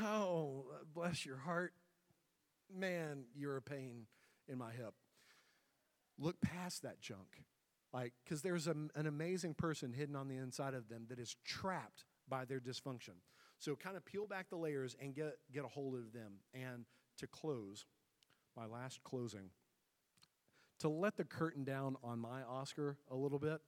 oh, 0.00 0.66
bless 0.94 1.26
your 1.26 1.36
heart. 1.36 1.72
Man, 2.74 3.24
you're 3.34 3.56
a 3.56 3.62
pain 3.62 4.06
in 4.48 4.58
my 4.58 4.72
hip. 4.72 4.94
Look 6.18 6.40
past 6.40 6.82
that 6.82 7.00
junk 7.00 7.42
like, 7.92 8.14
because 8.24 8.42
there's 8.42 8.66
a, 8.66 8.74
an 8.94 9.06
amazing 9.06 9.54
person 9.54 9.92
hidden 9.92 10.16
on 10.16 10.28
the 10.28 10.36
inside 10.36 10.74
of 10.74 10.88
them 10.88 11.04
that 11.10 11.18
is 11.18 11.36
trapped 11.44 12.04
by 12.28 12.44
their 12.44 12.60
dysfunction. 12.60 13.20
So, 13.58 13.76
kind 13.76 13.96
of 13.96 14.04
peel 14.04 14.26
back 14.26 14.48
the 14.48 14.56
layers 14.56 14.96
and 15.00 15.14
get, 15.14 15.36
get 15.52 15.64
a 15.64 15.68
hold 15.68 15.94
of 15.94 16.12
them. 16.12 16.32
And 16.54 16.86
to 17.18 17.26
close, 17.26 17.84
my 18.56 18.66
last 18.66 19.04
closing, 19.04 19.50
to 20.82 20.88
let 20.88 21.16
the 21.16 21.24
curtain 21.24 21.64
down 21.64 21.96
on 22.02 22.18
my 22.18 22.42
Oscar 22.42 22.98
a 23.10 23.14
little 23.14 23.38
bit, 23.38 23.60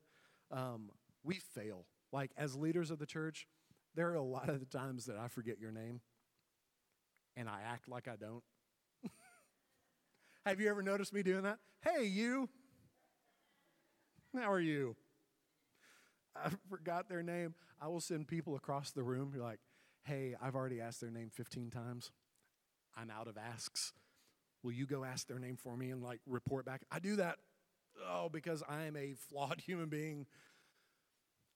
um, 0.50 0.90
we 1.22 1.36
fail. 1.54 1.86
Like, 2.12 2.30
as 2.36 2.54
leaders 2.54 2.90
of 2.90 2.98
the 2.98 3.06
church, 3.06 3.46
there 3.94 4.10
are 4.10 4.16
a 4.16 4.22
lot 4.22 4.48
of 4.48 4.60
the 4.60 4.66
times 4.66 5.06
that 5.06 5.16
I 5.16 5.28
forget 5.28 5.58
your 5.58 5.72
name 5.72 6.00
and 7.36 7.48
I 7.48 7.60
act 7.66 7.88
like 7.88 8.08
I 8.08 8.16
don't. 8.16 8.42
Have 10.46 10.60
you 10.60 10.68
ever 10.68 10.82
noticed 10.82 11.12
me 11.12 11.22
doing 11.22 11.42
that? 11.42 11.58
Hey, 11.80 12.04
you. 12.04 12.48
How 14.36 14.50
are 14.50 14.60
you? 14.60 14.96
I 16.36 16.50
forgot 16.68 17.08
their 17.08 17.22
name. 17.22 17.54
I 17.80 17.88
will 17.88 18.00
send 18.00 18.26
people 18.26 18.56
across 18.56 18.90
the 18.90 19.02
room. 19.04 19.32
You're 19.34 19.44
like, 19.44 19.60
hey, 20.02 20.34
I've 20.42 20.56
already 20.56 20.80
asked 20.80 21.00
their 21.00 21.10
name 21.10 21.30
15 21.32 21.70
times. 21.70 22.10
I'm 22.96 23.10
out 23.10 23.28
of 23.28 23.36
asks. 23.36 23.92
Will 24.64 24.72
you 24.72 24.86
go 24.86 25.04
ask 25.04 25.28
their 25.28 25.38
name 25.38 25.56
for 25.56 25.76
me 25.76 25.90
and 25.90 26.02
like 26.02 26.20
report 26.26 26.64
back? 26.64 26.80
I 26.90 26.98
do 26.98 27.16
that, 27.16 27.36
oh, 28.08 28.30
because 28.32 28.62
I 28.66 28.84
am 28.84 28.96
a 28.96 29.12
flawed 29.12 29.60
human 29.66 29.90
being. 29.90 30.26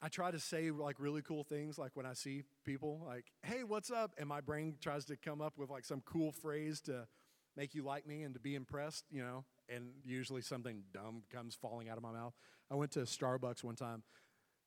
I 0.00 0.08
try 0.08 0.30
to 0.30 0.38
say 0.38 0.70
like 0.70 1.00
really 1.00 1.22
cool 1.22 1.42
things, 1.42 1.78
like 1.78 1.92
when 1.94 2.06
I 2.06 2.12
see 2.12 2.42
people, 2.64 3.02
like, 3.04 3.24
hey, 3.42 3.64
what's 3.64 3.90
up? 3.90 4.12
And 4.18 4.28
my 4.28 4.42
brain 4.42 4.76
tries 4.80 5.06
to 5.06 5.16
come 5.16 5.40
up 5.40 5.54
with 5.56 5.70
like 5.70 5.86
some 5.86 6.02
cool 6.04 6.30
phrase 6.30 6.82
to 6.82 7.08
make 7.56 7.74
you 7.74 7.82
like 7.82 8.06
me 8.06 8.22
and 8.22 8.34
to 8.34 8.40
be 8.40 8.54
impressed, 8.54 9.04
you 9.10 9.22
know, 9.22 9.44
and 9.68 9.90
usually 10.04 10.42
something 10.42 10.84
dumb 10.92 11.22
comes 11.32 11.56
falling 11.56 11.88
out 11.88 11.96
of 11.96 12.02
my 12.02 12.12
mouth. 12.12 12.34
I 12.70 12.74
went 12.74 12.92
to 12.92 13.00
Starbucks 13.00 13.64
one 13.64 13.74
time. 13.74 14.02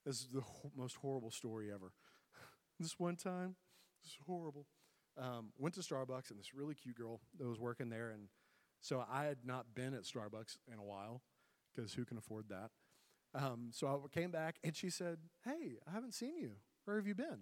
This 0.04 0.15
is 0.19 0.27
the 0.34 0.41
most 0.75 0.97
horrible 0.97 1.32
story 1.32 1.71
ever. 1.71 1.93
this 2.80 2.99
one 2.99 3.15
time, 3.15 3.56
this 4.04 4.13
is 4.13 4.17
horrible. 4.25 4.65
Um, 5.17 5.52
went 5.58 5.76
to 5.76 5.82
Starbucks 5.82 6.32
and 6.32 6.39
this 6.39 6.54
really 6.54 6.74
cute 6.74 6.95
girl 6.95 7.19
that 7.38 7.47
was 7.47 7.60
working 7.60 7.89
there, 7.89 8.12
and 8.12 8.28
so 8.80 9.04
I 9.12 9.26
had 9.26 9.39
not 9.45 9.76
been 9.76 9.93
at 9.93 10.04
Starbucks 10.04 10.58
in 10.71 10.80
a 10.80 10.84
while 10.84 11.21
because 11.76 11.93
who 11.93 12.06
can 12.06 12.17
afford 12.17 12.50
that? 12.50 12.71
Um, 13.34 13.69
so 13.71 13.88
I 13.88 14.17
came 14.17 14.32
back 14.32 14.56
and 14.63 14.76
she 14.76 14.89
said, 14.89 15.19
"Hey, 15.43 15.78
I 15.88 15.91
haven't 15.91 16.13
seen 16.13 16.38
you. 16.38 16.52
Where 16.86 16.97
have 16.97 17.08
you 17.08 17.15
been?" 17.15 17.39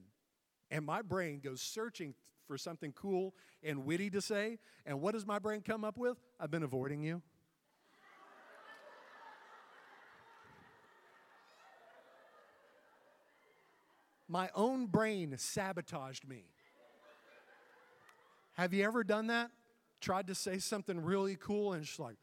And 0.71 0.85
my 0.85 1.01
brain 1.01 1.39
goes 1.39 1.61
searching 1.61 2.13
for 2.49 2.57
something 2.57 2.91
cool 2.93 3.35
and 3.63 3.85
witty 3.85 4.09
to 4.09 4.21
say. 4.21 4.57
And 4.85 5.01
what 5.01 5.13
does 5.13 5.25
my 5.25 5.39
brain 5.39 5.61
come 5.61 5.83
up 5.83 5.97
with? 5.97 6.17
I've 6.39 6.51
been 6.51 6.63
avoiding 6.63 7.03
you. 7.03 7.21
my 14.27 14.49
own 14.53 14.85
brain 14.85 15.35
sabotaged 15.37 16.27
me. 16.27 16.45
Have 18.59 18.73
you 18.73 18.83
ever 18.83 19.05
done 19.05 19.27
that? 19.27 19.51
Tried 20.01 20.27
to 20.27 20.35
say 20.35 20.57
something 20.57 21.01
really 21.01 21.37
cool 21.37 21.71
and 21.71 21.85
just 21.85 21.97
like, 21.97 22.17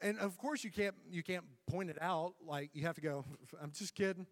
and 0.00 0.18
of 0.18 0.36
course 0.38 0.64
you 0.64 0.72
can't 0.72 0.96
you 1.08 1.22
can't 1.22 1.44
point 1.70 1.88
it 1.88 1.96
out. 2.02 2.34
Like 2.44 2.70
you 2.72 2.82
have 2.86 2.96
to 2.96 3.00
go. 3.00 3.24
I'm 3.62 3.70
just 3.70 3.94
kidding. 3.94 4.26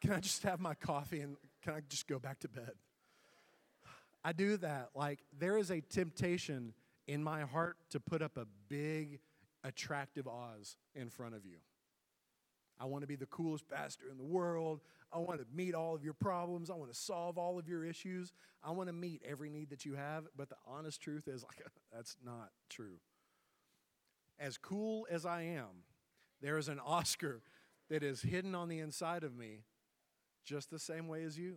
Can 0.00 0.12
I 0.12 0.20
just 0.20 0.44
have 0.44 0.60
my 0.60 0.72
coffee 0.72 1.20
and 1.20 1.36
can 1.62 1.74
I 1.74 1.80
just 1.90 2.08
go 2.08 2.18
back 2.18 2.38
to 2.38 2.48
bed? 2.48 2.72
I 4.24 4.32
do 4.32 4.56
that. 4.56 4.92
Like 4.94 5.18
there 5.38 5.58
is 5.58 5.70
a 5.70 5.82
temptation 5.82 6.72
in 7.06 7.22
my 7.22 7.42
heart 7.42 7.76
to 7.90 8.00
put 8.00 8.22
up 8.22 8.38
a 8.38 8.46
big, 8.70 9.20
attractive 9.62 10.26
Oz 10.26 10.78
in 10.94 11.10
front 11.10 11.34
of 11.34 11.44
you. 11.44 11.58
I 12.80 12.86
want 12.86 13.02
to 13.02 13.06
be 13.06 13.16
the 13.16 13.26
coolest 13.26 13.68
pastor 13.68 14.06
in 14.10 14.16
the 14.16 14.24
world. 14.24 14.80
I 15.12 15.18
want 15.18 15.40
to 15.40 15.46
meet 15.54 15.74
all 15.74 15.94
of 15.94 16.02
your 16.02 16.14
problems. 16.14 16.70
I 16.70 16.74
want 16.74 16.92
to 16.92 16.98
solve 16.98 17.36
all 17.36 17.58
of 17.58 17.68
your 17.68 17.84
issues. 17.84 18.32
I 18.64 18.70
want 18.70 18.88
to 18.88 18.92
meet 18.92 19.22
every 19.28 19.50
need 19.50 19.70
that 19.70 19.84
you 19.84 19.94
have. 19.94 20.24
But 20.36 20.48
the 20.48 20.56
honest 20.66 21.00
truth 21.00 21.28
is, 21.28 21.42
like, 21.48 21.66
that's 21.92 22.16
not 22.24 22.50
true. 22.70 22.98
As 24.38 24.56
cool 24.56 25.06
as 25.10 25.26
I 25.26 25.42
am, 25.42 25.84
there 26.40 26.58
is 26.58 26.68
an 26.68 26.80
Oscar 26.80 27.42
that 27.90 28.02
is 28.02 28.22
hidden 28.22 28.54
on 28.54 28.68
the 28.68 28.78
inside 28.78 29.22
of 29.22 29.36
me 29.36 29.64
just 30.44 30.70
the 30.70 30.78
same 30.78 31.08
way 31.08 31.22
as 31.22 31.38
you. 31.38 31.56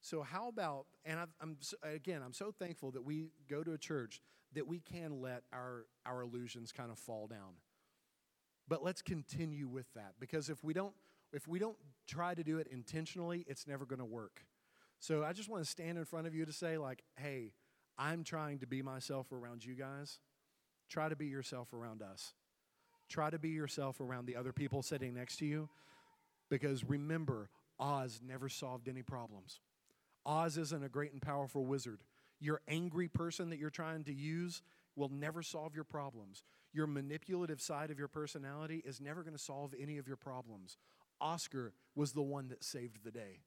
So, 0.00 0.22
how 0.22 0.48
about, 0.48 0.86
and 1.04 1.18
i 1.18 1.24
am 1.42 1.56
again, 1.82 2.22
I'm 2.24 2.32
so 2.32 2.52
thankful 2.56 2.92
that 2.92 3.04
we 3.04 3.30
go 3.48 3.64
to 3.64 3.72
a 3.72 3.78
church 3.78 4.20
that 4.54 4.66
we 4.66 4.80
can 4.80 5.20
let 5.20 5.42
our, 5.52 5.86
our 6.06 6.22
illusions 6.22 6.70
kind 6.70 6.90
of 6.90 6.98
fall 6.98 7.26
down. 7.26 7.56
But 8.68 8.82
let's 8.82 9.02
continue 9.02 9.68
with 9.68 9.86
that 9.94 10.14
because 10.18 10.48
if 10.48 10.62
we 10.62 10.72
don't 10.72 10.94
if 11.32 11.46
we 11.48 11.58
don't 11.58 11.76
try 12.06 12.34
to 12.34 12.42
do 12.44 12.58
it 12.58 12.68
intentionally, 12.68 13.44
it's 13.48 13.66
never 13.66 13.84
going 13.84 13.98
to 13.98 14.04
work. 14.04 14.46
So 14.98 15.24
I 15.24 15.32
just 15.32 15.48
want 15.48 15.62
to 15.64 15.70
stand 15.70 15.98
in 15.98 16.04
front 16.04 16.26
of 16.26 16.34
you 16.34 16.46
to 16.46 16.52
say 16.52 16.78
like, 16.78 17.02
"Hey, 17.16 17.52
I'm 17.98 18.24
trying 18.24 18.58
to 18.60 18.66
be 18.66 18.82
myself 18.82 19.32
around 19.32 19.64
you 19.64 19.74
guys. 19.74 20.20
Try 20.88 21.08
to 21.08 21.16
be 21.16 21.26
yourself 21.26 21.72
around 21.72 22.02
us. 22.02 22.34
Try 23.08 23.30
to 23.30 23.38
be 23.38 23.50
yourself 23.50 24.00
around 24.00 24.26
the 24.26 24.36
other 24.36 24.52
people 24.52 24.82
sitting 24.82 25.14
next 25.14 25.36
to 25.38 25.46
you 25.46 25.68
because 26.48 26.84
remember, 26.84 27.50
Oz 27.78 28.20
never 28.24 28.48
solved 28.48 28.88
any 28.88 29.02
problems. 29.02 29.60
Oz 30.24 30.56
isn't 30.58 30.84
a 30.84 30.88
great 30.88 31.12
and 31.12 31.22
powerful 31.22 31.64
wizard. 31.66 32.00
Your 32.40 32.60
angry 32.68 33.08
person 33.08 33.50
that 33.50 33.58
you're 33.58 33.70
trying 33.70 34.04
to 34.04 34.12
use 34.12 34.62
will 34.96 35.08
never 35.08 35.42
solve 35.42 35.74
your 35.74 35.84
problems. 35.84 36.42
your 36.72 36.86
manipulative 36.86 37.60
side 37.60 37.90
of 37.90 37.98
your 37.98 38.08
personality 38.08 38.82
is 38.84 39.00
never 39.00 39.22
going 39.22 39.34
to 39.36 39.42
solve 39.42 39.74
any 39.80 39.96
of 39.96 40.06
your 40.06 40.16
problems. 40.16 40.76
Oscar 41.20 41.72
was 41.94 42.12
the 42.12 42.22
one 42.22 42.48
that 42.48 42.64
saved 42.64 43.04
the 43.04 43.10
day 43.10 43.40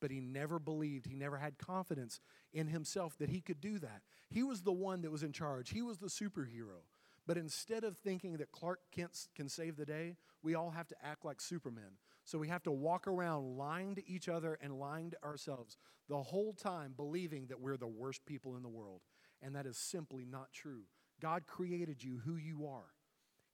but 0.00 0.10
he 0.10 0.20
never 0.20 0.58
believed, 0.58 1.06
he 1.06 1.16
never 1.16 1.38
had 1.38 1.58
confidence 1.58 2.20
in 2.52 2.68
himself 2.68 3.16
that 3.18 3.30
he 3.30 3.40
could 3.40 3.60
do 3.60 3.78
that. 3.78 4.02
He 4.28 4.42
was 4.42 4.62
the 4.62 4.72
one 4.72 5.02
that 5.02 5.10
was 5.10 5.22
in 5.22 5.32
charge, 5.32 5.70
he 5.70 5.82
was 5.82 5.98
the 5.98 6.08
superhero. 6.08 6.84
But 7.26 7.36
instead 7.36 7.82
of 7.82 7.96
thinking 7.96 8.36
that 8.36 8.52
Clark 8.52 8.78
Kent 8.92 9.26
can 9.34 9.48
save 9.48 9.76
the 9.76 9.84
day, 9.84 10.14
we 10.44 10.54
all 10.54 10.70
have 10.70 10.86
to 10.88 10.96
act 11.04 11.24
like 11.24 11.40
Supermen. 11.40 11.98
So 12.24 12.38
we 12.38 12.46
have 12.46 12.62
to 12.64 12.70
walk 12.70 13.08
around 13.08 13.58
lying 13.58 13.96
to 13.96 14.08
each 14.08 14.28
other 14.28 14.56
and 14.62 14.78
lying 14.78 15.10
to 15.10 15.24
ourselves 15.24 15.76
the 16.08 16.22
whole 16.22 16.52
time, 16.52 16.94
believing 16.96 17.46
that 17.48 17.60
we're 17.60 17.76
the 17.76 17.86
worst 17.88 18.24
people 18.26 18.54
in 18.54 18.62
the 18.62 18.68
world. 18.68 19.00
And 19.42 19.56
that 19.56 19.66
is 19.66 19.76
simply 19.76 20.24
not 20.24 20.52
true. 20.52 20.82
God 21.20 21.48
created 21.48 22.04
you 22.04 22.20
who 22.24 22.36
you 22.36 22.68
are, 22.68 22.94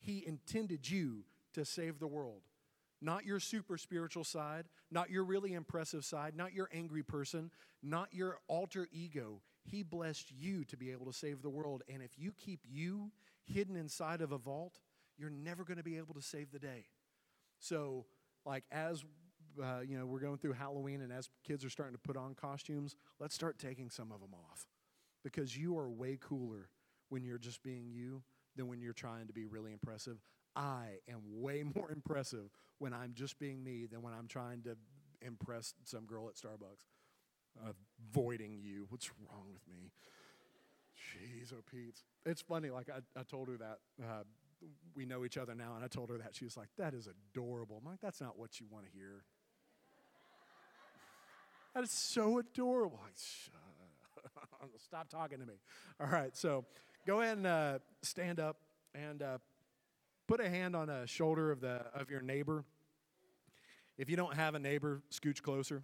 He 0.00 0.22
intended 0.26 0.90
you 0.90 1.24
to 1.54 1.64
save 1.64 1.98
the 1.98 2.06
world 2.06 2.42
not 3.02 3.26
your 3.26 3.40
super 3.40 3.76
spiritual 3.76 4.24
side, 4.24 4.66
not 4.90 5.10
your 5.10 5.24
really 5.24 5.54
impressive 5.54 6.04
side, 6.04 6.34
not 6.36 6.54
your 6.54 6.68
angry 6.72 7.02
person, 7.02 7.50
not 7.82 8.08
your 8.12 8.38
alter 8.48 8.88
ego. 8.92 9.42
He 9.64 9.82
blessed 9.82 10.30
you 10.30 10.64
to 10.64 10.76
be 10.76 10.90
able 10.92 11.06
to 11.06 11.12
save 11.12 11.42
the 11.42 11.50
world. 11.50 11.82
And 11.92 12.02
if 12.02 12.12
you 12.16 12.32
keep 12.32 12.60
you 12.64 13.10
hidden 13.44 13.76
inside 13.76 14.20
of 14.20 14.32
a 14.32 14.38
vault, 14.38 14.78
you're 15.18 15.30
never 15.30 15.64
going 15.64 15.78
to 15.78 15.82
be 15.82 15.98
able 15.98 16.14
to 16.14 16.22
save 16.22 16.52
the 16.52 16.58
day. 16.58 16.86
So, 17.58 18.06
like, 18.44 18.64
as 18.72 19.04
uh, 19.62 19.80
you 19.86 19.98
know, 19.98 20.06
we're 20.06 20.20
going 20.20 20.38
through 20.38 20.54
Halloween, 20.54 21.02
and 21.02 21.12
as 21.12 21.28
kids 21.46 21.64
are 21.64 21.70
starting 21.70 21.94
to 21.94 22.00
put 22.00 22.16
on 22.16 22.34
costumes, 22.34 22.96
let's 23.20 23.34
start 23.34 23.58
taking 23.58 23.90
some 23.90 24.10
of 24.10 24.20
them 24.20 24.34
off 24.34 24.66
because 25.22 25.56
you 25.56 25.78
are 25.78 25.90
way 25.90 26.18
cooler 26.20 26.68
when 27.08 27.24
you're 27.24 27.38
just 27.38 27.62
being 27.62 27.90
you 27.90 28.22
than 28.56 28.68
when 28.68 28.80
you're 28.80 28.92
trying 28.92 29.26
to 29.26 29.32
be 29.32 29.44
really 29.44 29.72
impressive. 29.72 30.18
I 30.56 30.98
am 31.08 31.20
way 31.40 31.64
more 31.74 31.90
impressive 31.90 32.50
when 32.78 32.92
I'm 32.92 33.12
just 33.14 33.38
being 33.38 33.62
me 33.62 33.86
than 33.86 34.02
when 34.02 34.12
I'm 34.12 34.26
trying 34.28 34.62
to 34.62 34.76
impress 35.20 35.74
some 35.84 36.04
girl 36.04 36.28
at 36.28 36.34
Starbucks. 36.34 36.86
Avoiding 38.10 38.58
you. 38.62 38.86
What's 38.88 39.10
wrong 39.10 39.44
with 39.52 39.62
me? 39.68 39.90
Jeez, 40.96 41.52
oh, 41.52 41.62
Pete. 41.70 42.02
It's 42.24 42.40
funny, 42.40 42.70
like 42.70 42.88
I, 42.88 43.00
I 43.18 43.22
told 43.24 43.48
her 43.48 43.56
that. 43.58 43.78
Uh, 44.02 44.22
we 44.94 45.04
know 45.04 45.24
each 45.24 45.36
other 45.36 45.54
now, 45.54 45.74
and 45.74 45.84
I 45.84 45.88
told 45.88 46.08
her 46.10 46.18
that. 46.18 46.34
She 46.34 46.44
was 46.44 46.56
like, 46.56 46.68
That 46.78 46.94
is 46.94 47.08
adorable. 47.08 47.78
I'm 47.82 47.90
like, 47.90 48.00
That's 48.00 48.20
not 48.20 48.38
what 48.38 48.60
you 48.60 48.66
want 48.70 48.86
to 48.86 48.90
hear. 48.92 49.24
that 51.74 51.84
is 51.84 51.90
so 51.90 52.38
adorable. 52.38 53.00
Like, 53.02 54.70
Stop 54.78 55.08
talking 55.08 55.38
to 55.40 55.46
me. 55.46 55.54
All 56.00 56.06
right, 56.06 56.36
so 56.36 56.64
go 57.06 57.20
ahead 57.20 57.38
and 57.38 57.46
uh, 57.46 57.78
stand 58.02 58.40
up 58.40 58.56
and 58.94 59.22
uh, 59.22 59.38
put 60.26 60.40
a 60.40 60.48
hand 60.48 60.76
on 60.76 60.88
a 60.88 61.06
shoulder 61.06 61.50
of, 61.50 61.60
the, 61.60 61.82
of 61.94 62.10
your 62.10 62.20
neighbor. 62.20 62.64
If 63.98 64.08
you 64.08 64.16
don't 64.16 64.34
have 64.34 64.54
a 64.54 64.58
neighbor, 64.58 65.02
scooch 65.10 65.42
closer. 65.42 65.82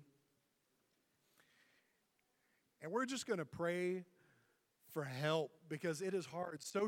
And 2.81 2.93
we're 2.93 3.07
just 3.07 3.27
going 3.27 3.39
to 3.39 3.45
pray 3.45 4.05
for 4.93 5.05
help 5.05 5.51
because 5.69 6.01
it 6.01 6.15
is 6.15 6.27
hard. 6.27 6.63
So 6.63 6.87